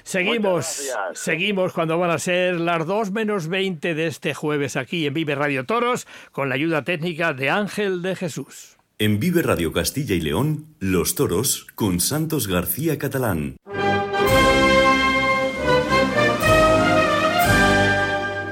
Seguimos, 0.03 0.95
seguimos 1.13 1.73
cuando 1.73 1.99
van 1.99 2.11
a 2.11 2.19
ser 2.19 2.61
las 2.61 2.87
2 2.87 3.11
menos 3.11 3.49
20 3.49 3.95
de 3.95 4.07
este 4.07 4.35
jueves 4.35 4.77
aquí 4.77 5.07
en 5.07 5.15
Vive 5.15 5.35
Radio 5.35 5.67
Toros 5.67 6.07
con 6.33 6.49
la 6.49 6.55
ayuda 6.55 6.85
técnica 6.85 7.33
de 7.33 7.51
Ángel 7.51 8.03
de 8.03 8.17
Jesús. 8.17 8.79
En 8.99 9.19
Vive 9.19 9.43
Radio 9.43 9.73
Castilla 9.73 10.15
y 10.15 10.21
León, 10.21 10.75
Los 10.79 11.15
Toros 11.15 11.67
con 11.75 12.01
Santos 12.01 12.49
García 12.49 12.99
Catalán. 12.99 13.57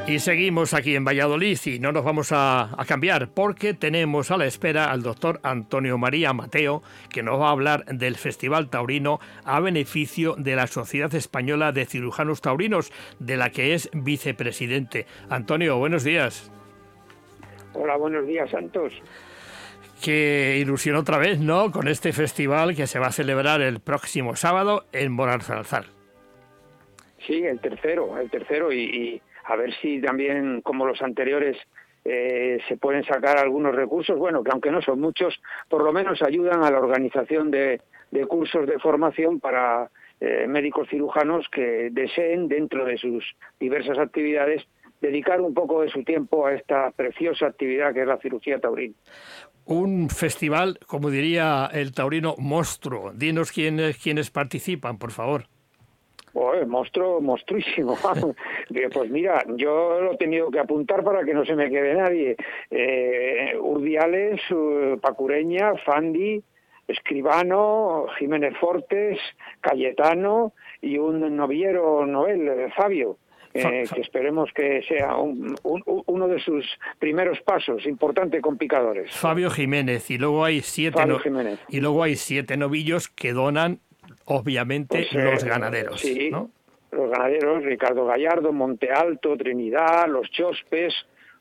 Y 0.09 0.21
seguimos 0.21 0.73
aquí 0.73 0.97
en 0.97 1.05
Valladolid 1.05 1.59
y 1.67 1.81
no 1.81 1.93
nos 1.93 2.03
vamos 2.03 2.31
a, 2.33 2.75
cambiar 2.89 3.29
porque 3.29 3.75
tenemos 3.75 4.31
a 4.31 4.39
la 4.39 4.47
espera 4.47 4.91
al 4.91 5.03
doctor 5.03 5.39
Antonio 5.43 5.99
María 5.99 6.33
Mateo 6.33 6.83
que 7.13 7.23
nos 7.23 7.39
va 7.39 7.49
a 7.49 7.53
hablar 7.53 7.85
del 7.85 8.17
Festival 8.17 8.71
Taurino 8.71 9.21
a 9.45 9.61
beneficio 9.61 10.35
de 10.39 10.57
la 10.57 10.67
Sociedad 10.67 11.15
Española 11.15 11.73
de 11.73 11.85
Cirujanos 11.85 12.41
Taurinos, 12.41 12.91
de 13.19 13.37
la 13.37 13.51
que 13.51 13.75
es 13.75 13.91
vicepresidente. 13.93 15.05
Antonio, 15.29 15.77
buenos 15.77 16.05
días. 16.05 16.51
Hola, 17.75 17.97
buenos 17.97 18.27
días, 18.27 18.49
Santos. 18.49 18.95
Qué 20.03 20.57
ilusión 20.59 20.97
otra 20.97 21.19
vez, 21.19 21.39
¿no? 21.39 21.71
Con 21.71 21.87
este 21.87 22.15
festival 22.15 22.75
que 22.75 22.87
se 22.87 22.99
va 22.99 23.09
a 23.09 23.13
celebrar 23.13 23.61
el 23.61 23.81
próximo 23.81 24.37
sábado 24.37 24.87
en 24.93 25.13
Morarzalzar. 25.13 25.85
Sí, 27.27 27.45
el 27.45 27.61
tercero, 27.61 28.19
el 28.19 28.31
tercero 28.31 28.73
y 28.73 29.21
a 29.49 29.57
ver 29.57 29.75
si 29.81 30.01
también, 30.01 30.61
como 30.61 30.87
los 30.87 31.01
anteriores, 31.01 31.57
eh, 32.05 32.59
se 32.69 32.77
pueden 32.77 33.03
sacar 33.05 33.39
algunos 33.39 33.75
recursos, 33.75 34.19
bueno, 34.19 34.45
que 34.45 34.51
aunque 34.51 34.71
no 34.71 34.83
son 34.83 35.01
muchos, 35.01 35.41
por 35.69 35.83
lo 35.83 35.93
menos 35.93 36.23
ayudan 36.23 36.63
a 36.63 36.71
la 36.71 36.79
organización 36.79 37.51
de, 37.51 37.81
cursos 38.29 38.67
de 38.67 38.79
formación 38.79 39.41
para 39.41 39.91
eh, 40.21 40.47
médicos 40.47 40.89
cirujanos 40.91 41.47
que 41.51 41.89
deseen, 41.91 42.49
dentro 42.49 42.85
de 42.85 42.99
sus 42.99 43.25
diversas 43.59 43.99
actividades, 43.99 44.67
dedicar 45.01 45.41
un 45.41 45.55
poco 45.55 45.81
de 45.81 45.89
su 45.89 46.05
tiempo 46.05 46.47
a 46.47 46.53
esta 46.55 46.91
preciosa 46.91 47.47
actividad 47.47 47.95
que 47.95 48.03
es 48.03 48.07
la 48.07 48.19
cirugía 48.19 48.59
taurina. 48.61 48.95
Un 49.65 50.11
festival, 50.11 50.79
como 50.87 51.11
diría 51.11 51.71
el 51.73 51.93
taurino, 51.93 52.35
monstruo. 52.39 53.13
Dinos 53.15 53.53
quiénes, 53.53 53.97
quiénes 53.99 54.31
participan, 54.31 54.99
por 54.99 55.13
favor. 55.13 55.45
Oh, 56.41 56.55
monstruo, 56.67 57.21
monstruísimo. 57.21 57.97
pues 58.93 59.11
mira, 59.11 59.45
yo 59.57 60.01
lo 60.01 60.13
he 60.13 60.17
tenido 60.17 60.53
que 60.53 60.61
apuntar 60.61 61.03
para 61.03 61.25
que 61.25 61.35
no 61.35 61.45
se 61.45 61.57
me 61.57 61.69
quede 61.69 61.95
nadie. 61.95 62.37
Eh, 62.71 63.57
Urdiales, 63.61 64.41
Pacureña, 65.01 65.75
Fandi, 65.85 66.41
Escribano, 66.87 68.07
Jiménez 68.19 68.57
Fortes, 68.61 69.19
Cayetano 69.61 70.53
y 70.81 70.99
un 70.99 71.37
noviero 71.37 72.07
Noel, 72.07 72.73
Fabio. 72.77 73.19
Eh, 73.55 73.85
que 73.93 74.03
esperemos 74.03 74.51
que 74.55 74.83
sea 74.83 75.17
uno 75.17 76.29
de 76.29 76.39
sus 76.39 76.65
primeros 77.01 77.41
pasos, 77.41 77.87
importante 77.87 78.41
con 78.41 78.59
picadores. 78.59 79.11
Fabio 79.11 79.51
Jiménez 79.51 80.11
y 80.11 80.19
luego 80.19 80.45
hay 80.45 80.61
siete 80.61 81.03
y 81.71 81.81
luego 81.81 82.03
hay 82.05 82.15
siete 82.15 82.57
novillos 82.57 83.09
que 83.09 83.33
donan 83.33 83.81
obviamente 84.29 85.07
pues, 85.11 85.25
los 85.25 85.43
eh, 85.43 85.49
ganaderos. 85.49 86.01
Sí, 86.01 86.31
los 86.31 87.11
ganaderos, 87.11 87.65
Ricardo 87.65 88.07
Gallardo, 88.07 88.53
Monte 88.53 88.91
Alto, 88.91 89.37
Trinidad, 89.37 90.09
Los 90.09 90.31
Chospes, 90.31 90.95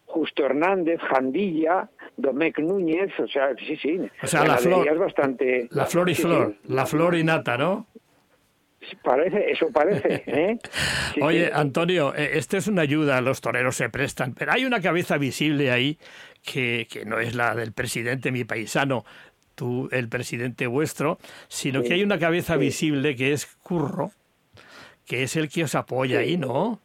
Justo 0.06 0.46
Hernández, 0.46 1.00
Jandilla, 1.02 1.90
Domecq 2.16 2.60
Núñez, 2.60 3.12
o 3.20 3.28
sea, 3.28 3.54
sí, 3.56 3.76
sí. 3.78 4.00
O 4.22 4.28
sea, 4.28 4.46
la 4.46 4.58
flor, 4.58 4.88
es 4.88 4.98
bastante... 4.98 5.68
La 5.72 5.86
flor 5.86 6.10
y 6.10 6.16
flor, 6.16 6.56
la 6.66 6.86
flor 6.86 7.16
y 7.16 7.24
nata, 7.24 7.58
¿no? 7.58 7.88
Parece, 9.04 9.52
eso 9.52 9.68
parece. 9.72 10.24
¿eh? 10.28 10.58
Oye, 11.22 11.50
Antonio, 11.52 12.14
eh, 12.16 12.32
esta 12.34 12.58
es 12.58 12.68
una 12.68 12.84
ayuda, 12.84 13.20
los 13.22 13.42
toreros 13.42 13.76
se 13.76 13.90
prestan, 13.90 14.34
pero 14.34 14.54
hay 14.54 14.66
una 14.66 14.82
cabeza 14.82 15.18
visible 15.18 15.72
ahí 15.72 15.98
que, 16.42 16.88
que 16.90 17.06
no 17.06 17.20
es 17.20 17.36
la 17.36 17.56
del 17.56 17.74
presidente, 17.74 18.32
mi 18.32 18.46
paisano, 18.46 19.04
tú, 19.58 19.90
el 19.92 20.08
presidente 20.08 20.68
vuestro, 20.68 21.18
sino 21.50 21.82
que 21.82 21.96
hay 21.96 22.04
una 22.04 22.20
cabeza 22.20 22.56
visible 22.56 23.16
que 23.16 23.34
es 23.34 23.46
Curro, 23.64 24.12
que 25.06 25.24
es 25.24 25.36
el 25.36 25.50
que 25.50 25.64
os 25.64 25.76
apoya 25.76 26.20
ahí, 26.20 26.38
¿no? 26.38 26.80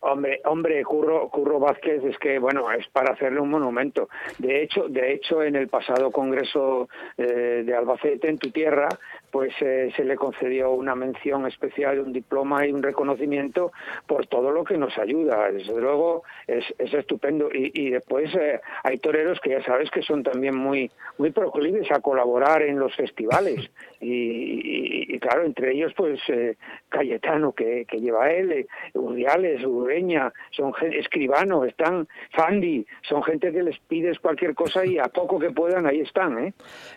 Hombre, 0.00 0.40
hombre, 0.44 0.84
Curro, 0.84 1.28
Curro 1.28 1.58
Vázquez 1.58 2.04
es 2.04 2.16
que 2.18 2.38
bueno 2.38 2.70
es 2.70 2.86
para 2.88 3.14
hacerle 3.14 3.40
un 3.40 3.50
monumento. 3.50 4.08
De 4.38 4.62
hecho, 4.62 4.88
de 4.88 5.12
hecho, 5.12 5.42
en 5.42 5.56
el 5.56 5.68
pasado 5.68 6.12
congreso 6.12 6.88
eh, 7.16 7.62
de 7.64 7.74
Albacete, 7.74 8.28
en 8.28 8.38
tu 8.38 8.50
tierra, 8.50 8.88
pues 9.30 9.52
eh, 9.60 9.92
se 9.96 10.04
le 10.04 10.16
concedió 10.16 10.70
una 10.70 10.94
mención 10.94 11.46
especial, 11.46 12.00
un 12.00 12.12
diploma 12.12 12.66
y 12.66 12.72
un 12.72 12.82
reconocimiento 12.82 13.72
por 14.06 14.26
todo 14.26 14.50
lo 14.50 14.64
que 14.64 14.78
nos 14.78 14.96
ayuda. 14.98 15.50
Desde 15.50 15.78
luego 15.78 16.22
es, 16.46 16.64
es 16.78 16.92
estupendo. 16.94 17.48
Y, 17.52 17.70
y 17.74 17.90
después 17.90 18.34
eh, 18.34 18.60
hay 18.82 18.98
toreros 18.98 19.40
que 19.40 19.50
ya 19.50 19.62
sabes 19.62 19.90
que 19.90 20.02
son 20.02 20.22
también 20.22 20.54
muy 20.54 20.90
muy 21.18 21.30
proclives 21.30 21.90
a 21.90 22.00
colaborar 22.00 22.62
en 22.62 22.78
los 22.78 22.94
festivales. 22.94 23.70
Y, 24.00 25.18
claro, 25.18 25.44
entre 25.44 25.72
ellos 25.72 25.92
pues 25.96 26.20
eh, 26.28 26.54
Cayetano 26.88 27.50
que, 27.50 27.84
que 27.84 27.98
lleva 27.98 28.30
él, 28.30 28.68
Urdiales, 28.94 29.64
Ureña, 29.64 30.32
son 30.52 30.72
escribano, 30.92 31.64
están 31.64 32.06
Fandi, 32.30 32.86
son 33.02 33.24
gente 33.24 33.50
que 33.50 33.60
les 33.60 33.76
pides 33.80 34.20
cualquier 34.20 34.54
cosa 34.54 34.86
y 34.86 34.98
a 34.98 35.06
poco 35.06 35.40
que 35.40 35.50
puedan 35.50 35.84
ahí 35.84 35.98
están. 35.98 36.38
¿eh? 36.38 36.52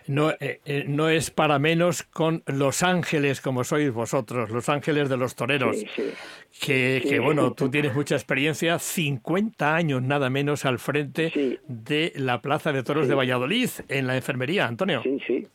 No, 0.06 0.30
no 0.86 1.08
es 1.08 1.32
para 1.32 1.58
menos 1.58 2.04
con 2.04 2.21
Los 2.46 2.82
Ángeles, 2.82 3.40
como 3.40 3.64
sois 3.64 3.92
vosotros, 3.92 4.50
Los 4.50 4.68
Ángeles 4.68 5.08
de 5.08 5.16
los 5.16 5.34
Toreros. 5.34 5.76
Que, 6.60 7.20
bueno, 7.22 7.52
tú 7.52 7.70
tienes 7.70 7.94
mucha 7.94 8.14
experiencia, 8.14 8.78
50 8.78 9.74
años 9.74 10.02
nada 10.02 10.30
menos 10.30 10.64
al 10.64 10.78
frente 10.78 11.60
de 11.66 12.12
la 12.16 12.40
Plaza 12.40 12.72
de 12.72 12.82
Toros 12.82 13.08
de 13.08 13.14
Valladolid, 13.14 13.70
en 13.88 14.06
la 14.06 14.16
enfermería, 14.16 14.66
Antonio. 14.66 15.02
Sí, 15.02 15.18
sí. 15.26 15.46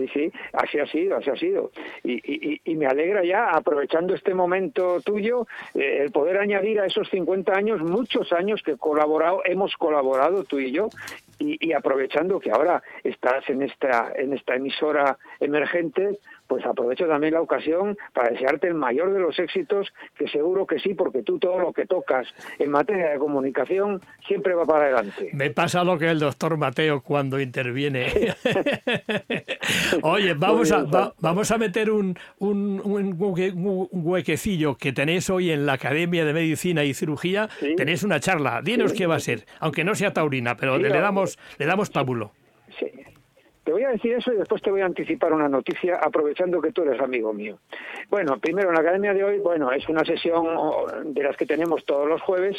Sí, 0.00 0.08
sí, 0.14 0.32
así 0.52 0.78
ha 0.78 0.86
sido, 0.86 1.16
así 1.16 1.30
ha 1.30 1.36
sido. 1.36 1.70
Y, 2.02 2.60
y, 2.64 2.74
me 2.76 2.86
alegra 2.86 3.22
ya, 3.22 3.50
aprovechando 3.50 4.14
este 4.14 4.32
momento 4.32 5.00
tuyo, 5.02 5.46
eh, 5.74 5.98
el 6.04 6.10
poder 6.10 6.38
añadir 6.38 6.80
a 6.80 6.86
esos 6.86 7.08
50 7.10 7.52
años 7.52 7.82
muchos 7.82 8.32
años 8.32 8.62
que 8.64 8.78
colaborado, 8.78 9.42
hemos 9.44 9.76
colaborado 9.76 10.44
tú 10.44 10.58
y 10.58 10.72
yo, 10.72 10.88
y, 11.38 11.72
aprovechando 11.72 12.40
que 12.40 12.50
ahora 12.50 12.82
estás 13.02 13.48
en 13.48 13.62
esta, 13.62 14.12
en 14.16 14.32
esta 14.32 14.54
emisora 14.54 15.18
emergente, 15.38 16.18
pues 16.50 16.66
aprovecho 16.66 17.06
también 17.06 17.34
la 17.34 17.42
ocasión 17.42 17.96
para 18.12 18.30
desearte 18.30 18.66
el 18.66 18.74
mayor 18.74 19.12
de 19.12 19.20
los 19.20 19.38
éxitos, 19.38 19.86
que 20.18 20.26
seguro 20.26 20.66
que 20.66 20.80
sí, 20.80 20.94
porque 20.94 21.22
tú 21.22 21.38
todo 21.38 21.60
lo 21.60 21.72
que 21.72 21.86
tocas 21.86 22.26
en 22.58 22.72
materia 22.72 23.10
de 23.10 23.18
comunicación 23.20 24.00
siempre 24.26 24.54
va 24.54 24.66
para 24.66 24.86
adelante. 24.86 25.30
Me 25.32 25.50
pasa 25.50 25.84
lo 25.84 25.96
que 25.96 26.10
el 26.10 26.18
doctor 26.18 26.56
Mateo 26.56 27.02
cuando 27.02 27.40
interviene. 27.40 28.08
Oye, 30.02 30.34
vamos 30.34 30.72
a, 30.72 31.12
vamos 31.20 31.52
a 31.52 31.56
meter 31.56 31.88
un, 31.88 32.18
un, 32.40 32.82
un, 32.82 33.88
huequecillo 33.92 34.76
que 34.76 34.92
tenéis 34.92 35.30
hoy 35.30 35.52
en 35.52 35.66
la 35.66 35.74
Academia 35.74 36.24
de 36.24 36.32
Medicina 36.32 36.82
y 36.82 36.94
Cirugía. 36.94 37.48
Tenéis 37.76 38.02
una 38.02 38.18
charla. 38.18 38.60
Dinos 38.60 38.92
qué 38.92 39.06
va 39.06 39.14
a 39.14 39.20
ser, 39.20 39.44
aunque 39.60 39.84
no 39.84 39.94
sea 39.94 40.12
taurina, 40.12 40.56
pero 40.56 40.78
le, 40.78 40.88
damos, 40.88 41.38
le 41.58 41.66
damos 41.66 41.90
pábulo. 41.90 42.32
Sí. 42.76 42.90
Te 43.64 43.72
voy 43.72 43.84
a 43.84 43.90
decir 43.90 44.14
eso 44.14 44.32
y 44.32 44.36
después 44.36 44.62
te 44.62 44.70
voy 44.70 44.80
a 44.80 44.86
anticipar 44.86 45.32
una 45.32 45.48
noticia 45.48 45.96
aprovechando 45.96 46.62
que 46.62 46.72
tú 46.72 46.82
eres 46.82 47.00
amigo 47.00 47.32
mío. 47.32 47.58
Bueno, 48.08 48.38
primero 48.38 48.68
en 48.68 48.74
la 48.74 48.80
academia 48.80 49.12
de 49.12 49.22
hoy, 49.22 49.38
bueno, 49.38 49.70
es 49.70 49.86
una 49.88 50.04
sesión 50.04 50.46
de 51.04 51.22
las 51.22 51.36
que 51.36 51.46
tenemos 51.46 51.84
todos 51.84 52.08
los 52.08 52.22
jueves 52.22 52.56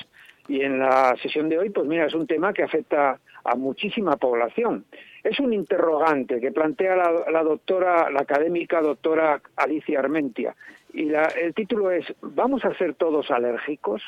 y 0.48 0.62
en 0.62 0.80
la 0.80 1.16
sesión 1.22 1.50
de 1.50 1.58
hoy, 1.58 1.70
pues 1.70 1.88
mira, 1.88 2.06
es 2.06 2.14
un 2.14 2.28
tema 2.28 2.54
que 2.54 2.64
afecta 2.64 3.20
a 3.44 3.56
muchísima 3.56 4.18
población. 4.18 4.86
Es 5.24 5.40
un 5.40 5.54
interrogante 5.54 6.40
que 6.40 6.52
plantea 6.52 6.96
la, 6.96 7.44
doctora, 7.44 8.10
la 8.10 8.22
académica 8.22 8.82
doctora 8.82 9.42
Alicia 9.56 10.00
Armentia. 10.00 10.56
Y 10.94 11.06
la, 11.06 11.26
el 11.26 11.54
título 11.54 11.92
es, 11.92 12.06
¿vamos 12.22 12.64
a 12.66 12.76
ser 12.76 12.96
todos 12.96 13.32
alérgicos? 13.32 14.04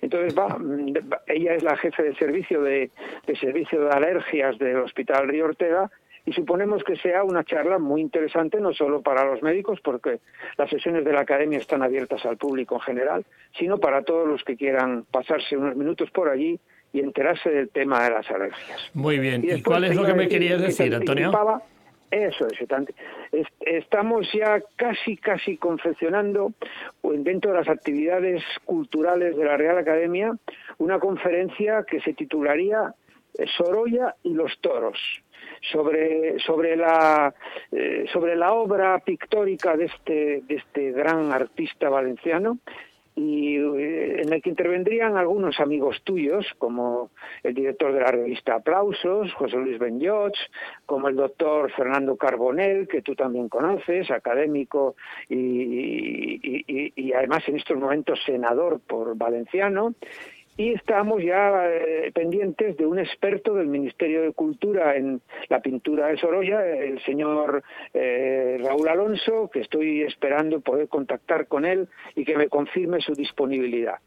Entonces 0.00 0.36
va, 0.36 0.58
ella 1.26 1.54
es 1.54 1.62
la 1.62 1.76
jefe 1.76 2.02
de 2.02 2.14
servicio 2.16 2.62
de, 2.62 2.90
de 3.26 3.36
servicio 3.36 3.80
de 3.84 3.90
alergias 3.90 4.58
del 4.58 4.78
Hospital 4.78 5.28
Río 5.28 5.46
Ortega 5.46 5.90
y 6.28 6.32
suponemos 6.34 6.84
que 6.84 6.96
sea 6.96 7.24
una 7.24 7.42
charla 7.42 7.78
muy 7.78 8.02
interesante 8.02 8.60
no 8.60 8.74
solo 8.74 9.00
para 9.00 9.24
los 9.24 9.42
médicos, 9.42 9.80
porque 9.82 10.20
las 10.58 10.68
sesiones 10.68 11.02
de 11.06 11.12
la 11.12 11.20
academia 11.20 11.58
están 11.58 11.82
abiertas 11.82 12.22
al 12.26 12.36
público 12.36 12.74
en 12.74 12.80
general, 12.82 13.24
sino 13.58 13.78
para 13.78 14.02
todos 14.02 14.28
los 14.28 14.44
que 14.44 14.54
quieran 14.54 15.06
pasarse 15.10 15.56
unos 15.56 15.74
minutos 15.74 16.10
por 16.10 16.28
allí 16.28 16.60
y 16.92 17.00
enterarse 17.00 17.48
del 17.48 17.70
tema 17.70 18.04
de 18.04 18.10
las 18.10 18.30
alergias. 18.30 18.90
Muy 18.92 19.18
bien. 19.18 19.42
¿Y, 19.42 19.62
cuál 19.62 19.84
es 19.84 19.96
lo 19.96 20.04
que 20.04 20.12
me 20.12 20.28
querías 20.28 20.60
decir, 20.60 20.94
Antonio? 20.94 21.32
Eso 22.10 22.46
es, 22.46 23.46
estamos 23.60 24.30
ya 24.32 24.62
casi, 24.76 25.16
casi 25.16 25.56
confeccionando 25.56 26.52
dentro 27.02 27.52
de 27.52 27.58
las 27.58 27.68
actividades 27.68 28.42
culturales 28.66 29.34
de 29.34 29.44
la 29.44 29.56
Real 29.56 29.78
Academia 29.78 30.32
una 30.76 30.98
conferencia 30.98 31.84
que 31.84 32.00
se 32.00 32.12
titularía 32.12 32.94
Sorolla 33.56 34.14
y 34.22 34.34
los 34.34 34.58
toros 34.60 34.98
sobre, 35.72 36.38
sobre 36.40 36.76
la, 36.76 37.34
eh, 37.72 38.06
sobre 38.12 38.36
la 38.36 38.52
obra 38.52 38.98
pictórica 39.00 39.76
de 39.76 39.86
este, 39.86 40.42
de 40.46 40.54
este 40.54 40.92
gran 40.92 41.32
artista 41.32 41.88
valenciano. 41.88 42.58
Y 43.14 43.56
eh, 43.56 44.22
en 44.22 44.32
el 44.32 44.40
que 44.40 44.50
intervendrían 44.50 45.16
algunos 45.16 45.58
amigos 45.58 46.00
tuyos, 46.04 46.46
como 46.56 47.10
el 47.42 47.52
director 47.52 47.92
de 47.92 48.00
la 48.00 48.12
revista 48.12 48.54
Aplausos, 48.54 49.34
José 49.34 49.56
Luis 49.56 49.76
Benyoch, 49.80 50.36
como 50.86 51.08
el 51.08 51.16
doctor 51.16 51.72
Fernando 51.72 52.16
Carbonell, 52.16 52.86
que 52.86 53.02
tú 53.02 53.16
también 53.16 53.48
conoces, 53.48 54.08
académico 54.12 54.94
y, 55.28 56.62
y 56.94 57.12
además 57.12 57.42
en 57.48 57.56
estos 57.56 57.76
momentos 57.76 58.20
senador 58.24 58.78
por 58.86 59.16
Valenciano, 59.16 59.94
y 60.58 60.72
estamos 60.72 61.22
ya 61.22 61.68
eh, 61.68 62.10
pendientes 62.12 62.76
de 62.76 62.84
un 62.84 62.98
experto 62.98 63.54
del 63.54 63.68
Ministerio 63.68 64.22
de 64.22 64.32
Cultura 64.32 64.96
en 64.96 65.22
la 65.48 65.60
pintura 65.60 66.08
de 66.08 66.18
Sorolla, 66.18 66.66
el 66.66 67.00
señor 67.04 67.62
eh, 67.94 68.58
Raúl 68.60 68.88
Alonso, 68.88 69.48
que 69.52 69.60
estoy 69.60 70.02
esperando 70.02 70.60
poder 70.60 70.88
contactar 70.88 71.46
con 71.46 71.64
él 71.64 71.88
y 72.16 72.24
que 72.24 72.36
me 72.36 72.48
confirme 72.48 73.00
su 73.00 73.14
disponibilidad. 73.14 73.98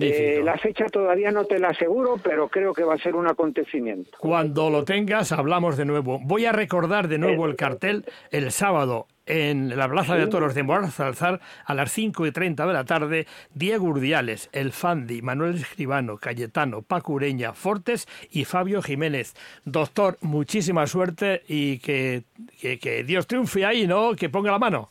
Eh, 0.00 0.40
la 0.42 0.56
fecha 0.56 0.86
todavía 0.86 1.30
no 1.30 1.44
te 1.44 1.58
la 1.58 1.68
aseguro, 1.68 2.16
pero 2.24 2.48
creo 2.48 2.72
que 2.72 2.84
va 2.84 2.94
a 2.94 2.98
ser 2.98 3.14
un 3.14 3.28
acontecimiento. 3.28 4.10
Cuando 4.18 4.70
lo 4.70 4.84
tengas, 4.84 5.30
hablamos 5.32 5.76
de 5.76 5.84
nuevo. 5.84 6.20
Voy 6.24 6.46
a 6.46 6.52
recordar 6.52 7.08
de 7.08 7.18
nuevo 7.18 7.44
el 7.44 7.54
cartel 7.54 8.06
el 8.30 8.50
sábado 8.50 9.08
en 9.28 9.76
la 9.76 9.88
Plaza 9.88 10.16
de 10.16 10.26
Toros 10.26 10.54
de 10.54 10.62
Morazalzar 10.62 11.40
a 11.64 11.74
las 11.74 11.92
5 11.92 12.26
y 12.26 12.32
30 12.32 12.66
de 12.66 12.72
la 12.72 12.84
tarde, 12.84 13.26
Diego 13.54 13.86
Urdiales, 13.86 14.48
El 14.52 14.72
Fandi, 14.72 15.22
Manuel 15.22 15.56
Escribano, 15.56 16.16
Cayetano, 16.16 16.82
Paco 16.82 17.12
Ureña, 17.12 17.52
Fortes 17.52 18.08
y 18.30 18.44
Fabio 18.44 18.82
Jiménez. 18.82 19.34
Doctor, 19.64 20.18
muchísima 20.22 20.86
suerte 20.86 21.42
y 21.46 21.78
que, 21.78 22.24
que, 22.60 22.78
que 22.78 23.04
Dios 23.04 23.26
triunfe 23.26 23.64
ahí, 23.64 23.86
¿no? 23.86 24.14
Que 24.14 24.28
ponga 24.28 24.50
la 24.50 24.58
mano. 24.58 24.88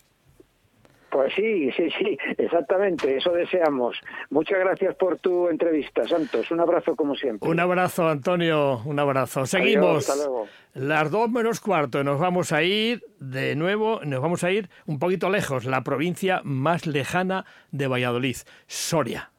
Pues 1.18 1.34
sí, 1.34 1.72
sí, 1.76 1.90
sí, 1.98 2.16
exactamente, 2.38 3.18
eso 3.18 3.32
deseamos. 3.32 3.98
Muchas 4.30 4.60
gracias 4.60 4.94
por 4.94 5.18
tu 5.18 5.50
entrevista, 5.50 6.08
Santos. 6.08 6.52
Un 6.52 6.60
abrazo 6.60 6.96
como 6.96 7.16
siempre. 7.16 7.50
Un 7.50 7.60
abrazo, 7.60 8.08
Antonio, 8.08 8.84
un 8.86 9.00
abrazo. 9.00 9.48
Seguimos. 9.48 10.08
hasta 10.08 10.16
luego. 10.16 10.48
Las 10.76 11.10
dos 11.10 11.28
menos 11.32 11.60
cuarto, 11.60 12.04
nos 12.04 12.20
vamos 12.20 12.52
a 12.52 12.62
ir 12.62 13.02
de 13.20 13.56
nuevo, 13.56 14.00
nos 14.06 14.22
vamos 14.22 14.44
a 14.44 14.52
ir 14.52 14.70
un 14.86 15.00
poquito 15.00 15.32
lejos, 15.32 15.66
la 15.66 15.84
provincia 15.84 16.42
más 16.44 16.86
lejana 16.86 17.46
de 17.72 17.88
Valladolid, 17.88 18.38
Soria. 18.68 19.32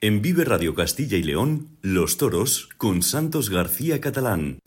En 0.00 0.22
Vive 0.22 0.44
Radio 0.44 0.74
Castilla 0.74 1.16
y 1.16 1.22
León, 1.22 1.68
Los 1.80 2.16
Toros 2.16 2.68
con 2.76 3.02
Santos 3.02 3.50
García 3.50 4.00
Catalán. 4.00 4.58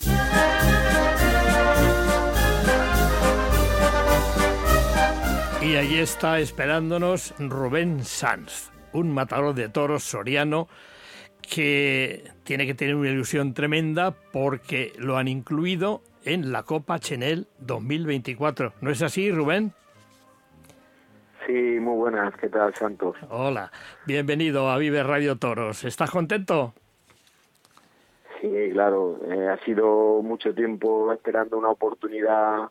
Y 5.74 5.76
allí 5.76 5.98
está 5.98 6.38
esperándonos 6.38 7.34
Rubén 7.40 8.04
Sanz, 8.04 8.72
un 8.92 9.12
matador 9.12 9.56
de 9.56 9.70
toros 9.70 10.04
soriano 10.04 10.68
que 11.42 12.26
tiene 12.44 12.68
que 12.68 12.76
tener 12.76 12.94
una 12.94 13.10
ilusión 13.10 13.56
tremenda 13.56 14.12
porque 14.12 14.94
lo 15.00 15.18
han 15.18 15.28
incluido 15.28 16.04
en 16.26 16.52
la 16.52 16.62
Copa 16.62 17.00
Chenel 17.00 17.48
2024. 17.58 18.74
¿No 18.82 18.92
es 18.92 19.02
así, 19.02 19.32
Rubén? 19.32 19.74
Sí, 21.48 21.80
muy 21.80 21.96
buenas. 21.96 22.36
¿Qué 22.38 22.50
tal, 22.50 22.76
Santos? 22.76 23.18
Hola, 23.32 23.72
bienvenido 24.06 24.70
a 24.70 24.78
Vive 24.78 25.02
Radio 25.02 25.38
Toros. 25.38 25.86
¿Estás 25.86 26.12
contento? 26.12 26.76
Sí, 28.40 28.70
claro. 28.74 29.20
Eh, 29.28 29.48
ha 29.48 29.58
sido 29.66 30.22
mucho 30.22 30.54
tiempo 30.54 31.12
esperando 31.12 31.58
una 31.58 31.70
oportunidad 31.70 32.70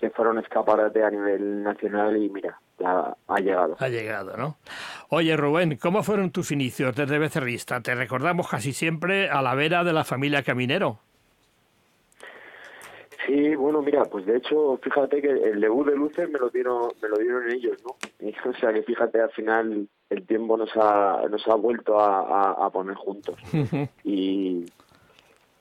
que 0.00 0.10
fueron 0.10 0.38
escaparate 0.38 1.04
a 1.04 1.10
nivel 1.10 1.62
nacional 1.62 2.16
y 2.16 2.28
mira, 2.28 2.58
ha 2.84 3.40
llegado. 3.40 3.76
Ha 3.78 3.88
llegado, 3.88 4.36
¿no? 4.36 4.56
Oye, 5.10 5.36
Rubén, 5.36 5.76
¿cómo 5.76 6.02
fueron 6.02 6.30
tus 6.30 6.50
inicios 6.50 6.96
desde 6.96 7.18
becerrista? 7.18 7.80
Te 7.80 7.94
recordamos 7.94 8.48
casi 8.48 8.72
siempre 8.72 9.28
a 9.28 9.42
la 9.42 9.54
vera 9.54 9.84
de 9.84 9.92
la 9.92 10.04
familia 10.04 10.42
Caminero. 10.42 10.98
Sí, 13.26 13.54
bueno, 13.54 13.82
mira, 13.82 14.04
pues 14.06 14.24
de 14.24 14.38
hecho, 14.38 14.78
fíjate 14.82 15.20
que 15.20 15.28
el 15.28 15.60
debut 15.60 15.86
de 15.86 15.94
Luces 15.94 16.28
me 16.30 16.38
lo 16.38 16.48
dieron, 16.48 16.88
me 17.02 17.08
lo 17.08 17.16
dieron 17.18 17.50
ellos, 17.50 17.76
¿no? 17.84 17.96
o 18.50 18.54
sea 18.54 18.72
que 18.72 18.82
fíjate, 18.82 19.20
al 19.20 19.30
final 19.30 19.88
el 20.08 20.26
tiempo 20.26 20.56
nos 20.56 20.70
ha, 20.76 21.22
nos 21.30 21.46
ha 21.46 21.54
vuelto 21.54 22.00
a, 22.00 22.68
poner 22.70 22.96
juntos. 22.96 23.36
y, 24.04 24.64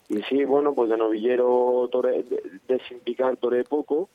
y 0.08 0.22
sí, 0.30 0.46
bueno, 0.46 0.74
pues 0.74 0.90
de 0.90 0.98
novillero 0.98 1.90
de, 2.02 2.60
de, 2.68 2.80
sin 2.88 3.00
picar 3.02 3.38
toré 3.38 3.64
poco, 3.64 4.10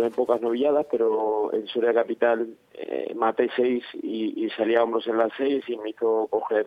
en 0.00 0.12
pocas 0.12 0.40
novilladas, 0.40 0.86
pero 0.90 1.52
en 1.52 1.66
Soria 1.66 1.92
Capital 1.92 2.54
eh, 2.74 3.12
maté 3.14 3.48
seis 3.56 3.84
y, 4.02 4.46
y 4.46 4.74
a 4.74 4.82
hombros 4.82 5.06
en 5.06 5.18
las 5.18 5.32
seis 5.36 5.62
y 5.68 5.76
me 5.76 5.90
hizo 5.90 6.26
coger 6.28 6.66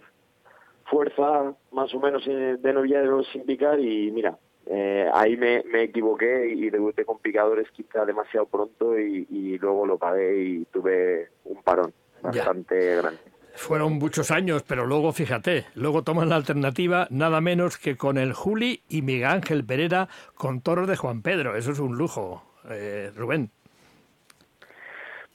fuerza 0.85 1.53
más 1.71 1.93
o 1.93 1.99
menos 1.99 2.23
eh, 2.27 2.57
de 2.59 2.73
novillados 2.73 3.27
sin 3.31 3.45
picar 3.45 3.79
y 3.79 4.11
mira, 4.11 4.37
eh, 4.67 5.09
ahí 5.13 5.37
me, 5.37 5.63
equivoqué 5.83 6.53
y 6.53 6.69
debuté 6.69 7.05
con 7.05 7.19
picadores 7.19 7.69
quizá 7.71 8.05
demasiado 8.05 8.45
pronto 8.47 8.97
y, 8.99 9.57
luego 9.59 9.85
lo 9.85 9.97
pagué 9.97 10.43
y 10.43 10.65
tuve 10.65 11.29
un 11.45 11.61
parón 11.63 11.93
bastante 12.21 12.97
grande. 12.97 13.19
Fueron 13.53 13.93
muchos 13.93 14.31
años, 14.31 14.63
pero 14.63 14.85
luego 14.85 15.13
fíjate, 15.13 15.65
luego 15.75 16.03
toman 16.03 16.29
la 16.29 16.35
alternativa 16.35 17.07
nada 17.09 17.39
menos 17.39 17.77
que 17.77 17.95
con 17.95 18.17
el 18.17 18.33
Juli 18.33 18.81
y 18.89 19.01
Miguel 19.01 19.29
Ángel 19.29 19.65
Pereira 19.65 20.09
con 20.35 20.61
toros 20.61 20.87
de 20.87 20.97
Juan 20.97 21.21
Pedro. 21.21 21.55
Eso 21.55 21.71
es 21.71 21.79
un 21.79 21.97
lujo 21.97 22.43
eh, 22.69 23.11
Rubén. 23.15 23.49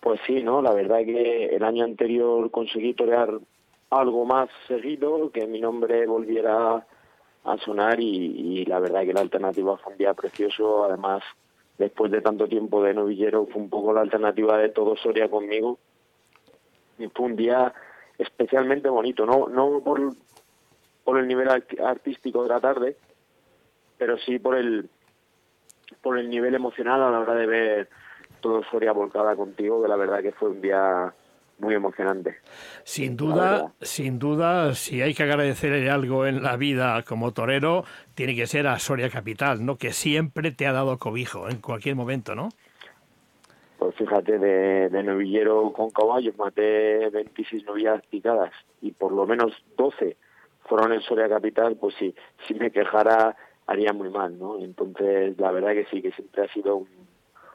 Pues 0.01 0.21
sí, 0.27 0.43
¿no? 0.43 0.63
La 0.63 0.73
verdad 0.73 0.99
que 1.05 1.47
el 1.47 1.63
año 1.63 1.85
anterior 1.85 2.51
conseguí 2.51 2.95
torear 2.95 3.39
algo 3.91 4.25
más 4.25 4.49
seguido, 4.67 5.31
que 5.31 5.47
mi 5.47 5.61
nombre 5.61 6.07
volviera 6.07 6.87
a 7.45 7.57
sonar 7.59 7.99
y, 8.01 8.65
la 8.67 8.79
verdad 8.79 9.03
que 9.03 9.13
la 9.13 9.21
alternativa 9.21 9.77
fue 9.79 9.93
un 9.93 9.99
día 9.99 10.15
precioso. 10.15 10.85
Además, 10.85 11.23
después 11.77 12.11
de 12.11 12.23
tanto 12.23 12.49
tiempo 12.49 12.83
de 12.83 12.95
novillero, 12.95 13.47
fue 13.47 13.61
un 13.61 13.69
poco 13.71 13.93
la 13.93 14.01
alternativa 14.01 14.57
de 14.59 14.71
todo 14.71 14.97
Soria 14.97 15.29
conmigo. 15.29 15.79
Y 16.99 17.09
fue 17.09 17.27
un 17.27 17.37
día 17.37 17.73
especialmente 18.19 18.89
bonito, 18.89 19.25
no, 19.25 19.49
no 19.49 19.81
por, 19.81 20.15
por 21.05 21.19
el 21.19 21.27
nivel 21.27 21.49
artístico 21.49 22.43
de 22.43 22.49
la 22.51 22.61
tarde, 22.61 22.97
pero 23.97 24.19
sí 24.19 24.39
por 24.39 24.57
el, 24.57 24.91
por 26.03 26.19
el 26.19 26.29
nivel 26.29 26.55
emocional 26.55 27.03
a 27.03 27.11
la 27.11 27.21
hora 27.21 27.35
de 27.35 27.47
ver 27.47 27.89
todo 28.41 28.63
Soria 28.71 28.93
volcada 28.93 29.37
contigo, 29.37 29.83
que 29.83 29.89
la 29.89 29.97
verdad 29.97 30.23
que 30.23 30.33
fue 30.33 30.51
un 30.51 30.61
día 30.61 31.13
muy 31.59 31.75
emocionante. 31.75 32.37
Sin 32.85 33.17
duda, 33.17 33.73
sin 33.81 34.19
duda, 34.19 34.75
si 34.75 35.03
hay 35.03 35.15
que 35.15 35.23
agradecerle 35.23 35.91
algo 35.91 36.27
en 36.27 36.43
la 36.43 36.57
vida 36.57 37.03
como 37.03 37.33
torero, 37.33 37.85
tiene 38.15 38.35
que 38.35 38.47
ser 38.47 38.67
a 38.67 38.79
Soria 38.79 39.11
Capital, 39.11 39.65
¿no? 39.65 39.77
Que 39.77 39.93
siempre 39.93 40.53
te 40.53 40.67
ha 40.67 40.73
dado 40.73 40.99
cobijo 40.99 41.49
en 41.49 41.61
cualquier 41.61 41.97
momento, 41.97 42.35
¿no? 42.35 42.49
Pues 43.79 43.95
fíjate, 43.95 44.39
de, 44.39 44.89
de 44.89 45.03
novillero 45.03 45.73
con 45.73 45.91
caballos 45.91 46.37
maté 46.37 47.09
26 47.11 47.65
novilladas 47.65 48.05
picadas 48.07 48.53
y 48.83 48.93
por 48.93 49.13
lo 49.13 49.27
menos 49.27 49.53
12 49.77 50.17
fueron 50.71 50.93
en 50.93 51.01
Soria 51.01 51.29
Capital, 51.29 51.77
pues 51.77 51.95
sí, 51.99 52.15
si 52.47 52.55
me 52.55 52.71
quejara 52.71 53.37
haría 53.71 53.93
muy 53.93 54.11
mal, 54.11 54.37
¿no? 54.37 54.59
Entonces, 54.59 55.39
la 55.39 55.53
verdad 55.53 55.71
que 55.71 55.87
sí, 55.87 56.03
que 56.03 56.11
siempre 56.11 56.43
ha 56.43 56.53
sido 56.53 56.85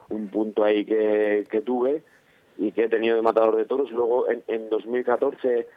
un, 0.09 0.29
punto 0.29 0.63
ahí 0.63 0.85
que, 0.85 1.61
tuve 1.65 2.03
y 2.57 2.71
que 2.71 2.85
he 2.85 2.89
tenido 2.89 3.17
de 3.17 3.21
matador 3.21 3.57
de 3.57 3.65
toros. 3.65 3.91
Luego, 3.91 4.29
en, 4.29 4.41
en 4.47 4.69
2014, 4.69 5.67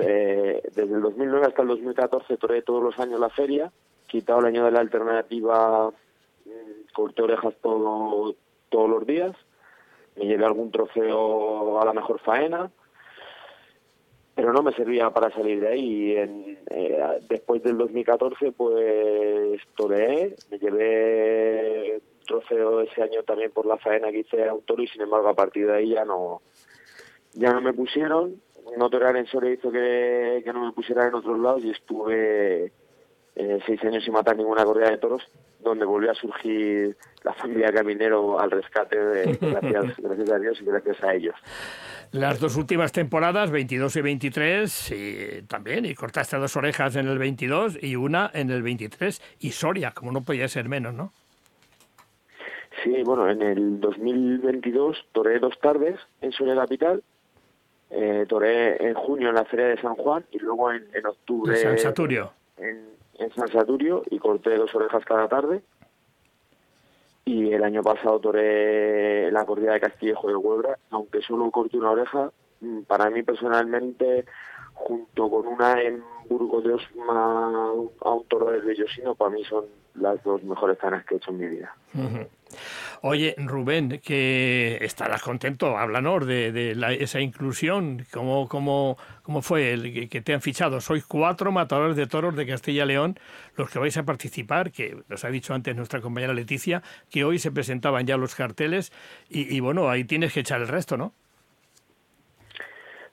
eh, 0.00 0.62
desde 0.74 0.94
el 0.94 1.02
2009 1.02 1.46
hasta 1.46 1.60
el 1.60 1.68
2014, 1.68 2.38
toré 2.38 2.62
todos 2.62 2.82
los 2.82 2.98
años 2.98 3.20
la 3.20 3.28
feria, 3.28 3.70
quitado 4.06 4.40
el 4.40 4.46
año 4.46 4.64
de 4.64 4.70
la 4.70 4.80
alternativa, 4.80 5.90
mm, 5.90 6.92
corté 6.94 7.20
orejas 7.20 7.54
todo, 7.60 8.34
todos 8.70 8.88
los 8.88 9.06
días, 9.06 9.36
me 10.16 10.24
llevé 10.24 10.46
algún 10.46 10.70
trofeo 10.70 11.82
a 11.82 11.84
la 11.84 11.92
mejor 11.92 12.18
faena, 12.20 12.70
pero 14.34 14.52
no 14.52 14.62
me 14.62 14.72
servía 14.72 15.10
para 15.10 15.30
salir 15.30 15.60
de 15.60 15.68
ahí. 15.68 15.80
Y 15.80 16.16
en, 16.16 16.58
eh, 16.70 17.20
después 17.28 17.62
del 17.62 17.76
2014, 17.78 18.52
pues 18.52 19.60
toreé, 19.76 20.34
me 20.50 20.58
llevé 20.58 22.00
trofeo 22.26 22.80
ese 22.80 23.02
año 23.02 23.22
también 23.24 23.50
por 23.50 23.66
la 23.66 23.76
faena 23.78 24.10
que 24.10 24.20
hice 24.20 24.48
a 24.48 24.54
un 24.54 24.62
toro 24.62 24.82
y 24.82 24.88
sin 24.88 25.02
embargo 25.02 25.28
a 25.28 25.34
partir 25.34 25.66
de 25.66 25.74
ahí 25.74 25.88
ya 25.90 26.04
no 26.04 26.40
ya 27.34 27.52
no 27.52 27.60
me 27.60 27.72
pusieron. 27.72 28.40
No 28.76 28.88
torear 28.90 29.16
en 29.16 29.26
Soria 29.26 29.52
hizo 29.52 29.72
que, 29.72 30.40
que 30.44 30.52
no 30.52 30.64
me 30.64 30.72
pusieran 30.72 31.08
en 31.08 31.14
otros 31.14 31.38
lados 31.38 31.64
y 31.64 31.70
estuve 31.70 32.72
eh, 33.34 33.58
seis 33.66 33.82
años 33.84 34.04
sin 34.04 34.12
matar 34.12 34.36
ninguna 34.36 34.64
corrida 34.64 34.90
de 34.90 34.98
toros, 34.98 35.22
donde 35.62 35.84
volvió 35.84 36.10
a 36.10 36.14
surgir 36.14 36.96
la 37.22 37.32
familia 37.34 37.72
Caminero 37.72 38.40
al 38.40 38.50
rescate, 38.50 38.98
de, 38.98 39.38
gracias, 39.40 39.96
gracias 39.98 40.30
a 40.30 40.38
Dios 40.38 40.60
y 40.60 40.64
gracias 40.64 41.02
a 41.02 41.14
ellos. 41.14 41.34
Las 42.12 42.40
dos 42.40 42.56
últimas 42.56 42.92
temporadas, 42.92 43.50
22 43.50 43.96
y 43.96 44.00
23, 44.02 44.90
y 44.90 45.42
también, 45.42 45.86
y 45.86 45.94
cortaste 45.94 46.36
dos 46.36 46.56
orejas 46.56 46.96
en 46.96 47.08
el 47.08 47.18
22 47.18 47.82
y 47.82 47.96
una 47.96 48.30
en 48.34 48.50
el 48.50 48.62
23, 48.62 49.38
y 49.40 49.52
Soria, 49.52 49.92
como 49.92 50.12
no 50.12 50.22
podía 50.22 50.46
ser 50.48 50.68
menos, 50.68 50.92
¿no? 50.92 51.12
Sí, 52.82 53.02
bueno, 53.04 53.30
en 53.30 53.42
el 53.42 53.80
2022 53.80 55.06
toré 55.12 55.38
dos 55.38 55.58
tardes 55.60 56.00
en 56.20 56.32
Soria 56.32 56.54
Capital. 56.56 57.02
Eh, 57.90 58.24
toré 58.28 58.82
en 58.82 58.94
junio 58.94 59.28
en 59.28 59.34
la 59.34 59.44
Feria 59.44 59.66
de 59.66 59.80
San 59.80 59.94
Juan 59.94 60.24
y 60.32 60.38
luego 60.38 60.72
en, 60.72 60.86
en 60.94 61.06
octubre 61.06 61.54
San 61.56 61.78
Saturio. 61.78 62.32
En, 62.56 62.92
en 63.18 63.32
San 63.34 63.48
Saturio 63.48 64.02
y 64.10 64.18
corté 64.18 64.56
dos 64.56 64.74
orejas 64.74 65.04
cada 65.04 65.28
tarde. 65.28 65.62
Y 67.24 67.52
el 67.52 67.62
año 67.62 67.82
pasado 67.82 68.18
toré 68.18 69.30
la 69.30 69.44
corrida 69.44 69.74
de 69.74 69.80
Castillejo 69.80 70.28
de 70.28 70.36
Huebra, 70.36 70.78
aunque 70.90 71.22
solo 71.22 71.50
corté 71.50 71.78
una 71.78 71.92
oreja, 71.92 72.32
mm, 72.60 72.82
para 72.82 73.10
mí 73.10 73.22
personalmente, 73.22 74.24
junto 74.74 75.30
con 75.30 75.46
una 75.46 75.80
en 75.80 76.02
Burgos 76.28 76.64
de 76.64 76.74
Osma 76.74 77.72
a 78.00 78.10
un 78.10 78.24
toro 78.28 78.50
de 78.50 78.60
Bellosino, 78.60 79.14
para 79.14 79.30
mí 79.30 79.44
son 79.44 79.66
las 79.94 80.22
dos 80.24 80.42
mejores 80.42 80.78
faenas 80.78 81.04
que 81.04 81.14
he 81.14 81.18
hecho 81.18 81.30
en 81.30 81.38
mi 81.38 81.46
vida. 81.46 81.74
Oye, 83.04 83.34
Rubén, 83.36 84.00
que 84.00 84.78
estarás 84.80 85.22
contento, 85.22 85.76
háblanos 85.76 86.24
de, 86.24 86.52
de 86.52 86.76
la- 86.76 86.92
esa 86.92 87.20
inclusión, 87.20 88.06
¿cómo, 88.12 88.48
fue 89.42 89.72
el 89.72 90.08
que- 90.08 90.20
te 90.20 90.32
han 90.32 90.40
fichado? 90.40 90.80
Sois 90.80 91.04
cuatro 91.04 91.50
matadores 91.50 91.96
de 91.96 92.06
toros 92.06 92.36
de 92.36 92.46
Castilla 92.46 92.84
y 92.84 92.86
León 92.86 93.18
los 93.56 93.70
que 93.70 93.80
vais 93.80 93.96
a 93.96 94.04
participar, 94.04 94.70
que 94.70 94.96
nos 95.08 95.24
ha 95.24 95.30
dicho 95.30 95.52
antes 95.52 95.74
nuestra 95.74 96.00
compañera 96.00 96.32
Leticia, 96.32 96.80
que 97.10 97.24
hoy 97.24 97.40
se 97.40 97.50
presentaban 97.50 98.06
ya 98.06 98.16
los 98.16 98.36
carteles 98.36 98.92
y, 99.28 99.52
y 99.52 99.58
bueno, 99.58 99.90
ahí 99.90 100.04
tienes 100.04 100.32
que 100.32 100.40
echar 100.40 100.60
el 100.60 100.68
resto, 100.68 100.96
¿no? 100.96 101.12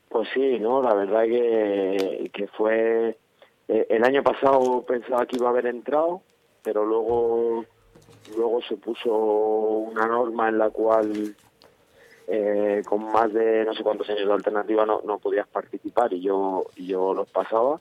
Pues 0.10 0.30
sí, 0.36 0.60
no, 0.60 0.84
la 0.84 0.94
verdad 0.94 1.24
que, 1.24 2.30
que 2.32 2.48
fue... 2.50 3.18
eh, 3.68 3.88
el 3.90 4.04
año 4.04 4.22
pasado 4.22 4.86
pensaba 4.86 5.26
que 5.26 5.38
iba 5.38 5.48
a 5.48 5.52
haber 5.52 5.66
entrado, 5.66 6.22
pero 6.64 6.86
luego, 6.86 7.66
luego 8.36 8.62
se 8.62 8.78
puso 8.78 9.14
una 9.14 10.06
norma 10.08 10.50
en 10.50 10.58
la 10.58 10.70
cual 10.70 11.36
eh, 12.28 12.84
con 12.88 13.12
más 13.12 13.34
de 13.34 13.66
no 13.66 13.74
sé 13.74 13.84
cuántos 13.84 14.10
años 14.10 14.28
de 14.28 14.34
alternativa 14.34 14.86
no, 14.86 15.02
no 15.04 15.18
podías 15.18 15.48
participar 15.48 16.14
y 16.14 16.22
yo, 16.22 16.66
yo 16.76 17.14
los 17.14 17.30
pasaba. 17.30 17.80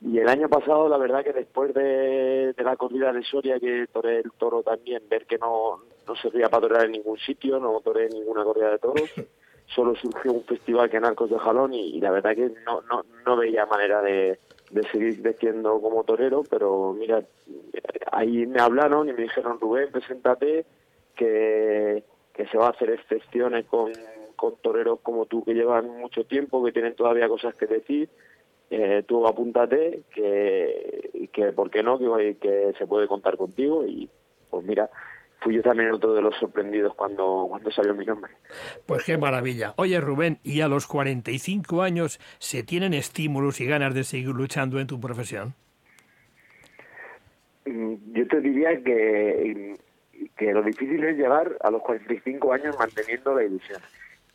Y 0.00 0.18
el 0.18 0.28
año 0.28 0.48
pasado, 0.48 0.88
la 0.88 0.98
verdad 0.98 1.24
que 1.24 1.32
después 1.32 1.72
de, 1.72 2.54
la 2.58 2.76
corrida 2.76 3.12
de 3.12 3.22
Soria, 3.22 3.58
que 3.58 3.86
toré 3.90 4.18
el 4.18 4.32
toro 4.32 4.62
también, 4.62 5.02
ver 5.08 5.24
que 5.24 5.38
no, 5.38 5.80
no 6.06 6.16
servía 6.16 6.48
para 6.48 6.62
torear 6.62 6.84
en 6.84 6.92
ningún 6.92 7.16
sitio, 7.18 7.58
no 7.58 7.80
toré 7.80 8.10
ninguna 8.10 8.44
corrida 8.44 8.70
de 8.72 8.78
toros, 8.78 9.10
solo 9.66 9.94
surgió 9.94 10.32
un 10.32 10.44
festival 10.44 10.90
que 10.90 10.98
en 10.98 11.06
Arcos 11.06 11.30
de 11.30 11.38
Jalón 11.38 11.72
y, 11.72 11.96
y 11.96 12.00
la 12.00 12.10
verdad 12.10 12.34
que 12.34 12.52
no, 12.66 12.82
no, 12.82 13.04
no 13.24 13.36
veía 13.36 13.64
manera 13.64 14.02
de, 14.02 14.38
de 14.70 14.82
seguir 14.90 15.22
creciendo 15.22 15.80
como 15.80 16.04
torero, 16.04 16.42
pero 16.50 16.92
mira, 16.92 17.22
ahí 18.14 18.46
me 18.46 18.60
hablaron 18.60 19.08
y 19.08 19.12
me 19.12 19.22
dijeron, 19.22 19.58
Rubén, 19.60 19.90
preséntate, 19.92 20.66
que, 21.16 22.04
que 22.32 22.46
se 22.46 22.58
va 22.58 22.68
a 22.68 22.70
hacer 22.70 22.90
excepciones 22.90 23.66
con, 23.66 23.92
con 24.36 24.56
toreros 24.56 25.00
como 25.02 25.26
tú 25.26 25.44
que 25.44 25.54
llevan 25.54 25.88
mucho 25.88 26.24
tiempo, 26.24 26.64
que 26.64 26.72
tienen 26.72 26.94
todavía 26.94 27.28
cosas 27.28 27.54
que 27.54 27.66
decir, 27.66 28.08
eh, 28.70 29.04
tú 29.06 29.26
apúntate, 29.26 30.02
que, 30.14 31.28
que 31.32 31.52
por 31.52 31.70
qué 31.70 31.82
no, 31.82 31.98
que, 31.98 32.36
que 32.40 32.72
se 32.78 32.86
puede 32.86 33.06
contar 33.06 33.36
contigo 33.36 33.84
y 33.86 34.08
pues 34.50 34.64
mira, 34.64 34.90
fui 35.40 35.56
yo 35.56 35.62
también 35.62 35.92
otro 35.92 36.14
de 36.14 36.22
los 36.22 36.34
sorprendidos 36.36 36.94
cuando, 36.94 37.46
cuando 37.48 37.70
salió 37.70 37.94
mi 37.94 38.06
nombre. 38.06 38.32
Pues 38.86 39.04
qué 39.04 39.18
maravilla. 39.18 39.74
Oye, 39.76 40.00
Rubén, 40.00 40.38
¿y 40.42 40.62
a 40.62 40.68
los 40.68 40.86
45 40.86 41.82
años 41.82 42.18
se 42.38 42.62
tienen 42.62 42.94
estímulos 42.94 43.60
y 43.60 43.66
ganas 43.66 43.94
de 43.94 44.04
seguir 44.04 44.30
luchando 44.30 44.80
en 44.80 44.86
tu 44.86 44.98
profesión? 45.00 45.54
Mm, 47.66 47.94
Yo 48.12 48.28
te 48.28 48.40
diría 48.40 48.82
que, 48.82 49.76
que 50.36 50.52
lo 50.52 50.62
difícil 50.62 51.02
es 51.04 51.16
llegar 51.16 51.56
a 51.60 51.70
los 51.70 51.82
45 51.82 52.52
años 52.52 52.76
manteniendo 52.78 53.34
la 53.34 53.44
ilusión, 53.44 53.80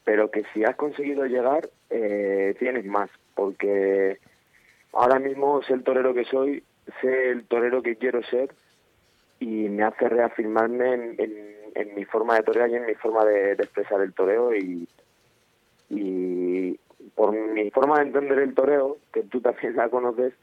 pero 0.04 0.32
que 0.32 0.44
si 0.54 0.64
has 0.64 0.76
conseguido 0.76 1.26
llegar, 1.26 1.70
eh, 1.90 2.56
tienes 2.60 2.86
más, 2.86 3.10
porque 3.36 4.18
ahora 4.94 5.20
mismo 5.20 5.62
sé 5.64 5.74
el 5.74 5.84
torero 5.84 6.14
que 6.14 6.26
soy, 6.26 6.64
sé 7.02 7.30
el 7.30 7.46
torero 7.46 7.82
que 7.84 7.96
quiero 7.98 8.24
ser 8.24 8.50
y 9.40 9.70
me 9.70 9.84
hace 9.84 10.10
reafirmarme 10.10 10.94
en, 10.94 11.16
en- 11.20 11.50
mi 11.96 12.04
forma 12.06 12.36
de 12.36 12.44
torear 12.44 12.70
y 12.70 12.76
en 12.76 12.86
mi 12.88 12.96
forma 12.96 13.24
de, 13.26 13.56
de 13.56 13.64
expresar 13.64 14.02
el 14.02 14.14
toreo. 14.14 14.54
Y, 14.56 14.88
y 15.90 16.78
por 17.16 17.32
mi 17.32 17.70
forma 17.72 18.00
de 18.00 18.08
entender 18.08 18.40
el 18.40 18.54
toreo, 18.54 18.98
que 19.14 19.24
tú 19.24 19.40
también 19.40 19.76
la 19.76 19.88
conoces, 19.90 20.34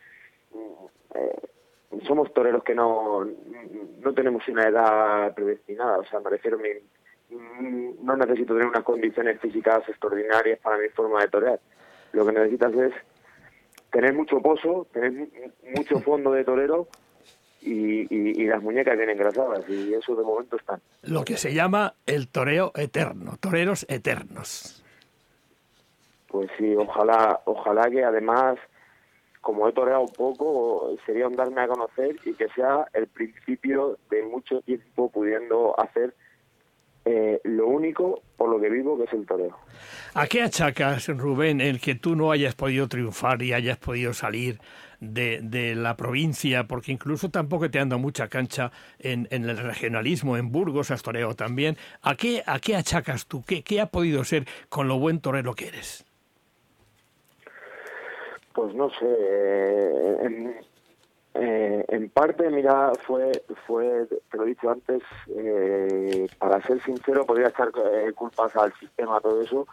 mm, 0.53 1.17
eh, 1.17 1.37
somos 2.07 2.33
toreros 2.35 2.63
que 2.65 2.75
no, 2.75 3.25
no 3.25 4.15
tenemos 4.15 4.47
una 4.49 4.69
edad 4.69 5.35
predestinada, 5.35 5.99
o 5.99 6.05
sea, 6.05 6.21
me 6.21 6.31
refiero, 6.31 6.59
mi, 6.59 6.69
no 8.03 8.17
necesito 8.17 8.55
tener 8.55 8.69
unas 8.69 8.85
condiciones 8.85 9.41
físicas 9.41 9.89
extraordinarias 9.89 10.59
para 10.61 10.79
mi 10.79 10.89
forma 10.91 11.21
de 11.23 11.29
torear. 11.29 11.61
Lo 12.13 12.25
que 12.27 12.33
necesitas 12.33 12.73
es 12.75 12.93
tener 13.91 14.15
mucho 14.15 14.41
pozo, 14.41 14.87
tener 14.93 15.13
mu- 15.13 15.29
mucho 15.77 16.01
fondo 16.05 16.33
de 16.33 16.45
torero 16.45 16.89
y, 17.63 18.03
y- 18.15 18.43
y 18.43 18.47
las 18.47 18.63
muñecas 18.63 18.97
bien 18.97 19.11
engrasadas, 19.11 19.69
y 19.69 19.95
eso 19.95 20.15
de 20.15 20.23
momento 20.23 20.57
están. 20.57 20.81
Lo 21.03 21.25
que 21.25 21.37
se 21.37 21.53
llama 21.55 21.95
el 22.07 22.29
toreo 22.29 22.73
eterno, 22.77 23.37
toreros 23.41 23.87
eternos. 23.89 24.83
Pues 26.29 26.51
sí, 26.59 26.75
ojalá, 26.77 27.41
ojalá 27.45 27.89
que 27.91 28.05
además, 28.05 28.59
como 29.47 29.69
he 29.69 29.73
toreado 29.73 30.07
poco, 30.07 30.91
sería 31.07 31.29
un 31.29 31.37
darme 31.37 31.61
a 31.61 31.69
conocer 31.69 32.17
y 32.25 32.35
que 32.35 32.49
sea 32.49 32.85
el 32.93 33.07
principio 33.07 33.97
de 34.11 34.25
mucho 34.25 34.61
tiempo 34.63 35.09
pudiendo 35.09 35.79
hacer 35.79 36.17
eh, 37.05 37.41
lo 37.45 37.69
único 37.69 38.23
por 38.37 38.51
lo 38.51 38.61
que 38.61 38.69
vivo, 38.69 38.99
que 38.99 39.05
es 39.05 39.13
el 39.13 39.25
toreo. 39.25 39.57
¿A 40.15 40.27
qué 40.27 40.43
achacas, 40.43 41.07
Rubén, 41.07 41.61
el 41.61 41.81
que 41.81 41.95
tú 41.95 42.17
no 42.17 42.33
hayas 42.33 42.57
podido 42.57 42.89
triunfar 42.89 43.41
y 43.41 43.53
hayas 43.53 43.79
podido 43.79 44.15
salir 44.15 44.59
de, 44.99 45.75
la 45.77 45.97
provincia? 45.97 46.67
Porque 46.67 46.91
incluso 46.91 47.31
tampoco 47.31 47.71
te 47.71 47.79
han 47.79 47.89
dado 47.89 48.01
mucha 48.01 48.27
cancha 48.27 48.73
en, 48.99 49.29
el 49.31 49.57
regionalismo, 49.57 50.37
en 50.37 50.51
Burgos 50.51 50.91
has 50.91 51.05
toreado 51.05 51.37
también. 51.37 51.77
¿A 52.03 52.17
qué, 52.17 52.43
¿A 52.47 52.59
qué 52.59 52.75
achacas 52.75 53.27
tú? 53.27 53.45
¿Qué, 53.45 53.63
¿Qué 53.63 53.81
ha 53.81 53.87
podido 53.87 54.25
ser 54.25 54.45
con 54.69 54.89
lo 54.89 54.99
buen 54.99 55.21
torero 55.21 55.55
que 55.55 55.69
eres? 55.69 56.06
Pues 58.57 58.75
no 58.75 58.89
sé, 58.89 59.05
eh, 59.05 60.17
en, 60.23 60.55
eh, 61.35 61.85
en 61.89 62.09
parte, 62.09 62.49
mira, 62.49 62.91
fue, 63.07 63.31
fue, 63.67 64.09
te 64.31 64.37
lo 64.39 64.45
he 64.45 64.47
dicho 64.47 64.71
antes, 64.71 65.03
eh, 65.29 66.27
para 66.39 66.63
ser 66.63 66.83
sincero, 66.83 67.27
podría 67.27 67.49
echar 67.49 67.71
eh, 67.93 68.15
culpas 68.15 68.57
al 68.57 68.73
sistema, 68.79 69.21
todo 69.21 69.43
eso, 69.43 69.67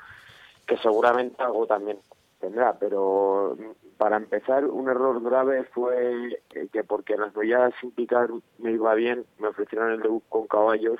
que 0.67 0.75
seguramente 0.79 1.41
algo 1.41 1.65
también 1.65 1.97
tendrá, 2.41 2.77
pero 2.77 3.55
para 3.97 4.17
empezar, 4.17 4.65
un 4.65 4.89
error 4.89 5.23
grave 5.23 5.63
fue 5.63 6.41
eh, 6.53 6.67
que 6.73 6.83
porque 6.83 7.15
las 7.15 7.33
novilladas 7.33 7.73
sin 7.79 7.91
picar 7.91 8.27
me 8.57 8.73
iba 8.73 8.93
bien, 8.95 9.23
me 9.39 9.47
ofrecieron 9.47 9.93
el 9.93 10.01
debut 10.01 10.23
con 10.27 10.45
caballos 10.47 10.99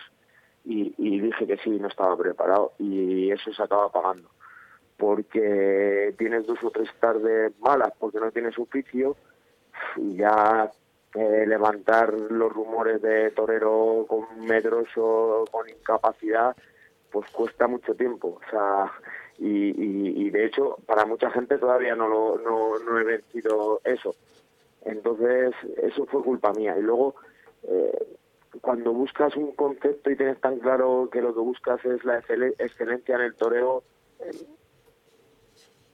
y, 0.63 0.95
y 0.97 1.19
dije 1.19 1.45
que 1.45 1.57
sí, 1.57 1.71
no 1.71 1.89
estaba 1.89 2.15
preparado 2.15 2.71
y 2.79 3.29
eso 3.29 3.51
se 3.51 3.61
acaba 3.61 3.91
pagando 3.91 4.29
porque 4.97 6.13
tienes 6.17 6.45
dos 6.45 6.63
o 6.63 6.69
tres 6.71 6.89
tardes 6.99 7.51
malas 7.59 7.91
porque 7.99 8.19
no 8.19 8.31
tienes 8.31 8.57
oficio 8.57 9.15
y 9.97 10.17
ya 10.17 10.71
eh, 11.15 11.45
levantar 11.47 12.13
los 12.13 12.51
rumores 12.51 13.01
de 13.01 13.31
torero 13.31 14.05
con 14.07 14.45
metros 14.45 14.87
o 14.97 15.45
con 15.51 15.69
incapacidad 15.69 16.55
pues 17.11 17.29
cuesta 17.31 17.67
mucho 17.67 17.93
tiempo 17.95 18.39
o 18.45 18.49
sea 18.49 18.91
y, 19.37 19.69
y, 19.69 20.27
y 20.27 20.29
de 20.29 20.45
hecho 20.45 20.77
para 20.85 21.05
mucha 21.05 21.29
gente 21.31 21.57
todavía 21.57 21.95
no 21.95 22.07
lo 22.07 22.37
no, 22.37 22.77
no 22.79 22.99
he 22.99 23.03
vencido 23.03 23.81
eso. 23.83 24.15
Entonces 24.85 25.53
eso 25.81 26.05
fue 26.05 26.21
culpa 26.23 26.53
mía. 26.53 26.77
Y 26.77 26.81
luego 26.81 27.15
eh, 27.67 28.05
cuando 28.61 28.91
buscas 28.93 29.35
un 29.37 29.53
concepto 29.53 30.11
y 30.11 30.15
tienes 30.17 30.39
tan 30.41 30.59
claro 30.59 31.09
que 31.11 31.21
lo 31.21 31.33
que 31.33 31.39
buscas 31.39 31.83
es 31.85 32.03
la 32.03 32.21
excel- 32.21 32.53
excelencia 32.59 33.15
en 33.15 33.21
el 33.21 33.35
toreo 33.35 33.83
eh, 34.19 34.31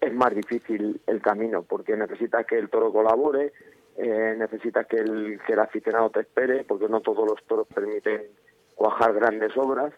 es 0.02 0.14
más 0.14 0.34
difícil 0.34 1.02
el 1.08 1.22
camino 1.22 1.64
porque 1.64 1.96
necesitas 1.96 2.46
que 2.46 2.58
el 2.58 2.70
toro 2.70 2.92
colabore, 2.92 3.54
eh, 3.98 4.36
necesitas 4.38 4.88
que 4.88 4.98
el, 4.98 5.40
que 5.46 5.54
el 5.54 5.60
aficionado 5.60 6.10
te 6.10 6.22
espere 6.22 6.64
porque 6.64 6.88
no 6.88 7.02
todos 7.02 7.28
los 7.28 7.44
toros 7.46 7.68
permiten 7.68 8.24
cuajar 8.76 9.14
grandes 9.14 9.56
obras 9.58 9.94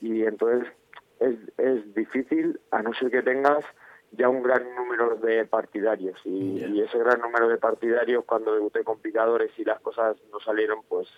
y 0.00 0.24
entonces 0.24 0.72
es, 1.20 1.36
es 1.58 1.94
difícil 1.94 2.58
a 2.70 2.82
no 2.82 2.94
ser 2.94 3.10
que 3.10 3.22
tengas 3.22 3.64
ya 4.12 4.28
un 4.28 4.42
gran 4.42 4.74
número 4.74 5.16
de 5.16 5.44
partidarios 5.44 6.18
y, 6.24 6.64
y 6.64 6.80
ese 6.80 6.98
gran 6.98 7.20
número 7.20 7.48
de 7.48 7.58
partidarios 7.58 8.24
cuando 8.24 8.54
debuté 8.54 8.84
con 8.84 9.00
picadores 9.00 9.50
y 9.58 9.64
las 9.64 9.80
cosas 9.80 10.16
no 10.30 10.40
salieron 10.40 10.80
pues 10.88 11.08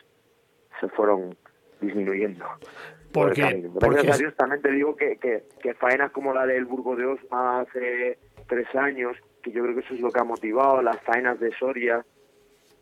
se 0.81 0.89
fueron 0.89 1.37
disminuyendo 1.85 2.45
Porque, 3.13 3.41
camino. 3.41 3.73
porque 3.73 3.89
Gracias 3.89 4.17
a 4.17 4.19
Dios 4.19 4.37
también 4.37 4.63
te 4.63 4.71
digo 4.73 4.97
que, 4.97 5.17
que, 5.17 5.45
que 5.61 5.75
faenas 5.75 6.11
como 6.13 6.33
la 6.35 6.47
del 6.47 6.65
Burgo 6.65 6.97
de 6.97 7.07
Osma 7.07 7.61
hace 7.61 8.19
tres 8.49 8.67
años, 8.75 9.17
que 9.43 9.53
yo 9.53 9.63
creo 9.63 9.75
que 9.75 9.81
eso 9.81 9.95
es 9.95 10.01
lo 10.01 10.11
que 10.11 10.21
ha 10.21 10.25
motivado, 10.25 10.83
las 10.83 11.01
faenas 11.03 11.39
de 11.41 11.51
Soria, 11.53 12.05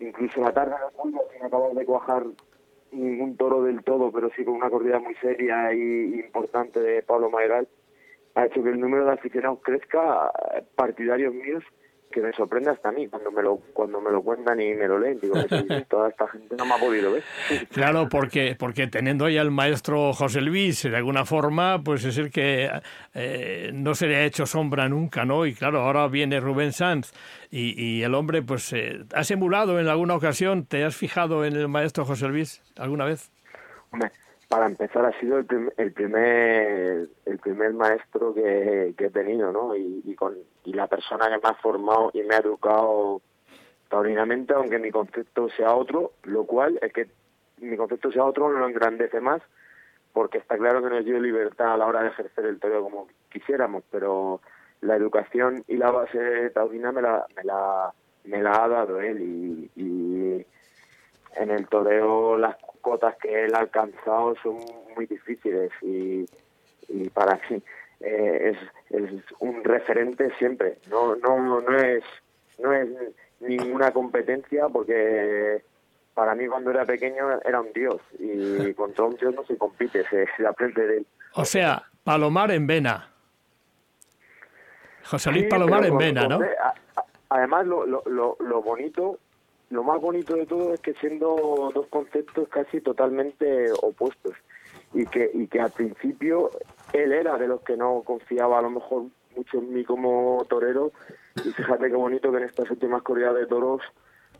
incluso 0.00 0.40
la 0.40 0.52
tarde 0.52 0.72
de 0.72 0.96
Julio, 0.96 1.20
sin 1.32 1.44
acabar 1.44 1.72
de 1.72 1.84
cuajar 1.84 2.24
ningún 2.92 3.36
toro 3.36 3.62
del 3.62 3.82
todo, 3.84 4.10
pero 4.12 4.30
sí 4.36 4.44
con 4.44 4.54
una 4.54 4.70
corrida 4.70 4.98
muy 4.98 5.14
seria 5.16 5.72
y 5.72 6.20
importante 6.20 6.80
de 6.80 7.02
Pablo 7.02 7.30
Mayoral, 7.30 7.68
ha 8.34 8.46
hecho 8.46 8.62
que 8.62 8.70
el 8.70 8.80
número 8.80 9.04
de 9.04 9.12
aficionados 9.12 9.60
crezca, 9.62 10.30
partidarios 10.74 11.34
míos, 11.34 11.64
que 12.12 12.20
me 12.20 12.32
sorprende 12.32 12.70
hasta 12.70 12.90
a 12.90 12.92
mí 12.92 13.08
cuando 13.08 13.32
me 13.32 13.42
lo 13.42 13.56
cuando 13.72 14.00
me 14.00 14.10
lo 14.10 14.22
cuentan 14.22 14.60
y 14.60 14.74
me 14.74 14.86
lo 14.86 14.98
leen 14.98 15.18
digo 15.18 15.34
toda 15.88 16.08
esta 16.08 16.28
gente 16.28 16.54
no 16.56 16.64
me 16.64 16.74
ha 16.74 16.78
podido 16.78 17.12
ver 17.12 17.24
claro 17.70 18.08
porque 18.08 18.54
porque 18.56 18.86
teniendo 18.86 19.24
ahí 19.24 19.38
al 19.38 19.50
maestro 19.50 20.12
José 20.12 20.40
Luis 20.40 20.82
de 20.82 20.96
alguna 20.96 21.24
forma 21.24 21.82
pues 21.82 22.04
es 22.04 22.18
el 22.18 22.30
que 22.30 22.70
eh, 23.14 23.70
no 23.74 23.94
se 23.94 24.06
le 24.06 24.16
ha 24.16 24.24
hecho 24.24 24.46
sombra 24.46 24.88
nunca 24.88 25.24
no 25.24 25.46
y 25.46 25.54
claro 25.54 25.80
ahora 25.80 26.06
viene 26.06 26.38
Rubén 26.38 26.72
Sanz 26.72 27.12
y, 27.50 27.82
y 27.82 28.02
el 28.02 28.14
hombre 28.14 28.42
pues 28.42 28.72
eh, 28.72 29.04
has 29.14 29.30
emulado 29.30 29.80
en 29.80 29.88
alguna 29.88 30.14
ocasión 30.14 30.66
te 30.66 30.84
has 30.84 30.94
fijado 30.94 31.44
en 31.44 31.56
el 31.56 31.68
maestro 31.68 32.04
José 32.04 32.28
Luis 32.28 32.62
alguna 32.76 33.04
vez 33.04 33.30
Hombre, 33.90 34.10
para 34.52 34.66
empezar 34.66 35.06
ha 35.06 35.18
sido 35.18 35.38
el, 35.38 35.72
el 35.78 35.92
primer 35.92 37.08
el 37.24 37.38
primer 37.38 37.72
maestro 37.72 38.34
que, 38.34 38.94
he 38.98 39.10
tenido 39.10 39.50
no 39.50 39.74
y, 39.74 40.02
y, 40.04 40.14
con 40.14 40.36
y 40.64 40.74
la 40.74 40.88
persona 40.88 41.24
que 41.30 41.38
me 41.38 41.48
ha 41.48 41.54
formado 41.54 42.10
y 42.12 42.20
me 42.20 42.34
ha 42.34 42.40
educado 42.40 43.22
taurinamente 43.88 44.52
aunque 44.52 44.78
mi 44.78 44.90
concepto 44.90 45.48
sea 45.56 45.74
otro 45.74 46.12
lo 46.24 46.44
cual 46.44 46.78
es 46.82 46.92
que 46.92 47.08
mi 47.62 47.78
concepto 47.78 48.12
sea 48.12 48.26
otro 48.26 48.50
lo 48.50 48.68
engrandece 48.68 49.22
más 49.22 49.40
porque 50.12 50.36
está 50.36 50.58
claro 50.58 50.82
que 50.82 50.90
nos 50.90 51.04
dio 51.06 51.18
libertad 51.18 51.72
a 51.72 51.78
la 51.78 51.86
hora 51.86 52.02
de 52.02 52.08
ejercer 52.08 52.44
el 52.44 52.60
toreo 52.60 52.82
como 52.82 53.08
quisiéramos 53.30 53.84
pero 53.90 54.42
la 54.82 54.96
educación 54.96 55.64
y 55.66 55.78
la 55.78 55.90
base 55.90 56.50
taurina 56.50 56.92
me 56.92 57.00
la 57.00 57.24
me 57.34 57.42
la 57.42 57.94
me 58.24 58.42
la 58.42 58.64
ha 58.64 58.68
dado 58.68 59.00
él 59.00 59.18
y, 59.22 59.70
y 59.76 60.46
en 61.36 61.50
el 61.50 61.66
toreo 61.68 62.36
las 62.36 62.58
cotas 62.82 63.16
que 63.16 63.44
él 63.44 63.54
ha 63.54 63.60
alcanzado 63.60 64.34
son 64.42 64.58
muy 64.94 65.06
difíciles 65.06 65.70
y, 65.80 66.26
y 66.88 67.08
para 67.08 67.40
mí 67.48 67.62
eh, 68.00 68.54
es, 68.90 69.02
es 69.02 69.10
un 69.38 69.64
referente 69.64 70.30
siempre. 70.38 70.76
No, 70.90 71.16
no, 71.16 71.60
no 71.60 71.78
es 71.78 72.04
no 72.58 72.72
es 72.72 72.88
ninguna 73.40 73.90
competencia 73.92 74.68
porque 74.68 75.62
para 76.14 76.34
mí 76.34 76.46
cuando 76.46 76.70
era 76.70 76.84
pequeño 76.84 77.40
era 77.44 77.60
un 77.60 77.72
dios 77.72 78.00
y 78.18 78.74
contra 78.74 79.04
un 79.04 79.16
dios 79.16 79.34
no 79.34 79.44
se 79.44 79.56
compite, 79.56 80.04
se, 80.08 80.26
se 80.36 80.46
aprende 80.46 80.86
de 80.86 80.96
él. 80.98 81.06
O 81.34 81.44
sea, 81.44 81.84
Palomar 82.04 82.50
en 82.50 82.66
vena. 82.66 83.08
José 85.04 85.30
Luis 85.30 85.44
sí, 85.44 85.48
Palomar 85.48 85.84
en 85.84 85.96
vena, 85.98 86.28
¿no? 86.28 86.40
Además, 87.28 87.66
lo, 87.66 87.86
lo, 87.86 88.02
lo, 88.06 88.36
lo 88.40 88.62
bonito 88.62 89.18
lo 89.72 89.82
más 89.82 90.00
bonito 90.00 90.36
de 90.36 90.44
todo 90.44 90.74
es 90.74 90.80
que 90.80 90.92
siendo 90.94 91.70
dos 91.74 91.86
conceptos 91.88 92.46
casi 92.48 92.82
totalmente 92.82 93.72
opuestos 93.82 94.34
y 94.92 95.06
que 95.06 95.30
y 95.32 95.46
que 95.46 95.60
al 95.60 95.70
principio 95.70 96.50
él 96.92 97.12
era 97.12 97.38
de 97.38 97.48
los 97.48 97.62
que 97.62 97.76
no 97.78 98.02
confiaba 98.02 98.58
a 98.58 98.62
lo 98.62 98.68
mejor 98.70 99.04
mucho 99.34 99.58
en 99.58 99.72
mí 99.72 99.82
como 99.82 100.44
torero 100.48 100.92
y 101.36 101.50
fíjate 101.52 101.88
qué 101.88 101.96
bonito 101.96 102.30
que 102.30 102.36
en 102.36 102.44
estas 102.44 102.70
últimas 102.70 103.02
corridas 103.02 103.34
de 103.34 103.46
toros 103.46 103.80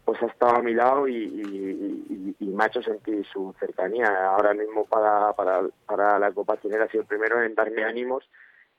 pues 0.04 0.22
ha 0.22 0.26
estado 0.26 0.56
a 0.56 0.62
mi 0.62 0.74
lado 0.74 1.08
y, 1.08 1.14
y, 1.16 2.36
y, 2.38 2.44
y 2.44 2.46
me 2.48 2.64
ha 2.64 2.66
hecho 2.66 2.82
sentir 2.82 3.24
su 3.24 3.54
cercanía 3.58 4.26
ahora 4.26 4.52
mismo 4.52 4.84
para, 4.84 5.32
para, 5.32 5.62
para 5.86 6.18
la 6.18 6.30
Copa 6.32 6.58
Cinera 6.58 6.84
ha 6.84 6.88
sido 6.88 7.02
el 7.02 7.08
primero 7.08 7.42
en 7.42 7.54
darme 7.54 7.84
ánimos 7.84 8.28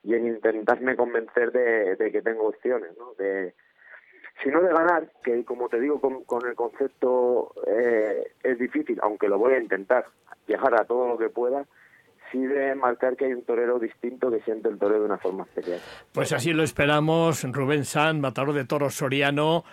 y 0.04 0.14
en 0.14 0.28
intentarme 0.28 0.96
convencer 0.96 1.52
de, 1.52 1.96
de 1.96 2.12
que 2.12 2.22
tengo 2.22 2.48
opciones 2.48 2.96
¿no? 2.96 3.16
de 3.16 3.56
sino 4.44 4.62
de 4.62 4.74
ganar, 4.74 5.10
que 5.24 5.44
como 5.46 5.70
te 5.70 5.80
digo, 5.80 6.00
con, 6.02 6.48
el 6.48 6.56
concepto 6.56 7.54
eh, 7.66 8.34
es 8.44 8.60
difícil, 8.60 9.00
aunque 9.02 9.28
lo 9.28 9.40
voy 9.40 9.54
a 9.54 9.60
intentar, 9.60 10.06
viajar 10.46 10.80
a 10.80 10.86
todo 10.86 11.08
lo 11.08 11.18
que 11.18 11.30
pueda, 11.30 11.66
sí 12.32 12.40
de 12.40 12.76
marcar 12.76 13.16
que 13.16 13.26
hay 13.26 13.34
un 13.34 13.44
torero 13.44 13.80
distinto 13.80 14.30
que 14.30 14.42
siente 14.42 14.68
el 14.68 14.78
torero 14.78 15.00
de 15.00 15.06
una 15.06 15.18
forma 15.18 15.44
especial. 15.44 15.80
Pues 16.12 16.34
así 16.34 16.52
lo 16.52 16.64
esperamos, 16.64 17.44
Rubén 17.44 17.86
San, 17.86 18.20
matador 18.20 18.54
de 18.54 18.66
toros 18.66 18.96
soriano, 18.96 19.64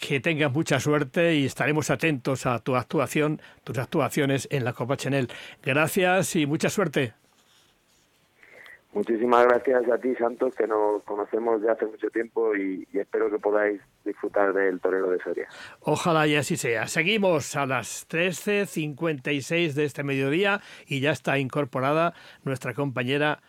que 0.00 0.20
tengas 0.20 0.52
mucha 0.52 0.78
suerte 0.78 1.34
y 1.34 1.46
estaremos 1.46 1.90
atentos 1.90 2.44
a 2.46 2.58
tu 2.58 2.76
actuación, 2.76 3.40
tus 3.64 3.78
actuaciones 3.78 4.46
en 4.50 4.64
la 4.64 4.74
Copa 4.74 4.96
Chanel. 4.96 5.28
Gracias 5.62 6.36
y 6.36 6.46
mucha 6.46 6.68
suerte. 6.68 7.14
Muchísimas 8.98 9.44
gracias 9.46 9.88
a 9.88 9.98
ti, 9.98 10.12
Santos, 10.16 10.56
que 10.56 10.66
nos 10.66 11.04
conocemos 11.04 11.62
de 11.62 11.70
hace 11.70 11.86
mucho 11.86 12.10
tiempo 12.10 12.56
y, 12.56 12.84
y, 12.92 12.98
espero 12.98 13.30
que 13.30 13.38
podáis 13.38 13.80
disfrutar 14.04 14.52
del 14.52 14.80
torero 14.80 15.08
de 15.08 15.20
Soria. 15.20 15.46
Ojalá 15.78 16.26
y 16.26 16.34
así 16.34 16.56
sea. 16.56 16.88
Seguimos 16.88 17.54
a 17.54 17.64
las 17.64 18.08
13.56 18.08 19.74
de 19.74 19.84
este 19.84 20.02
mediodía 20.02 20.60
y 20.88 20.98
ya 20.98 21.12
está 21.12 21.38
incorporada 21.38 22.12
nuestra 22.42 22.74
compañera 22.74 23.40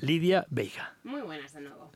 Lidia 0.00 0.46
Veiga. 0.50 0.94
Muy 1.02 1.22
buenas 1.22 1.52
de 1.52 1.62
nuevo. 1.62 1.90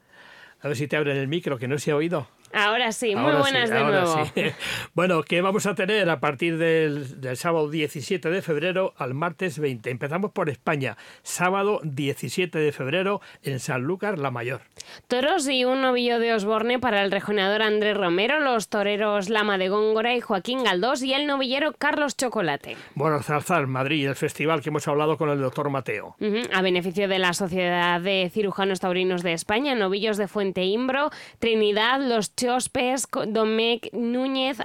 A 0.61 0.67
ver 0.67 0.77
si 0.77 0.89
te 0.89 0.97
abren 0.97 1.17
el 1.17 1.29
micro, 1.29 1.59
que 1.59 1.69
no 1.69 1.79
se 1.79 1.93
ha 1.93 1.97
oído. 1.97 2.27
Ahora 2.53 2.93
sí, 2.93 3.15
muy 3.15 3.25
ahora 3.25 3.39
buenas 3.41 3.69
sí, 3.69 3.75
de 3.75 3.81
ahora 3.81 4.01
nuevo. 4.03 4.31
Sí. 4.35 4.43
Bueno, 4.95 5.23
¿qué 5.23 5.43
vamos 5.43 5.67
a 5.67 5.75
tener 5.75 6.09
a 6.09 6.21
partir 6.21 6.59
del, 6.59 7.21
del, 7.21 7.37
sábado 7.37 7.69
17 7.69 8.31
de 8.31 8.43
febrero 8.43 8.95
al 8.97 9.15
martes 9.15 9.59
20? 9.59 9.91
Empezamos 9.91 10.33
por 10.33 10.49
España, 10.49 10.97
sábado 11.23 11.81
17 11.85 12.59
de 12.59 12.73
febrero 12.73 13.21
en 13.43 13.61
Sanlúcar 13.61 14.19
la 14.19 14.31
Mayor. 14.31 14.63
Toros 15.09 15.49
y 15.49 15.65
un 15.65 15.83
novillo 15.83 16.19
de 16.19 16.33
Osborne 16.35 16.79
para 16.79 17.03
el 17.03 17.11
rejoneador 17.11 17.63
Andrés 17.63 17.97
Romero, 17.97 18.41
los 18.41 18.69
toreros 18.69 19.29
Lama 19.29 19.59
de 19.59 19.69
Góngora 19.69 20.15
y 20.15 20.21
Joaquín 20.21 20.65
Galdós 20.65 21.03
y 21.03 21.13
el 21.13 21.27
novillero 21.27 21.73
Carlos 21.73 22.17
Chocolate. 22.17 22.77
Bueno, 22.95 23.23
Zarzal, 23.23 23.67
Madrid, 23.67 24.09
el 24.09 24.17
festival 24.17 24.61
que 24.63 24.71
hemos 24.71 24.87
hablado 24.89 25.19
con 25.19 25.29
el 25.31 25.41
doctor 25.41 25.69
Mateo. 25.71 26.17
Uh 26.21 26.25
-huh. 26.25 26.49
A 26.53 26.63
beneficio 26.63 27.09
de 27.09 27.19
la 27.19 27.33
Sociedad 27.33 28.01
de 28.01 28.31
Cirujanos 28.33 28.81
Taurinos 28.81 29.23
de 29.23 29.33
España, 29.33 29.75
novillos 29.75 30.17
de 30.17 30.29
Fuente 30.29 30.65
Imbro, 30.65 31.11
Trinidad, 31.39 32.01
los 32.01 32.36
Chospes, 32.37 33.09
Domecq, 33.29 33.93
Núñez, 33.93 34.59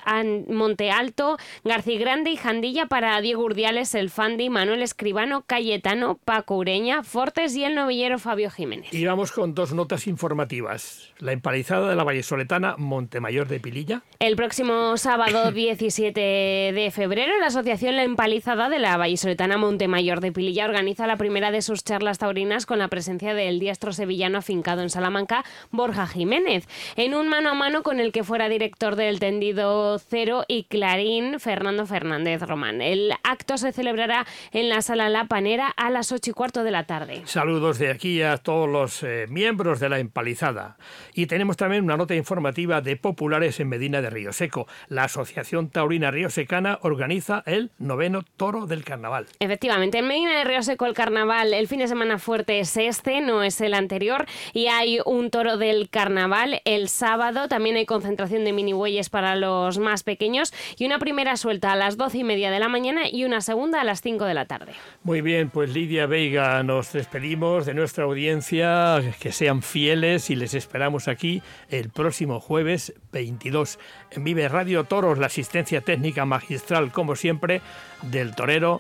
Monte 0.50 0.92
Alto, 0.92 1.38
García 1.64 2.00
Grande 2.00 2.32
y 2.32 2.36
Jandilla 2.38 2.88
para 2.88 3.20
Diego 3.22 3.44
Urdiales, 3.44 3.96
el 3.96 4.10
Fandi, 4.10 4.50
Manuel 4.50 4.82
Escribano, 4.82 5.44
Cayetano, 5.48 6.20
Paco 6.26 6.58
Ureña, 6.58 7.04
Fortes 7.04 7.56
y 7.56 7.64
el 7.64 7.76
novillero 7.76 8.20
Fabio 8.20 8.52
Jiménez. 8.52 8.94
Y 8.94 9.06
vamos 9.06 9.32
con 9.32 9.56
dos 9.56 9.74
notas 9.74 10.08
informativas. 10.08 11.14
La 11.20 11.32
empalizada 11.32 11.90
de 11.90 11.96
la 11.96 12.04
Vallesoletana 12.04 12.76
Montemayor 12.78 13.48
de 13.48 13.60
Pililla. 13.60 14.02
El 14.20 14.36
próximo 14.36 14.98
sábado 14.98 15.52
17 15.54 16.20
de 16.20 16.92
febrero, 16.94 17.40
la 17.40 17.48
Asociación 17.48 17.96
La 17.96 18.04
Empalizada 18.04 18.70
de 18.70 18.80
la 18.80 18.98
Vallesoletana 18.98 19.58
Montemayor 19.58 20.20
de 20.20 20.32
Pililla 20.32 20.66
organiza 20.66 21.08
la 21.08 21.18
primera 21.18 21.52
de 21.52 21.62
sus 21.62 21.84
charlas 21.84 22.18
taurinas 22.18 22.66
con 22.66 22.80
la 22.80 22.90
presencia 22.90 23.34
del 23.34 23.60
diestro 23.60 23.94
sevillano 23.94 24.40
afincado 24.40 24.82
en 24.82 24.90
Salamanca, 24.90 25.46
Borja 25.72 26.08
Jiménez. 26.08 26.68
En 26.96 27.14
un 27.14 27.30
mano 27.30 27.50
a 27.50 27.54
mano 27.62 27.84
con 27.84 28.00
el 28.00 28.12
que 28.12 28.24
fuera 28.24 28.50
director 28.50 28.96
del 28.96 29.20
tendido 29.20 30.00
Cero 30.00 30.46
y 30.48 30.64
Clarín, 30.64 31.40
Fernando 31.40 31.86
Fernández 31.86 32.42
Román. 32.42 32.82
El 32.82 33.14
acto 33.22 33.56
se 33.60 33.72
celebrará 33.72 34.26
en 34.52 34.68
la 34.68 34.82
sala 34.82 35.10
La 35.10 35.26
Panera 35.26 35.68
a 35.68 35.92
las 35.92 36.12
ocho 36.12 36.32
y 36.32 36.34
cuarto 36.34 36.64
de 36.64 36.72
la 36.72 36.88
tarde. 36.88 37.22
Saludos 37.26 37.78
de 37.78 37.92
aquí 37.92 38.24
a 38.24 38.38
todos 38.38 38.68
los 38.68 39.04
eh, 39.04 39.28
miembros 39.30 39.80
de 39.80 39.90
la 39.90 40.00
empalizada. 40.00 40.78
Y 41.14 41.28
tenemos 41.28 41.56
también 41.56 41.84
una 41.84 41.98
nota 41.98 42.16
informativa 42.16 42.82
de 42.82 42.96
populares 42.96 43.60
en 43.60 43.70
Medina 43.70 44.02
de 44.02 44.10
Río 44.10 44.34
Seco. 44.34 44.66
La 44.88 45.04
Asociación 45.04 45.70
Taurina 45.70 46.10
Río 46.10 46.32
Secana 46.32 46.80
organiza 46.82 47.44
el 47.46 47.70
noveno 47.78 48.24
toro 48.38 48.66
del 48.66 48.84
carnaval. 48.84 49.28
Efectivamente, 49.40 50.00
en 50.00 50.08
Medina 50.08 50.36
de 50.36 50.46
Río 50.46 50.64
Seco 50.64 50.88
el 50.88 50.96
carnaval, 50.96 51.54
el 51.54 51.68
fin 51.68 51.78
de 51.78 51.88
semana 51.88 52.18
fuerte 52.18 52.60
es 52.60 52.76
este, 52.76 53.22
no 53.22 53.44
es 53.44 53.62
el 53.62 53.76
anterior, 53.76 54.26
y 54.52 54.66
hay 54.66 54.98
un 55.06 55.30
toro 55.30 55.58
del 55.58 55.92
carnaval 55.92 56.60
el 56.66 56.90
sábado 56.90 57.50
también 57.52 57.76
hay 57.76 57.86
concentración 57.86 58.46
de 58.46 58.54
mini 58.54 58.72
bueyes 58.72 59.10
para 59.10 59.36
los 59.36 59.78
más 59.78 60.04
pequeños 60.04 60.54
y 60.78 60.86
una 60.86 61.00
primera 61.00 61.36
suelta 61.36 61.74
a 61.74 61.76
las 61.76 61.98
doce 61.98 62.20
y 62.20 62.24
media 62.24 62.50
de 62.50 62.60
la 62.60 62.70
mañana 62.70 63.10
y 63.12 63.26
una 63.26 63.42
segunda 63.42 63.82
a 63.82 63.84
las 63.84 64.00
5 64.00 64.24
de 64.24 64.34
la 64.34 64.46
tarde. 64.46 64.72
Muy 65.04 65.20
bien, 65.20 65.50
pues 65.50 65.74
Lidia 65.74 66.06
Veiga, 66.06 66.64
nos 66.64 66.94
despedimos 66.94 67.66
de 67.66 67.74
nuestra 67.74 68.06
audiencia, 68.06 69.02
que 69.20 69.34
sean 69.34 69.64
fieles 69.64 70.30
y 70.30 70.38
les 70.38 70.54
esperamos 70.54 71.10
aquí 71.10 71.42
el 71.70 71.90
próximo 71.90 72.40
jueves 72.40 72.94
22 73.12 73.80
en 74.12 74.24
Vive 74.24 74.48
Radio 74.48 74.86
Toros, 74.86 75.18
la 75.18 75.26
asistencia 75.26 75.82
técnica 75.82 76.24
magistral, 76.24 76.94
como 76.94 77.18
siempre, 77.18 77.62
del 78.02 78.34
torero 78.34 78.80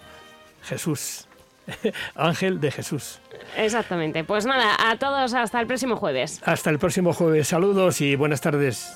Jesús. 0.63 1.27
Ángel 2.15 2.59
de 2.59 2.71
Jesús. 2.71 3.19
Exactamente. 3.57 4.23
Pues 4.23 4.45
nada, 4.45 4.75
a 4.79 4.97
todos 4.97 5.33
hasta 5.33 5.59
el 5.59 5.67
próximo 5.67 5.95
jueves. 5.95 6.41
Hasta 6.45 6.69
el 6.69 6.79
próximo 6.79 7.13
jueves. 7.13 7.47
Saludos 7.47 8.01
y 8.01 8.15
buenas 8.15 8.41
tardes. 8.41 8.95